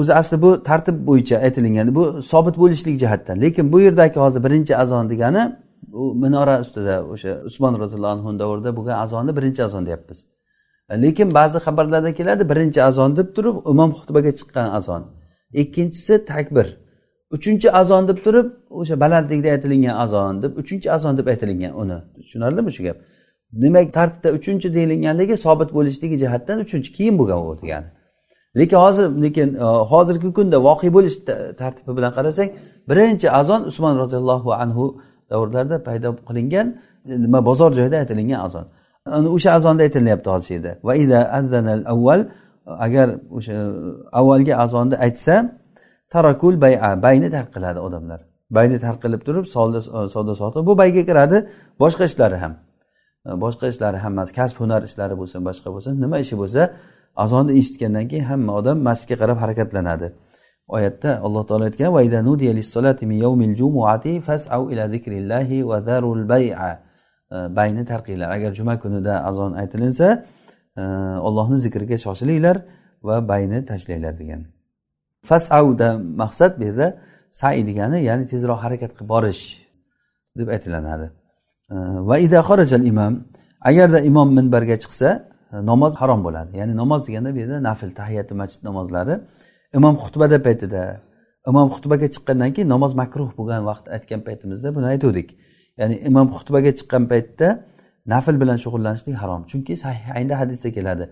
o'zi 0.00 0.12
asli 0.20 0.42
bu 0.42 0.50
tartib 0.62 0.96
bo'yicha 1.08 1.36
aytilingan 1.46 1.94
bu 1.94 2.22
sobit 2.22 2.56
bo'lishlik 2.62 2.96
jihatdan. 3.02 3.36
Lekin 3.44 3.72
bu 3.72 3.80
yerdagi 3.80 4.20
hozir 4.20 4.40
birinchi 4.46 4.76
azon 4.76 5.08
degani 5.12 5.42
u 5.92 6.14
minora 6.14 6.60
ustida 6.60 6.96
o'sha 7.12 7.32
usmon 7.48 7.74
roziyallohu 7.82 8.12
anhu 8.16 8.38
davrida 8.38 8.76
bo'lgan 8.76 8.96
azonni 9.04 9.36
birinchi 9.36 9.64
azon 9.64 9.86
deyapmiz. 9.86 10.18
Lekin 10.90 11.34
ba'zi 11.34 11.58
xabarlarda 11.58 12.14
keladi 12.14 12.48
birinchi 12.48 12.82
azon 12.82 13.16
deb 13.16 13.28
turib 13.36 13.56
imom 13.72 13.90
xutbaga 13.98 14.32
chiqqan 14.38 14.68
azon. 14.78 15.02
Ikkinchisi 15.52 16.24
takbir. 16.24 16.66
Uchinchi 17.30 17.70
azon 17.70 18.08
deb 18.08 18.18
turib 18.24 18.46
o'sha 18.70 19.00
balandlikda 19.00 19.48
aytilingan 19.54 19.96
azon 20.04 20.42
deb 20.42 20.52
uchinchi 20.62 20.88
azon 20.96 21.18
deb 21.18 21.26
aytilingan 21.26 21.72
uni. 21.82 21.98
Tushunarlimi 22.16 22.72
shu 22.76 22.82
gap? 22.82 22.96
Demak 23.52 23.92
tartibda 23.92 24.28
uchinchi 24.38 24.74
deyilganligi 24.74 25.36
sobit 25.36 25.70
bo'lishligi 25.76 26.16
jihatdan 26.22 26.58
uchinchi 26.64 26.90
keyin 26.96 27.14
bo'lgan 27.18 27.38
u 27.46 27.52
degani 27.62 27.88
lekin 28.56 28.76
hozir 28.76 29.22
lekin 29.22 29.54
e, 29.54 29.58
hozirgi 29.92 30.32
kunda 30.32 30.56
voqea 30.62 30.92
bo'lish 30.92 31.16
tartibi 31.58 31.96
bilan 31.96 32.12
qarasak 32.14 32.48
birinchi 32.88 33.30
azon 33.30 33.62
usmon 33.70 33.98
roziyallohu 33.98 34.52
anhu 34.52 34.84
davrlarida 35.30 35.82
paydo 35.82 36.16
qilingan 36.28 36.66
e, 37.10 37.22
nima 37.22 37.44
bozor 37.44 37.72
joyida 37.72 37.96
aytilingan 38.02 38.40
azon. 38.46 38.66
O'sha 39.06 39.50
azonda 39.52 39.82
aytilyapti 39.82 40.30
hozir 40.30 40.54
yerda 40.54 40.78
va 40.82 40.94
ida 40.94 41.32
avval 41.86 42.28
agar 42.66 43.08
o'sha 43.30 43.72
avvalgi 44.12 44.56
azonni 44.56 44.96
aytsa 44.96 45.60
tarakul 46.10 46.60
bay'a 46.60 47.02
bayni 47.02 47.30
tark 47.30 47.54
qiladi 47.54 47.78
odamlar. 47.78 48.20
Bayni 48.50 48.78
tark 48.78 49.02
qilib 49.02 49.20
turib 49.26 49.46
savdo 50.14 50.34
sotiq 50.34 50.66
bu 50.66 50.78
bayga 50.78 51.06
kiradi. 51.06 51.48
Boshqa 51.80 52.04
ishlari 52.04 52.36
ham. 52.36 52.54
Boshqa 53.26 53.68
ishlari 53.68 53.96
hammasi 53.96 54.32
kasb 54.34 54.56
hunar 54.62 54.82
ishlari 54.82 55.14
bo'lsin 55.20 55.40
boshqa 55.48 55.68
bo'lsin 55.74 56.00
nima 56.00 56.18
ishi 56.18 56.36
bo'lsa 56.42 56.62
azonni 57.16 57.52
eshitgandan 57.60 58.08
keyin 58.08 58.24
hamma 58.24 58.52
odam 58.60 58.78
masjidga 58.88 59.16
qarab 59.22 59.38
harakatlanadi. 59.42 60.12
Oyatda 60.68 61.10
alloh 61.26 61.46
taolo 61.48 61.64
aytgan 61.64 61.90
Э, 67.32 67.56
bayni 67.56 67.84
tarqinglar 67.84 68.30
agar 68.36 68.52
juma 68.54 68.78
kunida 68.78 69.24
azon 69.24 69.52
aytilinsa 69.52 70.24
e, 70.76 70.82
ollohni 71.26 71.58
zikriga 71.64 71.96
shoshilinglar 72.04 72.56
va 73.08 73.28
bayni 73.28 73.58
tashlanglar 73.70 74.14
degan. 74.18 74.40
Fasauda 75.28 75.88
maqsad 76.22 76.52
bu 76.60 76.64
yerda 76.68 76.86
sai 77.40 77.66
degani 77.68 77.98
ya'ni 78.08 78.24
tezroq 78.32 78.58
harakat 78.64 78.90
qilib 78.96 79.08
borish 79.14 79.42
deb 80.38 80.48
aytilinadi 80.54 81.06
e, 81.74 81.76
va 82.08 82.16
ida 82.26 82.40
xorajal 82.48 82.82
imom 82.92 83.14
agarda 83.70 83.98
imom 84.10 84.28
minbarga 84.38 84.76
chiqsa 84.82 85.08
e, 85.52 85.56
namoz 85.70 85.92
harom 86.00 86.20
bo'ladi. 86.26 86.50
Ya'ni 86.60 86.74
namoz 86.82 87.00
deganda 87.06 87.30
bu 87.34 87.38
yerda 87.42 87.58
nafl 87.68 87.90
tahiyati 88.00 88.34
masjid 88.40 88.62
namozlari. 88.68 89.14
Imom 89.78 89.94
xutbada 90.02 90.36
paytida 90.46 90.82
imom 91.50 91.66
xutbaga 91.74 92.06
chiqqandan 92.14 92.50
keyin 92.54 92.68
namoz 92.74 92.92
makruh 93.02 93.30
bo'lgan 93.38 93.62
vaqt 93.70 93.84
aytgan 93.96 94.20
paytimizda 94.28 94.68
buni 94.76 94.86
aytuvdik. 94.94 95.28
Ya'ni 95.80 95.96
imom 96.08 96.26
xutbaga 96.36 96.70
chiqqan 96.78 97.04
paytda 97.12 97.48
nafl 98.12 98.34
bilan 98.42 98.58
shug'ullanishlik 98.64 99.16
harom. 99.22 99.42
Chunki 99.50 99.72
sahihaynda 99.84 100.34
hadisda 100.40 100.68
keladi. 100.76 101.04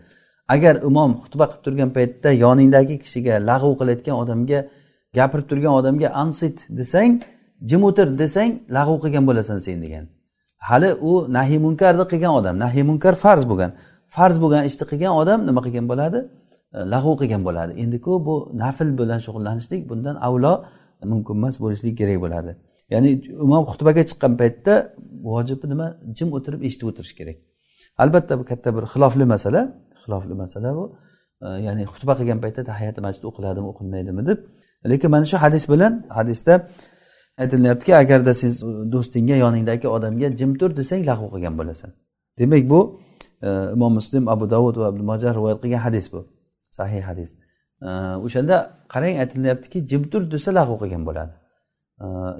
Agar 0.55 0.75
imom 0.89 1.11
xutba 1.23 1.45
qilib 1.51 1.63
turgan 1.67 1.91
paytda 1.97 2.31
yoningdagi 2.45 2.97
kishiga 3.05 3.35
lag'v 3.51 3.73
qilayotgan 3.81 4.17
odamga 4.23 4.59
gapirib 5.19 5.47
turgan 5.51 5.73
odamga 5.81 6.09
ansit 6.23 6.57
desang 6.79 7.13
jim 7.71 7.83
o'tir 7.89 8.09
desang 8.23 8.51
lag'v 8.77 8.97
qilgan 9.05 9.25
bo'lasan 9.29 9.59
sen 9.67 9.79
degan. 9.85 10.05
Hali 10.69 10.91
u 11.11 11.13
nahiy 11.37 11.59
munkarni 11.67 12.05
qilgan 12.13 12.33
odam 12.41 12.55
nahiy 12.65 12.85
munkar 12.91 13.15
farz 13.25 13.45
bo'lgan. 13.51 13.71
Farz 14.15 14.37
bo'lgan 14.43 14.63
ishni 14.69 14.85
qilgan 14.91 15.13
odam 15.21 15.39
nima 15.49 15.61
qilgan 15.67 15.87
bo'ladi? 15.93 16.19
E, 16.77 16.79
lag'v 16.93 17.15
qilgan 17.21 17.43
bo'ladi. 17.49 17.73
Endiku 17.83 18.13
bu 18.27 18.35
nafl 18.63 18.89
bilan 19.01 19.21
shug'ullanishlik 19.27 19.83
bundan 19.91 20.17
avlo 20.29 20.53
mumkin 21.13 21.35
emas 21.41 21.55
bo'lishligi 21.63 21.97
kerak 22.01 22.19
bo'ladi. 22.25 22.51
Ya'ni 22.93 23.11
imom 23.45 23.65
xutbaga 23.73 24.03
chiqqan 24.11 24.33
paytda 24.41 24.75
vojibi 25.29 25.67
nima? 25.73 25.87
Jim 26.17 26.29
o'tirib 26.37 26.61
eshitib 26.67 26.87
o'tirish 26.91 27.15
kerak. 27.19 27.37
Albatta 28.03 28.35
bu 28.41 28.45
katta 28.51 28.69
bir 28.77 28.85
xilofli 28.93 29.25
masala 29.35 29.61
xilofli 30.03 30.35
masala 30.43 30.69
bu. 30.79 30.85
E, 31.45 31.47
ya'ni 31.67 31.83
xutba 31.93 32.13
qilgan 32.19 32.39
paytda 32.45 32.63
tahiyati 32.71 33.01
masjid 33.07 33.25
o'qiladimi 33.31 33.67
o'qilmaydimi 33.73 34.23
deb. 34.29 34.39
Lekin 34.93 35.11
mana 35.15 35.27
shu 35.31 35.37
hadis 35.45 35.65
bilan 35.73 35.93
hadisda 36.19 36.55
aytilyaptiki 37.43 37.93
agarda 38.03 38.33
sen 38.41 38.51
do'stingga 38.95 39.37
yoningdagi 39.45 39.89
odamga 39.97 40.29
jim 40.41 40.51
tur 40.61 40.71
desang 40.81 41.03
lag'v 41.11 41.27
qilgan 41.35 41.55
bo'lasan. 41.61 41.91
Demak 42.39 42.65
bu 42.73 42.81
e, 43.47 43.49
imom 43.77 43.93
muslim 43.99 44.25
abu 44.35 44.45
davud 44.55 44.77
va 44.83 44.87
ibn 44.93 45.03
majah 45.11 45.33
rivoyat 45.39 45.59
qilgan 45.63 45.83
hadis 45.87 46.07
bu. 46.13 46.21
Sahih 46.79 47.03
hadis. 47.11 47.31
O'shanda 48.27 48.57
qarang 48.93 49.15
aytilyaptiki 49.23 49.79
jim 49.91 50.03
tur 50.13 50.23
desa 50.35 50.51
lag'v 50.59 50.75
qilgan 50.83 51.03
bo'ladi. 51.09 51.33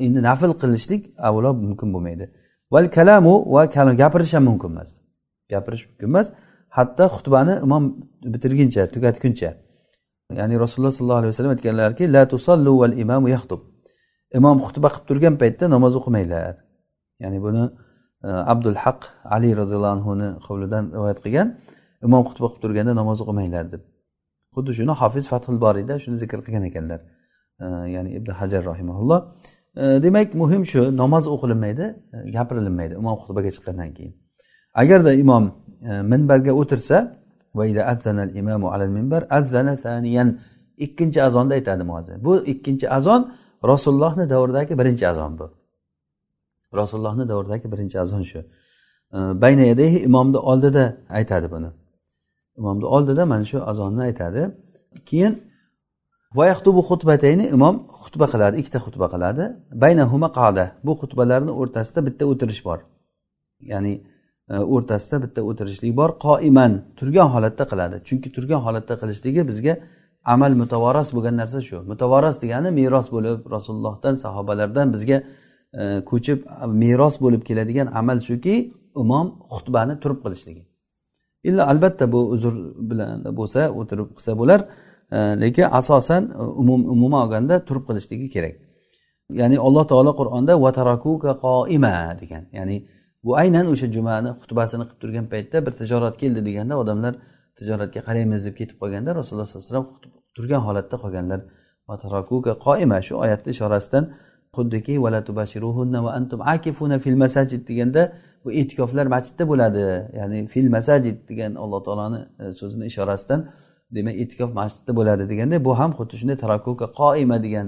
Endi 0.05 0.21
nafl 0.29 0.53
qilishlik 0.63 1.03
avvalo 1.29 1.51
mumkin 1.55 1.89
bo'lmaydi. 1.95 2.25
Val 2.73 2.87
kalamu 2.97 3.35
va 3.55 3.63
kalam 3.75 3.97
gapirish 4.03 4.35
ham 4.37 4.45
mumkin 4.51 4.69
emas. 4.75 4.91
Gapirish 5.53 5.85
mumkin 5.89 6.09
emas. 6.13 6.27
Hatto 6.77 7.05
xutbani 7.17 7.55
imom 7.67 7.83
bitirguncha 8.35 8.83
tugatguncha. 8.95 9.51
Ya'ni 10.39 10.55
rasululloh 10.65 10.93
sollallohu 10.99 11.21
alayhi 11.23 11.33
vasallam 11.33 11.53
aytganlarki 11.57 12.05
la 12.15 12.23
tusallu 12.33 12.73
val 12.81 12.95
imamu 13.05 13.29
yaxtub 13.37 13.61
imom 14.39 14.57
xutba 14.67 14.89
qilib 14.95 15.07
turgan 15.09 15.35
paytda 15.43 15.65
namoz 15.75 15.93
o'qimanglar. 15.99 16.55
Ya'ni 17.23 17.39
buni 17.45 17.65
e, 18.27 18.29
abdul 18.53 18.77
haq 18.85 19.01
ali 19.35 19.51
roziyallohu 19.61 19.95
anhuni 19.99 20.29
hovlidan 20.47 20.85
rivoyat 20.97 21.19
qilgan. 21.25 21.49
Imom 22.07 22.23
xutba 22.29 22.47
qilib 22.51 22.63
turganda 22.65 22.93
namoz 23.01 23.19
o'qimanglar 23.25 23.65
deb. 23.73 23.83
Xuddi 24.55 24.73
shuni 24.79 24.95
hofiz 25.01 25.25
fathul 25.33 25.59
boriyda 25.65 25.95
shuni 26.05 26.17
zikr 26.23 26.39
qilgan 26.47 26.65
ekanlar. 26.71 27.01
Ya'ni 27.95 28.11
ibn 28.19 28.31
hajar 28.31 28.65
rahimaulloh 28.65 29.21
demak 29.77 30.35
muhim 30.35 30.67
shu 30.67 30.97
namoz 30.97 31.27
o'qilinmaydi 31.27 31.85
e, 32.13 32.31
gapirilmaydi 32.37 32.95
imom 32.95 33.17
xutbaga 33.23 33.51
chiqqandan 33.57 33.91
keyin. 33.97 34.15
Agarda 34.75 35.13
imom 35.13 35.45
e, 35.91 36.03
minbarga 36.13 36.53
o'tirsa 36.53 36.99
ikkinchi 40.79 41.23
azonda 41.23 41.55
aytadi 41.55 41.83
muazzin. 41.85 42.25
Bu 42.25 42.33
ikkinchi 42.53 42.91
azon 42.91 43.33
rasulullohni 43.65 44.31
davridagi 44.31 44.79
birinchi 44.79 45.09
azon 45.09 45.39
bu. 45.39 45.47
Rasulullohni 46.75 47.29
davridagi 47.29 47.73
birinchi 47.73 48.01
azon 48.01 48.23
shu. 48.23 48.41
Bayna 49.13 49.63
yadayhi 49.63 49.99
imomni 50.09 50.37
oldida 50.37 50.97
aytadi 51.11 51.51
buni. 51.51 51.67
Imomni 52.59 52.85
oldida 52.85 53.27
mana 53.27 53.45
shu 53.45 53.59
azonni 53.71 54.03
aytadi. 54.03 54.43
Keyin 55.07 55.48
xutbatayni 56.89 57.49
imom 57.57 57.77
xutba 58.03 58.27
qiladi 58.33 58.59
ikkita 58.61 58.79
xutba 58.87 59.07
qiladi. 59.15 59.45
Baynahuma 59.83 60.29
qada. 60.39 60.65
Bu 60.85 60.93
xutbalarni 61.01 61.51
o'rtasida 61.61 62.01
bitta 62.07 62.25
o'tirish 62.27 62.65
bor. 62.65 62.79
Ya'ni 63.61 63.93
e, 64.53 64.57
o'rtasida 64.75 65.23
bitta 65.25 65.41
o'tirishlik 65.51 65.97
bor. 65.97 66.11
Qoiman 66.27 66.73
turgan 66.99 67.29
holatda 67.35 67.65
qiladi. 67.71 67.97
Chunki 68.09 68.29
turgan 68.37 68.61
holatda 68.67 68.95
qilishligi 69.01 69.43
bizga 69.51 69.75
amal 70.25 70.53
mutavoras 70.63 71.09
bo'lgan 71.17 71.37
narsa 71.41 71.61
shu. 71.69 71.77
Mutavoras 71.91 72.37
degani 72.43 72.71
meros 72.81 73.07
bo'lib 73.15 73.39
rasulullohdan 73.55 74.15
sahobalardan 74.25 74.87
bizga 74.95 75.17
e, 75.81 75.83
ko'chib 76.11 76.39
meros 76.83 77.15
bo'lib 77.25 77.43
keladigan 77.49 77.89
amal 78.01 78.19
shuki 78.29 78.55
imom 79.03 79.27
xutbani 79.55 79.95
turib 80.03 80.19
qilishligi. 80.25 80.63
Illa 81.49 81.63
albatta 81.73 82.05
bu 82.13 82.21
uzr 82.35 82.55
bilan 82.91 83.25
bo'lsa 83.39 83.61
o'tirib 83.81 84.09
qilsa 84.17 84.33
bo'lar. 84.41 84.61
Lekin 85.17 85.67
asosan 85.71 86.23
e, 86.31 86.43
umum 86.43 86.91
umuman 86.91 87.27
olganda 87.27 87.65
turib 87.65 87.85
qilishligi 87.89 88.29
kerak. 88.31 88.55
Ya'ni 89.31 89.59
alloh 89.59 89.85
taolo 89.89 90.13
qur'onda 90.21 90.53
vatarakuka 90.63 91.33
qoima 91.47 92.21
degan. 92.21 92.45
Ya'ni 92.53 92.77
bu 93.25 93.37
aynan 93.37 93.67
o'sha 93.73 93.87
jumani 93.97 94.31
xutbasini 94.41 94.85
qilib 94.89 95.01
turgan 95.03 95.27
paytda 95.33 95.67
bir 95.67 95.73
tijorat 95.81 96.17
keldi 96.23 96.41
deganda 96.49 96.75
odamlar 96.83 97.15
tijoratga 97.59 98.01
qaraymiz 98.09 98.41
deb 98.47 98.55
ketib 98.61 98.77
qolganda 98.83 99.11
rasululloh 99.21 99.47
sollallohu 99.47 99.69
alayhi 99.69 99.85
vasallam 99.85 100.23
turgan 100.37 100.61
holatda 100.69 100.97
qolganlar. 101.05 101.41
Qoima 102.67 102.99
shu 103.07 103.15
oyatni 103.25 103.51
ishorasidan 103.57 104.05
xuddiki 104.57 104.95
va 105.03 106.11
antum 106.19 106.41
akifuna 106.55 106.99
fil 107.05 107.17
masajid 107.25 107.63
deganda 107.71 108.03
bu 108.45 108.53
e'tikoflar 108.53 109.07
masjidda 109.15 109.45
bo'ladi. 109.53 109.85
Ya'ni 110.19 110.47
fil 110.53 110.69
masajid 110.77 111.17
degan 111.31 111.53
alloh 111.63 111.81
taoloni 111.87 112.21
e, 112.43 112.45
so'zini 112.61 112.85
ishorasidan 112.91 113.41
demak 113.97 114.15
e'tikof 114.23 114.51
masjidda 114.61 114.93
bo'ladi 114.99 115.25
deganda 115.33 115.57
bu 115.67 115.73
ham 115.81 115.91
xuddi 115.99 116.15
shunday 116.21 116.37
tarakkuka 116.45 116.87
qoima 117.01 117.39
degan 117.47 117.67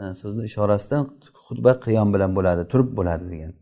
e, 0.00 0.02
so'zni 0.20 0.42
ishorasidan 0.50 1.02
xutba 1.46 1.72
qiyom 1.86 2.08
bilan 2.14 2.30
bo'ladi 2.38 2.62
turib 2.72 2.90
bo'ladi 2.98 3.24
degan. 3.32 3.52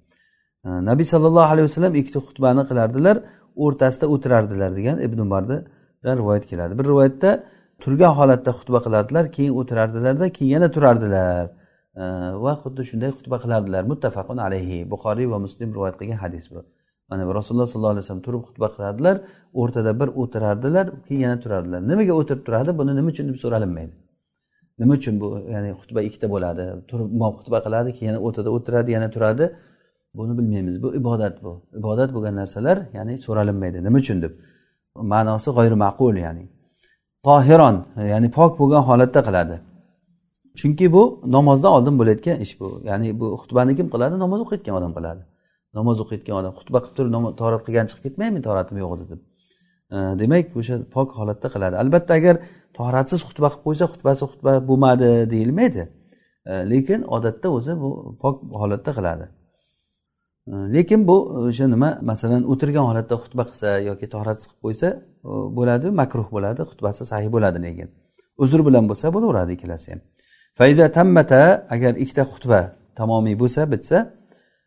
E, 0.67 0.69
Nabiy 0.91 1.07
sollallohu 1.13 1.49
alayhi 1.53 1.67
vasallam 1.69 1.95
ikkita 2.01 2.21
xutbani 2.29 2.63
qilardilar 2.71 3.17
o'rtasida 3.65 4.07
o'tirardilar 4.15 4.71
degan 4.79 4.97
ibn 5.07 5.19
umardan 5.27 5.63
rivoyat 6.21 6.45
keladi. 6.51 6.73
Bir 6.79 6.87
rivoyatda 6.93 7.31
turgan 7.83 8.13
holatda 8.19 8.51
xutba 8.59 8.79
qilardilar 8.87 9.25
keyin 9.37 9.53
o'tirardilarda 9.61 10.27
keyin 10.37 10.51
yana 10.57 10.69
turardilar. 10.77 11.45
E, 12.01 12.03
va 12.45 12.53
xuddi 12.63 12.83
shunday 12.91 13.11
xutba 13.19 13.37
qilardilar. 13.45 13.83
Muttafaqun 13.93 14.39
alayhi 14.47 14.77
buxoriy 14.93 15.27
va 15.33 15.39
muslim 15.47 15.69
rivoyat 15.77 15.97
qilgan 16.01 16.21
hadis 16.25 16.47
bu. 16.55 16.61
Mana 17.11 17.23
rasululloh 17.39 17.69
sollallohu 17.73 17.95
alayhi 17.95 18.05
vasallam 18.05 18.25
turib 18.29 18.43
xutba 18.49 18.67
qilardilar 18.75 19.17
o'rtada 19.61 19.93
bir 20.01 20.09
o'tirardilar 20.21 20.87
keyin 21.07 21.21
yana 21.27 21.37
turardilar. 21.45 21.81
Nimaga 21.91 22.13
o'tirib 22.21 22.43
turadi? 22.47 22.71
Buni 22.79 22.93
nima 22.99 23.09
uchun 23.15 23.25
deb 23.31 23.37
so'ralinmaydi. 23.45 23.95
Nima 24.81 24.93
uchun 25.01 25.15
bu 25.23 25.27
ya'ni 25.55 25.71
xutba 25.81 26.01
ikkita 26.09 26.27
bo'ladi? 26.35 26.65
Turib 26.91 27.09
imom 27.17 27.33
xutba 27.39 27.59
qiladi 27.67 27.91
keyin 27.97 28.09
yana 28.11 28.21
o'rtada 28.27 28.49
o'tiradi 28.57 28.91
yana 28.97 29.09
turadi. 29.15 29.45
Buni 30.19 30.33
bilmaymiz. 30.39 30.83
Bu 30.83 30.89
ibodat 31.01 31.35
bu. 31.45 31.53
Ibodat 31.81 32.11
bo'lgan 32.15 32.35
narsalar 32.41 32.79
ya'ni 32.97 33.15
so'ralinmaydi. 33.27 33.79
Nima 33.87 33.99
uchun 34.05 34.19
deb. 34.25 34.33
Ma'nosi 35.13 35.51
g'oyri 35.57 35.77
ma'qul 35.85 36.15
ya'ni. 36.27 36.45
Tohiron 37.27 37.77
ya'ni 38.13 38.29
pok 38.37 38.53
bo'lgan 38.61 38.83
holatda 38.89 39.21
qiladi. 39.29 39.57
Chunki 40.61 40.87
bu 40.93 41.03
namozdan 41.37 41.71
oldin 41.77 41.95
bo'layotgan 42.01 42.37
ish 42.45 42.55
bu. 42.61 42.69
Ya'ni 42.91 43.09
bu 43.21 43.27
xutbani 43.41 43.73
kim 43.79 43.87
qiladi? 43.95 44.15
Namoz 44.25 44.41
o'qiyotgan 44.45 44.75
odam 44.81 44.93
qiladi. 44.99 45.23
Namoz 45.79 45.97
o'qiyotgan 46.05 46.37
odam 46.41 46.53
xutba 46.59 46.79
qilib 46.85 46.97
turib 46.99 47.13
torat 47.41 47.63
qilgan 47.67 47.87
chiqib 47.91 48.03
ketmaymi 48.07 48.41
toratim 48.49 48.77
yo'q 48.83 48.93
edi 48.97 49.05
deb. 49.13 49.21
Demak 50.21 50.57
o'sha 50.61 50.77
pok 50.95 51.09
holatda 51.19 51.49
qiladi. 51.55 51.75
Albatta 51.83 52.13
agar 52.21 52.37
toratsiz 52.79 53.21
xutba 53.29 53.49
qilib 53.53 53.65
qo'ysa 53.67 53.85
xutbasi 53.93 54.23
xutba 54.31 54.53
bo'lmadi 54.69 55.11
deyilmaydi. 55.33 55.83
Lekin 56.73 57.01
odatda 57.17 57.49
o'zi 57.59 57.73
bu 57.83 57.89
pok 58.23 58.37
holatda 58.61 58.93
qiladi. 58.99 59.27
Lekin 60.75 61.01
bu 61.09 61.17
o'sha 61.49 61.67
nima 61.75 61.91
masalan 62.11 62.43
o'tirgan 62.53 62.85
holatda 62.91 63.17
xutba 63.23 63.43
qilsa 63.51 63.69
yoki 63.89 64.07
toratsiz 64.15 64.47
qilib 64.51 64.63
qo'ysa 64.67 64.89
bo'ladi 65.59 65.87
makruh 66.01 66.29
bo'ladi 66.35 66.61
xutbasi 66.71 67.03
sahih 67.11 67.29
bo'ladi 67.35 67.59
lekin 67.67 67.89
uzr 68.45 68.61
bilan 68.67 68.85
bo'lsa 68.91 69.07
bo'laveradi 69.15 69.53
ikkalasi 69.57 69.87
ham. 69.93 70.01
Fayda 70.59 70.85
tammata 70.99 71.43
agar 71.75 71.93
ikkita 72.03 72.25
xutba 72.33 72.61
tamomiy 72.99 73.37
bo'lsa 73.43 73.61
bitsa 73.73 73.99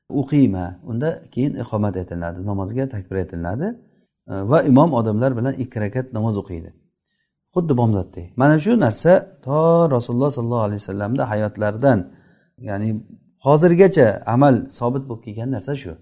uqima 0.09 0.79
unda 0.83 1.21
keyin 1.31 1.53
iqomat 1.53 1.95
aytiladi 1.97 2.45
namozga 2.45 2.89
takbir 2.89 3.15
aytiladi 3.15 3.67
e, 4.27 4.33
va 4.51 4.61
imom 4.63 4.93
odamlar 4.93 5.37
bilan 5.37 5.53
ikki 5.53 5.79
rakat 5.81 6.13
namoz 6.13 6.37
o'qiydi. 6.37 6.69
Xuddi 7.53 7.73
bomdodday 7.77 8.25
mana 8.35 8.59
shu 8.59 8.79
narsa 8.79 9.11
to 9.45 9.57
rasululloh 9.95 10.31
sollallohu 10.37 10.65
alayhi 10.67 10.81
vasallamni 10.83 11.23
hayotlaridan 11.31 11.99
ya'ni 12.69 12.89
hozirgacha 13.45 14.07
amal 14.25 14.55
sobit 14.79 15.03
bo'lib 15.09 15.23
kelgan 15.25 15.49
narsa 15.55 15.73
shu. 15.75 15.93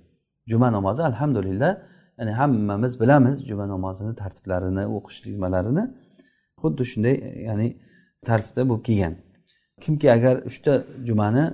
Juma 0.52 0.68
namozi 0.78 1.02
alhamdulillah 1.04 1.72
ya'ni 2.20 2.32
hammamiz 2.40 2.94
bilamiz 3.02 3.36
juma 3.50 3.66
namozini 3.74 4.14
tartiblarini 4.22 4.84
o'qish 4.98 5.20
nimalarini 5.26 5.84
xuddi 6.62 6.84
shunday 6.92 7.16
ya'ni 7.48 7.68
tartibda 8.28 8.64
bo'lib 8.70 8.84
kelgan. 8.90 9.14
Kimki 9.84 10.08
agar 10.18 10.36
uchta 10.50 10.74
jumani 11.08 11.46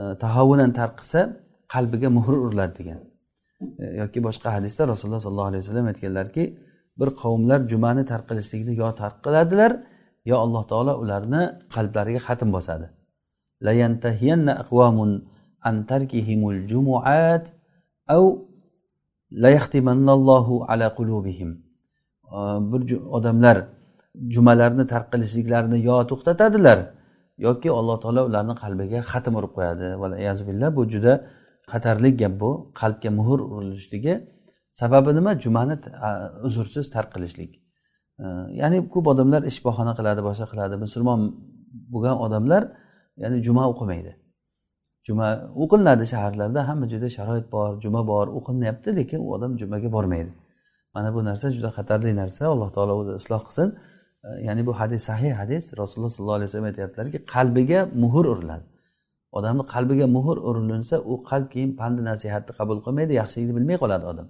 e, 0.00 0.02
tahovunan 0.22 0.70
tark 0.78 0.94
qilsa 1.00 1.20
qalbiga 1.74 2.08
muhr 2.16 2.34
uriladi 2.44 2.74
degan. 2.78 3.00
E, 3.82 3.84
yoki 4.02 4.18
boshqa 4.26 4.48
hadisda 4.56 4.82
rasululloh 4.92 5.20
sollallohu 5.26 5.50
alayhi 5.50 5.62
vasallam 5.64 5.86
aytganlarki 5.92 6.44
bir 7.00 7.08
qavmlar 7.22 7.60
jumani 7.70 8.02
tark 8.10 8.24
qilishlikni 8.30 8.72
yo 8.82 8.88
tark 9.02 9.16
qiladilar 9.24 9.72
yo 10.30 10.36
alloh 10.44 10.62
taolo 10.70 10.92
ularni 11.02 11.42
qalblariga 11.74 12.20
xatm 12.26 12.48
bosadi. 12.56 12.86
An 15.68 15.76
tarkihimul 15.92 16.60
jumuat 16.70 17.44
aw 18.16 18.24
layahtimannallohu 19.44 20.54
ala 20.72 20.86
qulubihim. 20.98 21.50
E, 22.36 22.38
bir 22.70 22.80
odamlar 23.16 23.56
jumalarni 24.34 24.84
tark 24.92 25.06
qilishliklarini 25.12 25.78
yo 25.88 25.96
to'xtatadilar 26.10 26.78
yoki 27.46 27.68
alloh 27.80 27.96
taolo 28.02 28.22
ularni 28.28 28.54
qalbiga 28.62 29.00
xatm 29.10 29.34
urib 29.38 29.52
qo'yadi. 29.56 29.86
Billah 30.48 30.68
bu 30.76 30.82
juda 30.92 31.12
xatarli 31.72 32.10
gap 32.20 32.34
bu 32.42 32.50
qalbga 32.80 33.10
muhr 33.18 33.38
urilishligi 33.54 34.14
sababi 34.80 35.10
nima? 35.18 35.32
Jumani 35.44 35.74
uzrsiz 36.48 36.90
tark 36.94 37.10
qilishlik. 37.14 37.52
Ya'ni 38.60 38.78
ko'p 38.94 39.06
odamlar 39.12 39.42
ish 39.50 39.58
bahona 39.66 39.92
qiladi 39.98 40.20
boshqa 40.28 40.46
qiladi. 40.52 40.74
Musulmon 40.84 41.20
bo'lgan 41.92 42.16
odamlar 42.26 42.62
ya'ni 43.22 43.36
juma 43.46 43.64
o'qimaydi. 43.72 44.12
Juma 45.06 45.26
o'qilinadi 45.62 46.04
shaharlarda 46.12 46.60
hamma 46.68 46.86
joyda 46.92 47.08
sharoit 47.16 47.46
bor 47.54 47.70
juma 47.84 48.00
bor 48.12 48.26
o'qilinyapti 48.38 48.88
lekin 48.98 49.20
u 49.26 49.28
odam 49.36 49.52
jumaga 49.60 49.88
bormaydi. 49.96 50.32
Mana 50.94 51.08
bu 51.14 51.20
narsa 51.28 51.46
juda 51.56 51.70
xatarli 51.78 52.16
narsa. 52.22 52.42
Alloh 52.54 52.70
taolo 52.76 52.92
o'zi 53.00 53.12
isloh 53.20 53.42
qilsin. 53.48 53.68
Ya'ni 54.46 54.62
bu 54.68 54.72
hadis 54.80 55.00
sahih 55.10 55.32
hadis 55.40 55.64
rasululloh 55.80 56.12
sollallohu 56.16 56.38
alayhi 56.38 56.48
vasallam 56.50 56.68
aytyaptilarki 56.72 57.18
qalbiga 57.34 57.80
muhr 58.02 58.24
uriladi. 58.32 58.64
Odamni 59.38 59.64
qalbiga 59.74 60.06
muhr 60.16 60.36
urilinsa 60.48 60.96
u 61.10 61.14
qalb 61.30 61.46
keyin 61.54 61.70
pandi 61.80 62.00
nasihatni 62.10 62.52
qabul 62.58 62.78
qilmaydi 62.84 63.12
yaxshilikni 63.20 63.54
bilmay 63.58 63.76
qoladi 63.82 64.04
odam. 64.12 64.26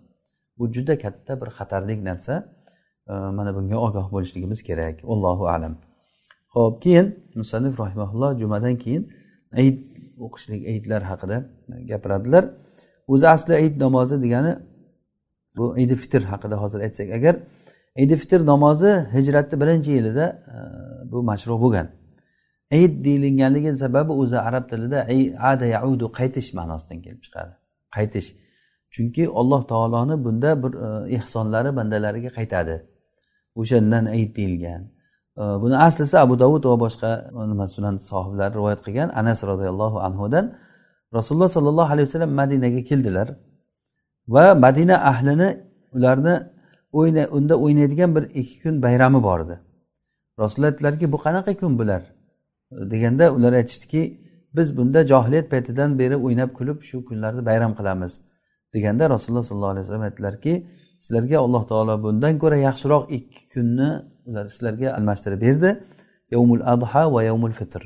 Bu 0.58 0.64
juda 0.74 0.94
katta 1.04 1.32
bir 1.40 1.48
xatarli 1.58 1.94
narsa. 2.10 2.34
Mana 3.38 3.50
bunga 3.56 3.76
ogoh 3.86 4.06
bo'lishligimiz 4.14 4.60
kerak. 4.68 4.96
Allohu 5.12 5.44
alam. 5.54 5.74
Ho'p 6.54 6.74
keyin 6.84 7.06
musanif 7.40 7.74
rahimaulloh 7.82 8.30
jumadan 8.40 8.74
keyin 8.84 9.02
ayit 9.60 9.78
o'qishlik 10.24 10.62
ayitlar 10.70 11.02
haqida 11.10 11.36
gapiradilar. 11.90 12.44
O'zi 13.12 13.26
asli 13.34 13.52
ayit 13.60 13.74
namozi 13.84 14.16
degani 14.24 14.52
bu 15.56 15.64
idi 15.82 15.94
fitr 16.02 16.22
haqida 16.32 16.56
hozir 16.62 16.80
aytsak. 16.86 17.08
Agar 17.18 17.34
idi 18.04 18.14
fitr 18.22 18.40
namozi 18.52 18.92
hijratni 19.14 19.56
birinchi 19.62 19.90
yilida 19.98 20.26
bu 21.10 21.18
mashruh 21.30 21.58
bo'lgan. 21.64 21.86
Ayd 22.72 23.04
deyilganligi 23.04 23.76
sababi 23.76 24.12
o'zi 24.12 24.38
arab 24.38 24.64
tilida 24.70 25.06
ada 25.50 25.66
yaudu 25.66 26.06
qaytish 26.18 26.48
ma'nosidan 26.58 26.98
kelib 27.04 27.20
chiqadi. 27.26 27.52
Qaytish. 27.96 28.28
Chunki 28.94 29.28
alloh 29.40 29.62
taoloni 29.72 30.24
bunda 30.24 30.62
bir 30.62 30.72
e, 30.86 31.14
ehsonlari 31.16 31.76
bandalariga 31.76 32.30
qaytadi. 32.38 32.76
O'shandan 33.60 34.04
ayd 34.16 34.36
deyilgan. 34.36 34.82
E, 35.40 35.42
buni 35.62 35.76
aslisi 35.86 36.18
abu 36.18 36.34
davud 36.38 36.64
va 36.70 36.76
boshqa 36.84 37.10
e, 37.40 37.42
nima 37.50 37.66
sunan 37.68 37.96
sohiblari 38.10 38.54
rivoyat 38.58 38.80
qilgan 38.86 39.08
anas 39.20 39.44
roziyallohu 39.50 39.98
anhudan 40.06 40.44
rasululloh 41.16 41.48
sollallohu 41.56 41.90
alayhi 41.94 42.06
vasallam 42.08 42.32
madinaga 42.40 42.80
keldilar 42.90 43.28
va 44.34 44.54
madina 44.64 44.96
ahlini 45.10 45.48
ularni 45.96 46.34
o'yna 46.98 47.22
unda 47.36 47.54
o'ynaydigan 47.64 48.10
bir 48.16 48.24
ikki 48.40 48.56
kun 48.62 48.74
bayrami 48.82 49.22
bor 49.22 49.40
edi. 49.44 49.56
Rasululloh 50.40 50.70
aytdilarki 50.72 51.12
bu 51.12 51.16
qanaqa 51.24 51.52
kun 51.60 51.78
bular? 51.78 52.02
Deganda 52.70 53.34
ular 53.36 53.52
aytishdiki 53.52 54.02
biz 54.56 54.76
bunda 54.76 55.06
johiliyat 55.06 55.50
paytidan 55.50 55.98
beri 55.98 56.16
o'ynab 56.16 56.50
kulib 56.58 56.82
shu 56.82 57.04
kunlarni 57.04 57.46
bayram 57.46 57.72
qilamiz 57.78 58.12
deganda 58.74 59.10
rasululloh 59.10 59.44
sollallohu 59.44 59.72
alayhi 59.74 59.84
vasallam 59.86 60.06
aytdilarki 60.08 60.66
sizlarga 60.98 61.38
alloh 61.38 61.62
taolo 61.70 62.02
bundan 62.02 62.38
ko'ra 62.42 62.56
yaxshiroq 62.68 63.04
ikki 63.16 63.42
kunni 63.54 63.90
ular 64.28 64.46
sizlarga 64.54 64.88
almashtirib 64.98 65.40
berdi. 65.40 65.70
Yovmul 66.30 66.62
adha 66.74 67.12
va 67.14 67.22
yovmul 67.30 67.52
fitr. 67.60 67.82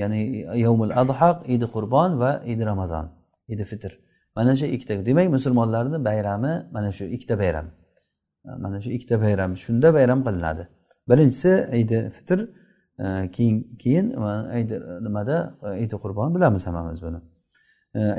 Ya'ni 0.00 0.20
yovmul 0.66 0.92
adha 1.02 1.30
idi 1.54 1.66
qurbon 1.74 2.10
va 2.22 2.30
idi 2.52 2.62
ramazon 2.70 3.06
idi 3.48 3.64
fitr. 3.64 3.92
Mana 4.36 4.56
shu 4.56 4.66
ikkita 4.66 5.06
demak 5.06 5.28
musulmonlarni 5.36 5.98
bayrami 6.08 6.52
mana 6.74 6.90
shu 6.92 7.04
ikkita 7.04 7.38
bayram. 7.42 7.66
Mana 8.64 8.80
shu 8.82 8.90
ikkita 8.96 9.16
bayram. 9.24 9.50
Shunda 9.64 9.88
bayram 9.96 10.20
qilinadi. 10.26 10.64
Birinchisi 11.10 11.52
idi 11.82 11.98
fitr 12.16 12.38
keyin 13.32 13.76
keyin 13.78 14.06
nimada? 15.06 15.54
Idi 15.78 15.96
qurbon 15.96 16.34
bilamiz 16.34 16.66
hammamiz 16.66 17.02
buni. 17.02 17.20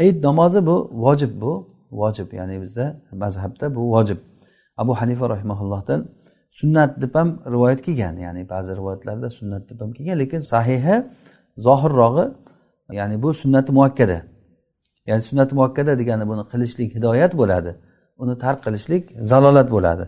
Id 0.07 0.23
namozi 0.23 0.65
bu 0.65 0.89
vojib 0.93 1.41
bu 1.41 1.53
vojib 1.91 2.33
ya'ni 2.33 2.61
bizda 2.61 3.01
mazhabda 3.11 3.75
bu 3.75 3.91
vojib. 3.91 4.17
Abu 4.77 4.93
hanifa 4.95 5.29
rahimaullohdan 5.29 6.07
sunnat 6.51 7.01
deb 7.01 7.15
ham 7.15 7.39
rivoyat 7.45 7.81
kelgan 7.81 8.15
ya'ni 8.15 8.49
ba'zi 8.49 8.71
rivoyatlarda 8.75 9.29
sunnat 9.29 9.69
deb 9.69 9.81
ham 9.81 9.91
kelgan 9.93 10.19
lekin 10.19 10.39
sahihi 10.39 10.95
zohirrog'i 11.57 12.25
ya'ni 12.91 13.23
bu 13.23 13.33
sunnati 13.33 13.71
muakkada. 13.71 14.21
Ya'ni 15.07 15.21
sunnati 15.21 15.55
muakkada 15.55 15.99
degani 15.99 16.27
buni 16.27 16.43
qilishlik 16.51 16.95
hidoyat 16.95 17.37
bo'ladi 17.41 17.71
uni 18.17 18.37
tark 18.37 18.59
qilishlik 18.65 19.03
zalolat 19.31 19.71
bo'ladi. 19.71 20.05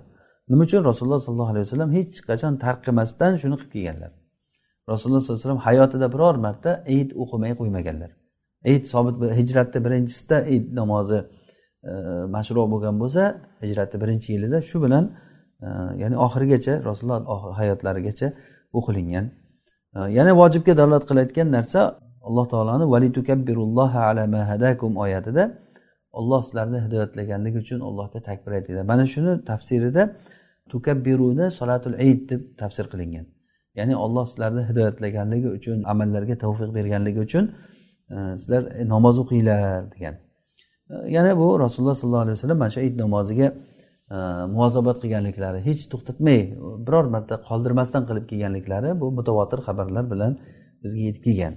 Nima 0.49 0.63
uchun? 0.63 0.81
Rasululloh 0.89 1.19
sollallohu 1.25 1.51
alayhi 1.53 1.65
vasallam 1.67 1.91
hech 1.97 2.13
qachon 2.29 2.53
tark 2.65 2.79
qilmasdan 2.85 3.31
shuni 3.41 3.55
qilib 3.59 3.71
kelganlar. 3.75 4.11
Rasululloh 4.89 5.21
sollallohu 5.21 5.39
alayhi 5.39 5.47
vasallam 5.47 5.57
hayotida 5.57 6.13
biror 6.13 6.35
marta 6.35 6.83
eid 6.85 7.11
o'qimay 7.11 7.51
qo'ymaganlar. 7.59 8.11
Eid 8.65 8.85
sobit 8.85 9.15
hijratni 9.39 9.79
birinchisida 9.85 10.37
eid 10.53 10.65
namozi 10.79 11.19
e, 11.83 11.91
mashru 12.35 12.71
bo'lgan 12.73 12.99
bo'lsa 13.01 13.23
hijratni 13.61 14.01
birinchi 14.03 14.33
yilida 14.33 14.61
shu 14.61 14.83
bilan 14.83 15.05
e, 15.65 15.67
ya'ni 16.01 16.17
oxirigacha 16.25 16.73
rasululloh 16.89 17.57
hayotlarigacha 17.59 18.27
o'qilingan. 18.73 19.25
E, 19.95 19.99
yana 20.17 20.31
vojibga 20.41 20.77
dalolat 20.77 21.03
qilayotgan 21.09 21.47
narsa 21.57 21.79
alloh 22.27 22.45
taoloni 22.53 22.85
oyatida 25.05 25.43
olloh 26.19 26.43
sizlarni 26.43 26.79
hidoyatlaganligi 26.85 27.57
uchun 27.57 27.79
allohga 27.79 28.19
takbir 28.29 28.51
aytinglar 28.51 28.83
mana 28.83 29.05
shuni 29.13 29.33
tafsirida 29.45 30.03
tukabbiruni 30.71 31.51
solatul 31.51 31.93
eid 32.05 32.29
deb 32.29 32.41
tafsir 32.61 32.85
qilingan. 32.93 33.25
Ya'ni 33.75 33.95
olloh 33.95 34.25
sizlarni 34.31 34.63
hidoyatlaganligi 34.69 35.49
uchun 35.57 35.83
amallarga 35.93 36.35
tavfiq 36.43 36.69
berganligi 36.77 37.19
uchun 37.27 37.45
e, 38.15 38.15
sizlar 38.41 38.63
e, 38.79 38.87
namoz 38.93 39.19
o'qinglar 39.23 39.91
degan. 39.93 40.15
E, 40.89 40.93
yana 41.15 41.37
bu 41.37 41.59
rasululloh 41.59 41.95
sollallohu 41.95 42.25
alayhi 42.25 42.37
vasallam 42.37 42.57
mana 42.57 42.69
shu 42.75 42.79
it 42.79 42.95
namoziga 42.99 43.47
e, 44.15 44.17
muvozabat 44.55 44.97
qilganliklari 45.03 45.59
hech 45.67 45.81
to'xtatmay 45.91 46.39
biror 46.87 47.05
marta 47.15 47.35
qoldirmasdan 47.49 48.03
qilib 48.09 48.25
kelganliklari 48.31 48.89
bu 49.01 49.11
mutavotir 49.17 49.59
xabarlar 49.67 50.05
bilan 50.13 50.31
bizga 50.83 51.01
yetib 51.07 51.23
kelgan. 51.27 51.53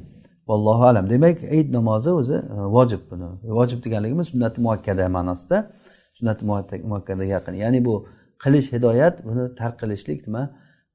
Vallohu 0.49 0.85
alam. 0.91 1.05
Demak 1.11 1.43
id 1.59 1.69
namozi 1.79 2.11
o'zi 2.21 2.35
e, 2.35 2.57
vojib 2.77 3.03
buni. 3.11 3.29
Vojib 3.59 3.85
deganligimiz 3.85 4.27
sunnati 4.33 4.61
muakkada 4.67 5.09
ma'nosida. 5.17 5.59
Sunnati 6.19 6.45
muakkada 6.93 7.25
yaqin. 7.35 7.55
Ya'ni 7.65 7.85
bu 7.85 7.95
qilish 8.45 8.69
hidoyat 8.75 9.25
buni 9.29 9.45
tark 9.61 9.77
qilishlik 9.83 10.21
nima? 10.27 10.43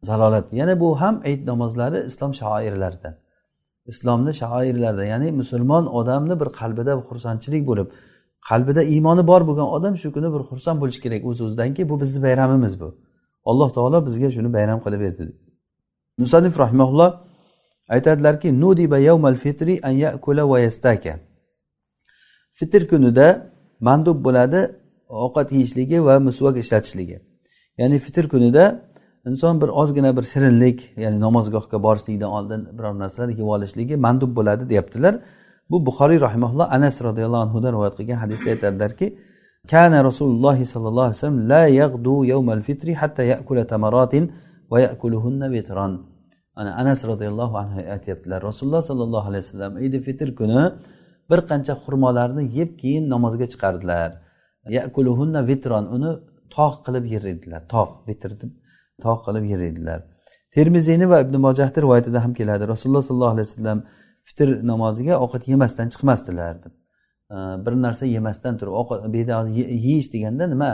Zalolat. 0.01 0.53
Yana 0.53 0.79
bu 0.79 1.01
ham 1.01 1.21
ayit 1.25 1.47
namozlari 1.47 2.05
islom 2.05 2.33
shoirlaridan 2.33 3.15
islomni 3.91 4.33
shoirlaridan 4.41 5.07
ya'ni 5.13 5.31
musulmon 5.31 5.85
odamni 5.99 6.39
bir 6.41 6.49
qalbida 6.59 6.93
xursandchilik 7.09 7.63
bo'lib 7.69 7.87
qalbida 8.49 8.81
iymoni 8.93 9.23
bor 9.31 9.41
bo'lgan 9.49 9.67
odam 9.77 9.93
shu 10.01 10.09
kuni 10.15 10.29
bir 10.35 10.41
xursand 10.49 10.77
bo'lishi 10.81 11.01
kerak 11.05 11.21
o'z 11.29 11.39
o'zidanki 11.45 11.81
bu 11.89 11.95
bizni 12.01 12.19
bayramimiz 12.27 12.73
bu. 12.81 12.89
Alloh 13.49 13.69
taolo 13.77 13.99
bizga 14.07 14.29
shuni 14.35 14.49
bayram 14.57 14.79
qilib 14.85 15.01
berdi. 15.05 15.23
Musanif 16.21 16.59
rahmaulloh 16.63 17.11
aytadilarki 17.95 18.49
nudiba 18.61 18.97
yavmal 19.09 19.35
fitri 19.43 19.73
an 19.87 19.93
yakula 20.05 20.43
va 20.51 20.57
yastaka. 20.59 21.13
Fitr 22.59 22.81
kunida 22.91 23.27
mandub 23.87 24.17
bo'ladi 24.25 24.61
ovqat 25.25 25.47
yeyishligi 25.55 25.97
va 26.07 26.19
musvak 26.27 26.55
ishlatishligi. 26.63 27.17
Ya'ni 27.79 27.97
fitr 28.05 28.25
kunida 28.33 28.63
inson 29.29 29.61
bir 29.61 29.69
ozgina 29.81 30.11
bir 30.17 30.25
shirinlik 30.31 30.79
ya'ni 31.03 31.19
namozgohga 31.25 31.77
borishlikdan 31.85 32.31
oldin 32.37 32.61
biror 32.77 32.93
narsalar 33.03 33.29
yeb 33.39 33.49
olishligi 33.55 33.95
mandub 34.05 34.31
bo'ladi 34.37 34.69
deyaptilar. 34.71 35.13
Bu 35.71 35.77
buxoriy 35.87 36.19
rahimaulloh 36.27 36.67
anas 36.77 36.95
roziyallohu 37.07 37.43
anhudan 37.47 37.71
rivoyat 37.75 37.95
qilgan 37.99 38.17
hadisda 38.23 38.49
aytadilarki 38.53 39.07
kana 39.71 40.03
rasululloh 40.09 40.57
sollallohu 40.73 41.07
alayhi 41.07 41.17
vasallam 41.19 41.49
la 41.53 41.63
yag'du 41.81 42.15
yawmal 42.33 42.61
fitri 42.67 42.93
hatta 43.01 43.23
yakula 43.33 43.63
tamaratin 43.73 44.23
va 44.71 44.77
yakuluhunna 44.87 45.47
vitron 45.55 45.91
ana 46.59 46.71
anas 46.81 46.99
roziyallohu 47.11 47.55
anhu 47.63 47.79
aytyaptilar 47.95 48.39
rasululloh 48.49 48.81
sollallohu 48.89 49.27
alayhi 49.29 49.43
vasallam 49.45 49.73
idi 49.87 49.97
fitr 50.07 50.27
kuni 50.39 50.61
bir 51.29 51.39
qancha 51.49 51.73
xurmolarni 51.83 52.43
yeb 52.59 52.69
keyin 52.81 53.05
namozga 53.13 53.45
chiqardilar. 53.53 54.09
Yakuluhunna 54.77 55.41
vitron 55.49 55.85
uni 55.95 56.11
tog' 56.55 56.77
qilib 56.85 57.05
yer 57.13 57.23
edilar. 57.33 57.61
Tog' 57.73 57.91
vitr 58.07 58.31
deb. 58.41 58.51
Tog' 59.05 59.21
qilib 59.27 59.45
yer 59.53 59.61
edilar 59.71 60.01
termiziyni 60.51 61.09
va 61.09 61.19
ibn 61.21 61.37
mojahni 61.37 61.81
rivoyatida 61.81 62.23
ham 62.23 62.33
keladi. 62.33 62.67
Rasululloh 62.67 63.01
sollallohu 63.01 63.33
alayhi 63.35 63.47
vasallam 63.49 63.83
fitr 64.23 64.47
namoziga 64.71 65.15
ovqat 65.23 65.47
yemasdan 65.47 65.89
chiqmasdilar 65.93 66.63
deb. 66.63 66.73
Bir 67.65 67.73
narsa 67.85 68.05
yemasdan 68.05 68.57
turib 68.57 68.73
ovqat 68.81 68.99
bu 69.13 69.19
hozir 69.39 69.51
yeyish 69.87 70.13
deganda 70.13 70.47
nima? 70.47 70.71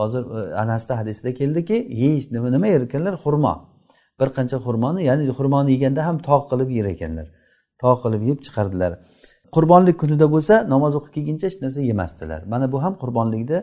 Hozir 0.00 0.22
e, 0.38 0.54
anasda 0.62 0.98
hadisida 1.00 1.34
keldiki 1.34 1.76
yeyish 2.02 2.30
nima 2.30 2.66
yer 2.66 2.80
ekanlar 2.88 3.14
xurmo. 3.24 3.54
Bir 4.20 4.28
qancha 4.36 4.56
xurmoni 4.66 5.04
ya'ni 5.08 5.30
xurmoni 5.38 5.70
yeganda 5.76 6.06
ham 6.08 6.16
tog' 6.28 6.44
qilib 6.50 6.70
yer 6.78 6.86
ekanlar 6.94 7.26
tog' 7.82 7.98
qilib 8.04 8.22
yeb 8.30 8.38
chiqardilar. 8.46 8.92
Qurbonlik 9.54 9.96
kunida 10.02 10.26
bo'lsa 10.34 10.54
namoz 10.74 10.92
o'qib 10.98 11.12
kelguncha 11.16 11.46
hech 11.50 11.58
narsa 11.64 11.80
yemasdilar. 11.90 12.40
Mana 12.52 12.72
bu 12.72 12.82
ham 12.84 12.94
qurbonlikni 13.02 13.58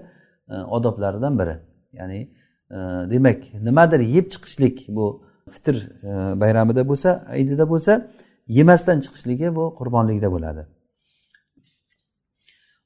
e, 0.53 0.55
odoblaridan 0.78 1.34
biri. 1.39 1.55
Ya'ni 1.99 2.20
demak 3.11 3.53
nimadir 3.53 3.99
yeb 3.99 4.32
chiqishlik 4.34 4.86
bu 4.89 5.26
fitr 5.51 5.76
e, 5.76 6.39
bayramida 6.39 6.88
bo'lsa 6.88 7.26
aydida 7.30 7.70
bo'lsa 7.70 8.11
yemasdan 8.47 8.99
chiqishligi 8.99 9.55
bu 9.55 9.76
qurbonlikda 9.80 10.32
bo'ladi. 10.32 10.68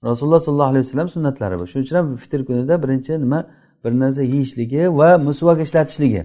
Rasululloh 0.03 0.39
sollallohu 0.39 0.71
alayhi 0.71 0.85
vasallam 0.85 1.09
sunnatlari 1.09 1.59
bu. 1.59 1.67
Shuning 1.67 1.85
uchun 1.85 1.95
ham 1.95 2.15
fitr 2.15 2.45
kunida 2.45 2.83
birinchi 2.83 3.19
nima? 3.21 3.47
Bir 3.83 3.91
narsa 3.91 4.21
yeyishligi 4.21 4.97
va 4.97 5.17
musvak 5.17 5.61
ishlatishligi. 5.61 6.21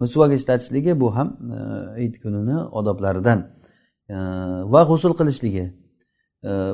Musvak 0.00 0.32
ishlatishligi 0.32 1.00
bu 1.00 1.16
ham 1.16 1.28
e, 1.54 1.56
hayit 1.96 2.22
kunini 2.22 2.56
odoblaridan 2.78 3.38
e, 4.08 4.16
va 4.72 4.82
g'usul 4.84 5.14
qilishligi. 5.20 5.66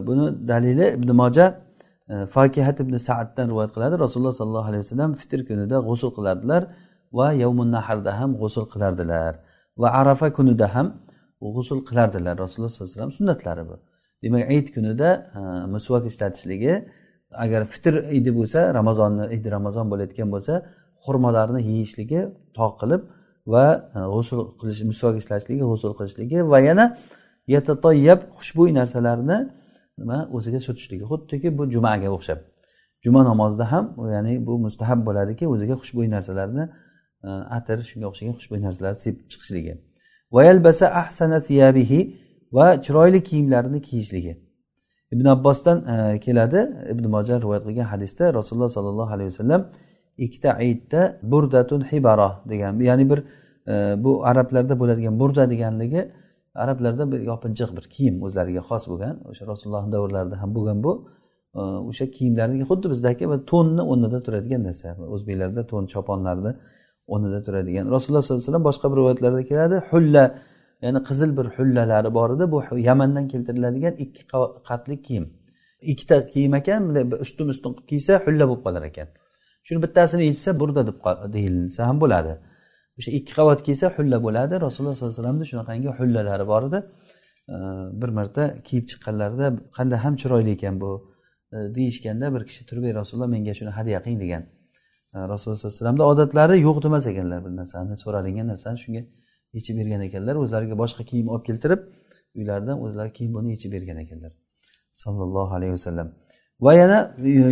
Buni 0.07 0.49
dalili 0.49 0.87
ibn 0.97 1.11
moja 1.13 1.66
fokihat 2.09 2.81
ibn 2.85 2.95
saaddan 3.09 3.47
rivoyat 3.51 3.73
qiladi. 3.77 3.95
Rasululloh 4.05 4.35
sollallohu 4.41 4.69
alayhi 4.71 4.83
vasallam 4.85 5.15
fitr 5.21 5.41
kunida 5.49 5.77
g'usul 5.89 6.11
qilardilar 6.17 6.63
va 7.19 7.29
yavmun 7.43 7.69
naharda 7.77 8.13
ham 8.21 8.31
g'usul 8.41 8.67
qilardilar 8.73 9.33
va 9.81 9.89
arafa 10.01 10.29
kunida 10.39 10.67
ham 10.75 10.87
g'usul 11.55 11.81
qilardilar. 11.89 12.35
Rasululloh 12.45 12.71
sollallohu 12.71 12.93
alayhi 12.93 12.99
vasallam 12.99 13.13
sunnatlari 13.21 13.63
bu. 13.69 13.77
Demak 14.23 14.43
ayit 14.53 14.69
kunida 14.77 15.09
musvak 15.75 16.05
ishlatishligi 16.11 16.75
agar 17.45 17.63
fitr 17.73 17.95
idi 18.19 18.31
bo'lsa 18.39 18.61
ramazonni 18.79 19.25
idi 19.37 19.49
ramazon 19.57 19.87
bo'layotgan 19.93 20.29
bo'lsa 20.35 20.55
xurmolarni 21.05 21.61
yeyishligi 21.71 22.21
toq 22.59 22.73
qilib 22.81 23.03
va 23.53 23.67
g'usul 24.15 24.41
qilish 24.61 24.81
musvak 24.91 25.15
ishlatishligi 25.23 25.65
g'usul 25.73 25.93
qilishligi 25.99 26.39
va 26.53 26.59
yana 26.69 26.85
yatatoyyab 27.55 28.21
xushbo'y 28.39 28.71
narsalarni 28.79 29.39
nima? 29.99 30.29
O'ziga 30.33 30.61
surtishligi 30.61 31.05
xuddiki 31.13 31.59
bu 31.59 31.71
jumaga 31.71 32.09
o'xshab. 32.17 32.39
Juma 33.05 33.25
namozida 33.25 33.73
ham 33.73 33.95
ya'ni 34.15 34.47
bu 34.47 34.59
mustahab 34.67 35.07
bo'ladiki 35.07 35.49
o'ziga 35.49 35.75
xushbo'y 35.83 36.09
narsalarni 36.15 36.65
e, 37.29 37.31
atir 37.59 37.79
shunga 37.91 38.07
o'xshagan 38.11 38.35
xushbo'y 38.39 38.61
narsalarni 38.67 39.01
sepib 39.07 39.25
chiqishligi. 39.33 39.73
Vayalbasa 40.37 40.87
ahsana 41.03 41.39
tiyabihi 41.49 42.01
va 42.53 42.67
chiroyli 42.85 43.23
kiyimlarini 43.29 43.81
kiyishligi. 43.89 44.33
Ibn 45.15 45.27
abbosdan 45.35 45.79
e, 45.95 46.21
keladi. 46.27 46.61
Ibn 46.93 47.05
moja 47.15 47.41
rivoyat 47.43 47.65
qilgan 47.69 47.89
hadisda 47.93 48.35
rasululloh 48.39 48.71
sollallohu 48.77 49.13
alayhi 49.17 49.31
vasallam 49.33 49.63
ikkita 50.19 50.51
aytda 50.65 51.19
burdatun 51.23 51.81
hibaro 51.93 52.31
degan 52.51 52.81
ya'ni 52.81 53.11
bir 53.11 53.19
e, 53.73 54.05
bu 54.05 54.27
arablarda 54.27 54.75
bo'ladigan 54.81 55.21
burda 55.21 55.51
deganligi 55.51 56.03
arablarda 56.63 57.05
bir 57.13 57.21
yopinchiq 57.31 57.71
bir 57.77 57.85
kiyim 57.95 58.17
o'zlariga 58.27 58.63
xos 58.69 58.85
bo'lgan. 58.91 59.15
O'sha 59.31 59.45
rasulullohni 59.53 59.91
davrlarida 59.97 60.37
ham 60.43 60.51
bo'lgan 60.57 60.79
bu. 60.87 60.93
O'sha 61.91 62.07
kiyimlarni 62.17 62.65
xuddi 62.71 62.87
bizdagi 62.95 63.25
bir 63.33 63.41
to'nni 63.53 63.83
o'rnida 63.93 64.19
turadigan 64.27 64.63
narsa. 64.69 64.89
O'zbeklarda 65.15 65.63
to'n 65.73 65.85
choponlarni 65.93 66.53
o'rnida 67.13 67.41
turadigan. 67.47 67.85
Rasululloh 67.95 68.23
sollallohu 68.23 68.41
alayhi 68.41 68.51
vasallam 68.51 68.67
boshqa 68.71 68.87
bir 68.91 68.97
rivoyatlarda 69.01 69.43
keladi. 69.51 69.77
Hulla 69.91 70.25
ya'ni 70.85 71.01
qizil 71.09 71.31
bir 71.39 71.47
hullalari 71.57 72.11
bor 72.19 72.29
edi. 72.37 72.45
Bu 72.53 72.59
yamandan 72.89 73.25
keltiriladigan 73.33 73.95
ikki 74.05 74.23
qatli 74.69 74.97
kiyim. 75.07 75.27
Ikkita 75.93 76.17
kiyim 76.33 76.55
ekan 76.61 76.81
bunday 76.89 77.05
ustun 77.25 77.49
ustun 77.55 77.71
qilib 77.77 77.89
kiysa 77.93 78.13
hulla 78.27 78.45
bo'lib 78.51 78.63
qolar 78.67 78.83
ekan. 78.91 79.09
Shuni 79.67 79.79
bittasini 79.85 80.25
yechsa 80.31 80.51
burda 80.61 80.83
deb 80.89 80.97
deyilsa 81.35 81.81
ham 81.89 81.97
bo'ladi. 82.05 82.33
O'sha 82.99 83.11
ikki 83.19 83.33
qavat 83.39 83.61
kiysa 83.67 83.87
hulla 83.97 84.19
bo'ladi. 84.27 84.55
Rasululloh 84.67 84.95
sollallohu 84.97 85.13
alayhi 85.13 85.23
vasallamni 85.23 85.45
shunaqangi 85.51 85.89
hullalari 85.99 86.47
bor 86.53 86.63
edi. 86.69 86.79
Bir 88.01 88.11
marta 88.19 88.43
kiyib 88.69 88.85
chiqqanlarida 88.91 89.47
qanday 89.77 89.99
ham 90.05 90.15
chiroyli 90.23 90.51
ekan 90.57 90.75
bu 90.83 90.91
e, 91.55 91.57
deyishganda 91.77 92.27
bir 92.35 92.43
kishi 92.49 92.63
turib 92.69 92.85
ey 92.89 92.95
rasululloh 93.01 93.31
menga 93.37 93.55
shuni 93.59 93.73
hadya 93.79 93.99
qiling 94.05 94.21
degan. 94.25 94.43
Rasululloh 95.33 95.59
sollallohu 95.59 95.73
alayhi 95.73 95.77
vasallamni 95.77 96.05
odatlari 96.13 96.55
yo'q 96.67 96.77
demas 96.85 97.05
ekanlar 97.13 97.39
bir 97.47 97.53
narsani 97.61 97.95
so'ralingan 98.05 98.47
narsani. 98.53 98.79
Shunga 98.85 99.03
yechib 99.57 99.75
bergan 99.81 100.01
ekanlar 100.09 100.35
o'zlariga 100.43 100.77
boshqa 100.83 101.03
kiyim 101.11 101.27
olib 101.33 101.45
keltirib 101.49 101.81
uylaridan 102.39 102.77
o'zlari 102.85 103.11
kiyim 103.19 103.33
buni 103.37 103.49
yechib 103.55 103.71
bergan 103.77 103.99
ekanlar. 104.05 104.33
Sollallohu 105.03 105.53
alayhi 105.59 105.73
vasallam. 105.79 106.09
Va 106.61 106.73
yana 106.75 106.99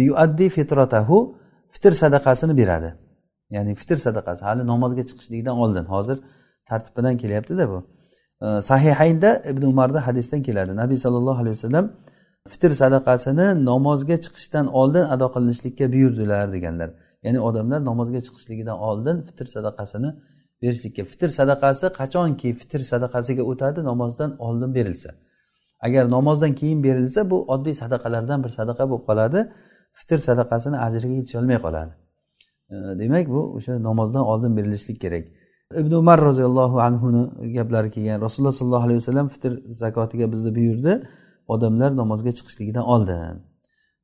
yuaddi 0.09 0.47
fitratahu 0.57 1.16
fitr 1.74 1.92
sadaqasini 2.03 2.55
beradi. 2.61 2.90
Ya'ni 3.51 3.74
fitr 3.74 3.97
sadaqasi 3.97 4.42
hali 4.45 4.66
namozga 4.66 5.03
chiqishlikdan 5.09 5.57
oldin. 5.62 5.84
Hozir 5.84 6.18
tartib 6.68 6.97
bilan 6.97 7.16
kelyaptida 7.16 7.68
bu. 7.68 7.78
Sahihaynda 8.70 9.42
ibn 9.51 9.62
umarda 9.62 10.07
hadisdan 10.07 10.42
keladi. 10.42 10.76
Nabiy 10.76 10.97
sollallohu 10.97 11.38
alayhi 11.42 11.57
vasallam 11.57 11.92
fitr 12.49 12.70
sadaqasini 12.70 13.64
namozga 13.64 14.16
chiqishdan 14.24 14.66
oldin 14.66 15.05
ado 15.14 15.26
qilinishlikka 15.34 15.92
buyurdilar 15.92 16.53
deganlar. 16.53 16.90
Ya'ni 17.22 17.40
odamlar 17.40 17.84
namozga 17.84 18.20
chiqishligidan 18.26 18.78
oldin 18.88 19.16
fitr 19.22 19.47
sadaqasini 19.57 20.11
berishlikka. 20.62 21.03
Fitr 21.05 21.28
sadaqasi 21.38 21.86
qachonki 22.01 22.49
fitr 22.61 22.80
sadaqasiga 22.92 23.42
o'tadi 23.51 23.80
namozdan 23.90 24.30
oldin 24.47 24.74
berilsa. 24.74 25.11
Agar 25.86 26.11
namozdan 26.11 26.53
keyin 26.61 26.82
berilsa 26.86 27.30
bu 27.30 27.45
oddiy 27.55 27.74
sadaqalardan 27.82 28.45
bir 28.45 28.53
sadaqa 28.59 28.84
bo'lib 28.90 29.05
qoladi. 29.09 29.40
Fitr 29.99 30.18
sadaqasini 30.28 30.76
ajriga 30.86 31.14
yetisholmay 31.20 31.59
qoladi. 31.66 31.92
Demak 33.01 33.29
bu 33.29 33.41
o'sha 33.57 33.83
namozdan 33.83 34.25
oldin 34.33 34.57
berilishlik 34.57 35.01
kerak. 35.01 35.25
Ibn 35.81 35.93
umar 35.93 36.20
roziyallohu 36.22 36.81
anhuni 36.81 37.53
gaplari 37.55 37.91
kelgan. 37.91 38.20
Rasululloh 38.20 38.53
sollallohu 38.53 38.83
alayhi 38.83 38.97
vasallam 38.97 39.29
fitr 39.29 39.53
zakotiga 39.70 40.33
bizni 40.33 40.55
buyurdi. 40.55 41.03
Odamlar 41.49 41.97
namozga 41.97 42.33
chiqishligidan 42.39 42.85
oldin. 42.85 43.43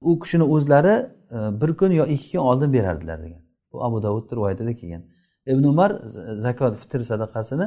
U 0.00 0.18
kishini 0.18 0.42
o'zlari 0.42 0.94
e, 1.36 1.60
bir 1.60 1.76
kun 1.76 1.90
yo 1.90 2.04
ikki 2.04 2.38
kun 2.38 2.38
oldin 2.38 2.72
berardilar 2.72 3.22
degan. 3.22 3.42
Bu 3.72 3.84
abu 3.84 4.02
davud 4.02 4.32
rivoyatida 4.32 4.74
kelgan. 4.74 5.02
Ibn 5.46 5.64
umar 5.64 5.90
zakot 6.38 6.76
fitr 6.76 7.00
sadaqasini 7.00 7.66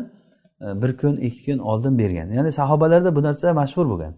e, 0.62 0.82
bir 0.82 0.97
kun 0.97 1.18
ikki 1.18 1.45
kun 1.45 1.60
oldin 1.60 1.97
bergan. 1.97 2.28
Ya'ni 2.32 2.51
sahobalarda 2.51 3.16
bu 3.16 3.24
narsa 3.24 3.54
mashhur 3.54 3.89
bo'lgan. 3.89 4.14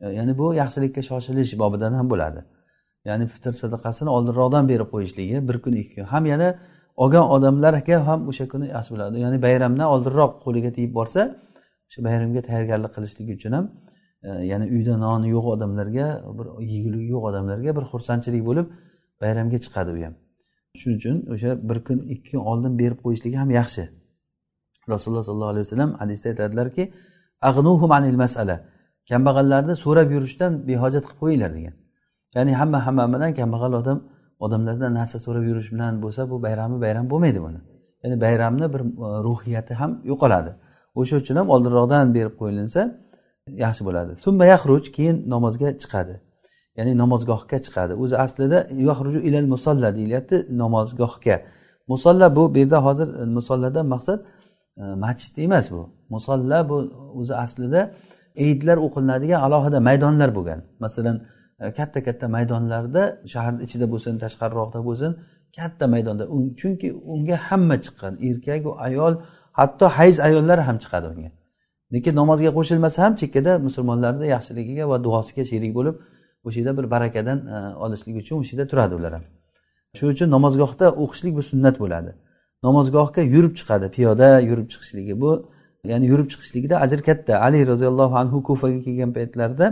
E, 0.00 0.08
ya'ni 0.08 0.38
bu 0.38 0.54
yaxshilikka 0.54 1.02
shoshilish 1.02 1.58
bobidan 1.58 1.92
ham 1.92 2.10
bo'ladi. 2.10 2.44
Ya'ni 3.08 3.26
fitr 3.32 3.52
sadaqasini 3.62 4.10
oldinroqdan 4.16 4.64
berib 4.70 4.88
qo'yishligi 4.94 5.36
bir 5.48 5.56
kun 5.64 5.72
ikki 5.82 5.94
kun. 5.94 6.06
Ham 6.12 6.24
yana 6.32 6.48
olgan 7.02 7.26
odamlarga 7.36 7.96
ham 8.08 8.20
o'sha 8.30 8.44
kuni 8.52 8.66
yaxshi 8.76 8.90
bo'ladi. 8.94 9.16
Ya'ni 9.24 9.38
bayramdan 9.46 9.86
oldinroq 9.94 10.32
qo'liga 10.44 10.70
tegib 10.76 10.92
borsa 10.98 11.20
o'sha 11.88 12.00
bayramga 12.06 12.40
tayyorgarlik 12.48 12.92
qilishligi 12.96 13.32
uchun 13.38 13.52
ham 13.56 13.64
e, 14.28 14.30
ya'ni 14.50 14.66
uyda 14.76 14.94
noni 15.04 15.28
yo'q 15.36 15.46
odamlarga 15.54 16.06
bir 16.38 16.46
yegulik 16.72 17.04
yo'q 17.14 17.22
odamlarga 17.30 17.70
bir 17.78 17.84
xursandchilik 17.92 18.42
bo'lib 18.48 18.66
bayramga 19.22 19.58
chiqadi 19.64 19.90
u 19.96 19.98
ham. 20.06 20.14
Shuning 20.80 20.98
uchun 21.00 21.16
o'sha 21.34 21.50
bir 21.68 21.78
kun 21.86 21.98
ikki 22.14 22.30
kun 22.30 22.42
oldin 22.50 22.72
berib 22.80 22.98
qo'yishligi 23.04 23.36
ham 23.42 23.50
yaxshi. 23.60 23.82
Rasululloh 24.92 25.24
sollallohu 25.28 25.52
alayhi 25.54 25.66
vasallam 25.66 25.90
hadisda 26.02 26.26
aytadilarki 26.32 26.84
anil 27.96 28.18
masala. 28.24 28.56
Kambag'allarni 29.10 29.74
so'rab 29.84 30.08
yurishdan 30.16 30.52
behojat 30.68 31.04
qilib 31.06 31.20
qo'yinglar 31.22 31.50
degan. 31.58 31.74
Ya'ni 32.34 32.52
hamma 32.60 32.78
hamma 32.86 33.04
bilan 33.14 33.30
kambag'al 33.38 33.72
odam 33.80 33.98
odamlardan 34.44 34.92
narsa 34.98 35.16
so'rab 35.24 35.44
yurish 35.50 35.68
bilan 35.74 35.92
bo'lsa 36.04 36.30
bu 36.30 36.36
bayrami 36.44 36.76
bayram 36.84 37.04
bo'lmaydi 37.12 37.40
buni. 37.46 37.60
Ya'ni 38.02 38.16
bayramni 38.24 38.66
bir 38.74 38.80
e, 38.80 39.08
ruhiyati 39.26 39.74
ham 39.80 39.90
yo'qoladi. 40.10 40.52
O'sha 41.00 41.16
uchun 41.22 41.36
ham 41.40 41.48
oldinroqdan 41.54 42.14
berib 42.16 42.34
qo'yilinsa 42.40 42.80
yaxshi 43.64 43.82
bo'ladi. 43.88 44.12
Summa 44.24 44.44
yaxruj 44.54 44.84
keyin 44.96 45.16
namozga 45.34 45.68
chiqadi. 45.82 46.14
Ya'ni 46.78 46.92
namozgohga 47.02 47.58
chiqadi. 47.66 47.92
O'zi 48.02 48.16
aslida 48.24 48.58
yaxruju 48.90 49.20
ilal 49.28 49.48
musolla 49.54 49.88
deyilyapti 49.96 50.36
namozgohga. 50.62 51.36
Musolla 51.92 52.26
bu 52.36 52.42
bu 52.54 52.58
yerda 52.62 52.78
hozir 52.86 53.08
musolladan 53.36 53.86
maqsad 53.94 54.20
e, 54.80 54.82
masjid 55.04 55.34
emas 55.44 55.66
bu. 55.74 55.82
Musolla 56.14 56.58
bu 56.70 56.76
o'zi 57.20 57.34
aslida 57.44 57.80
eidlar 58.44 58.76
o'qilinadigan 58.86 59.40
alohida 59.46 59.78
maydonlar 59.88 60.30
bo'lgan. 60.36 60.60
Masalan 60.84 61.16
Э, 61.60 61.74
katta 61.74 62.02
katta 62.02 62.28
maydonlarda 62.28 63.02
shaharni 63.32 63.62
ichida 63.66 63.86
bo'lsin 63.92 64.14
tashqariroqda 64.24 64.80
bo'lsin 64.88 65.10
katta 65.56 65.86
maydonda. 65.94 66.24
Chunki 66.60 66.88
unga 67.14 67.36
hamma 67.48 67.76
chiqqan 67.84 68.14
erkaku 68.28 68.70
ayol 68.86 69.14
hatto 69.58 69.86
hayz 69.98 70.16
ayollar 70.28 70.58
ham 70.68 70.76
chiqadi 70.84 71.06
unga. 71.12 71.30
Lekin 71.94 72.14
namozga 72.20 72.50
qo'shilmasa 72.58 72.98
ham 73.04 73.14
chekkada 73.20 73.52
musulmonlarni 73.66 74.26
yaxshiligiga 74.34 74.84
va 74.92 74.96
duosiga 75.06 75.44
sherik 75.50 75.72
bo'lib 75.78 75.94
o'sha 76.46 76.58
yerda 76.60 76.72
bir 76.78 76.86
barakadan 76.94 77.38
e, 77.54 77.56
olishlik 77.84 78.16
uchun 78.22 78.36
o'sha 78.42 78.52
yerda 78.54 78.66
turadi 78.72 78.94
ular 79.00 79.12
ham. 79.16 79.24
Shuning 79.96 80.14
uchun 80.16 80.28
namozgohda 80.36 80.86
o'qishlik 81.02 81.32
bu 81.38 81.42
sunnat 81.50 81.76
bo'ladi. 81.82 82.10
Namozgohga 82.66 83.22
yurib 83.34 83.54
chiqadi 83.60 83.86
piyoda 83.96 84.28
yurib 84.50 84.68
chiqishligi 84.72 85.14
bu. 85.22 85.30
Ya'ni 85.90 86.06
yurib 86.12 86.28
chiqishligida 86.32 86.76
ajr 86.84 87.00
katta. 87.08 87.32
Ali 87.46 87.60
roziyallohu 87.72 88.14
anhu 88.22 88.36
kufaga 88.48 88.80
kelgan 88.86 89.10
paytlarida 89.18 89.66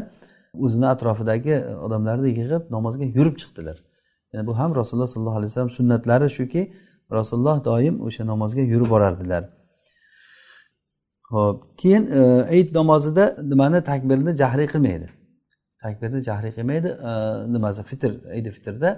o'zini 0.55 0.87
atrofidagi 0.95 1.55
odamlarni 1.87 2.29
yig'ib 2.31 2.63
namozga 2.77 3.05
yurib 3.05 3.37
chiqdilar. 3.43 3.77
Yani 4.33 4.47
bu 4.47 4.59
ham 4.59 4.75
rasululloh 4.75 5.07
sollallohu 5.07 5.39
alayhi 5.41 5.51
vasallam 5.51 5.71
sunnatlari 5.71 6.31
shuki 6.31 6.73
rasululloh 7.13 7.65
doim 7.65 8.01
o'sha 8.07 8.27
namozga 8.27 8.61
yurib 8.61 8.91
borardilar. 8.91 9.45
Ho'p 11.31 11.79
keyin 11.81 12.05
ayit 12.53 12.71
e, 12.71 12.75
namozida 12.75 13.37
nimani 13.43 13.85
takbirni 13.85 14.37
jahriy 14.37 14.67
qilmaydi? 14.67 15.09
Takbirni 15.83 16.21
jahriy 16.29 16.53
qilmaydi 16.57 16.89
e, 16.89 17.13
nimasi 17.55 17.83
fitr 17.91 18.11
aydi 18.35 18.51
fitrda 18.57 18.91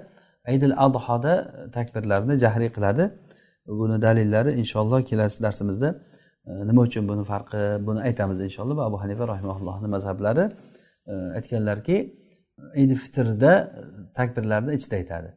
aydil 0.51 0.73
adhoda 0.87 1.35
takbirlarni 1.77 2.39
jahriy 2.45 2.71
qiladi. 2.77 3.05
Buni 3.81 4.03
dalillari 4.03 4.53
inshaalloh 4.63 5.01
kelasi 5.11 5.43
darsimizda 5.43 5.89
e, 6.47 6.51
nima 6.69 6.81
uchun 6.89 7.09
buni 7.11 7.25
farqi 7.33 7.63
buni 7.87 8.01
aytamiz 8.09 8.39
inshaalloh 8.49 8.77
abu 8.89 8.97
hanifa 9.03 9.25
rahimallohni 9.33 9.89
mazhablari. 9.95 10.45
aytganlarki 11.38 11.98
aydi 12.80 12.96
fitrda 13.04 13.54
takbirlarni 14.20 14.72
ichida 14.78 14.96
aytadi 15.02 15.30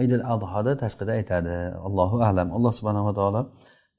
aydil 0.00 0.22
adhoda 0.34 0.72
tashqida 0.82 1.12
aytadi 1.20 1.56
allohu 1.88 2.16
alam 2.28 2.48
alloh 2.56 2.72
subhanava 2.78 3.12
taolo 3.20 3.42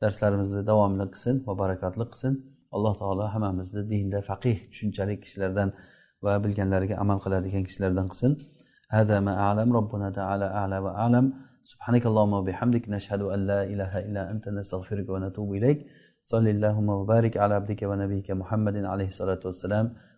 darslarimizni 0.03 0.61
davomli 0.71 1.05
qilsin 1.13 1.35
va 1.47 1.53
barakotli 1.61 2.05
qilsin 2.11 2.33
alloh 2.75 2.93
taolo 3.01 3.23
hammamizni 3.33 3.81
dinda 3.93 4.19
faqih 4.29 4.57
tushunchali 4.71 5.13
kishilardan 5.23 5.69
va 6.25 6.33
bilganlariga 6.43 6.95
amal 7.03 7.17
qiladigan 7.25 7.63
kishilardan 7.67 8.07
qilsin 8.13 8.33
هذا 8.97 9.17
ما 9.27 9.33
أعلم 9.45 9.69
ربنا 9.79 10.07
تعالى 10.19 10.47
أعلى 10.59 10.77
وأعلم 10.85 11.25
سبحانك 11.71 12.03
اللهم 12.09 12.33
وبحمدك 12.39 12.83
نشهد 12.95 13.21
أن 13.33 13.39
لا 13.51 13.61
إله 13.73 13.99
إلا 14.07 14.21
أنت 14.31 14.45
نستغفرك 14.57 15.07
ونتوب 15.13 15.49
إليك 15.57 15.79
صلى 16.31 16.49
اللهم 16.55 16.89
وبارك 16.99 17.33
على 17.43 17.53
عبدك 17.59 17.81
ونبيك 17.89 18.27
محمد 18.41 18.75
عليه 18.91 19.07
الصلاة 19.13 19.41
والسلام 19.45 19.85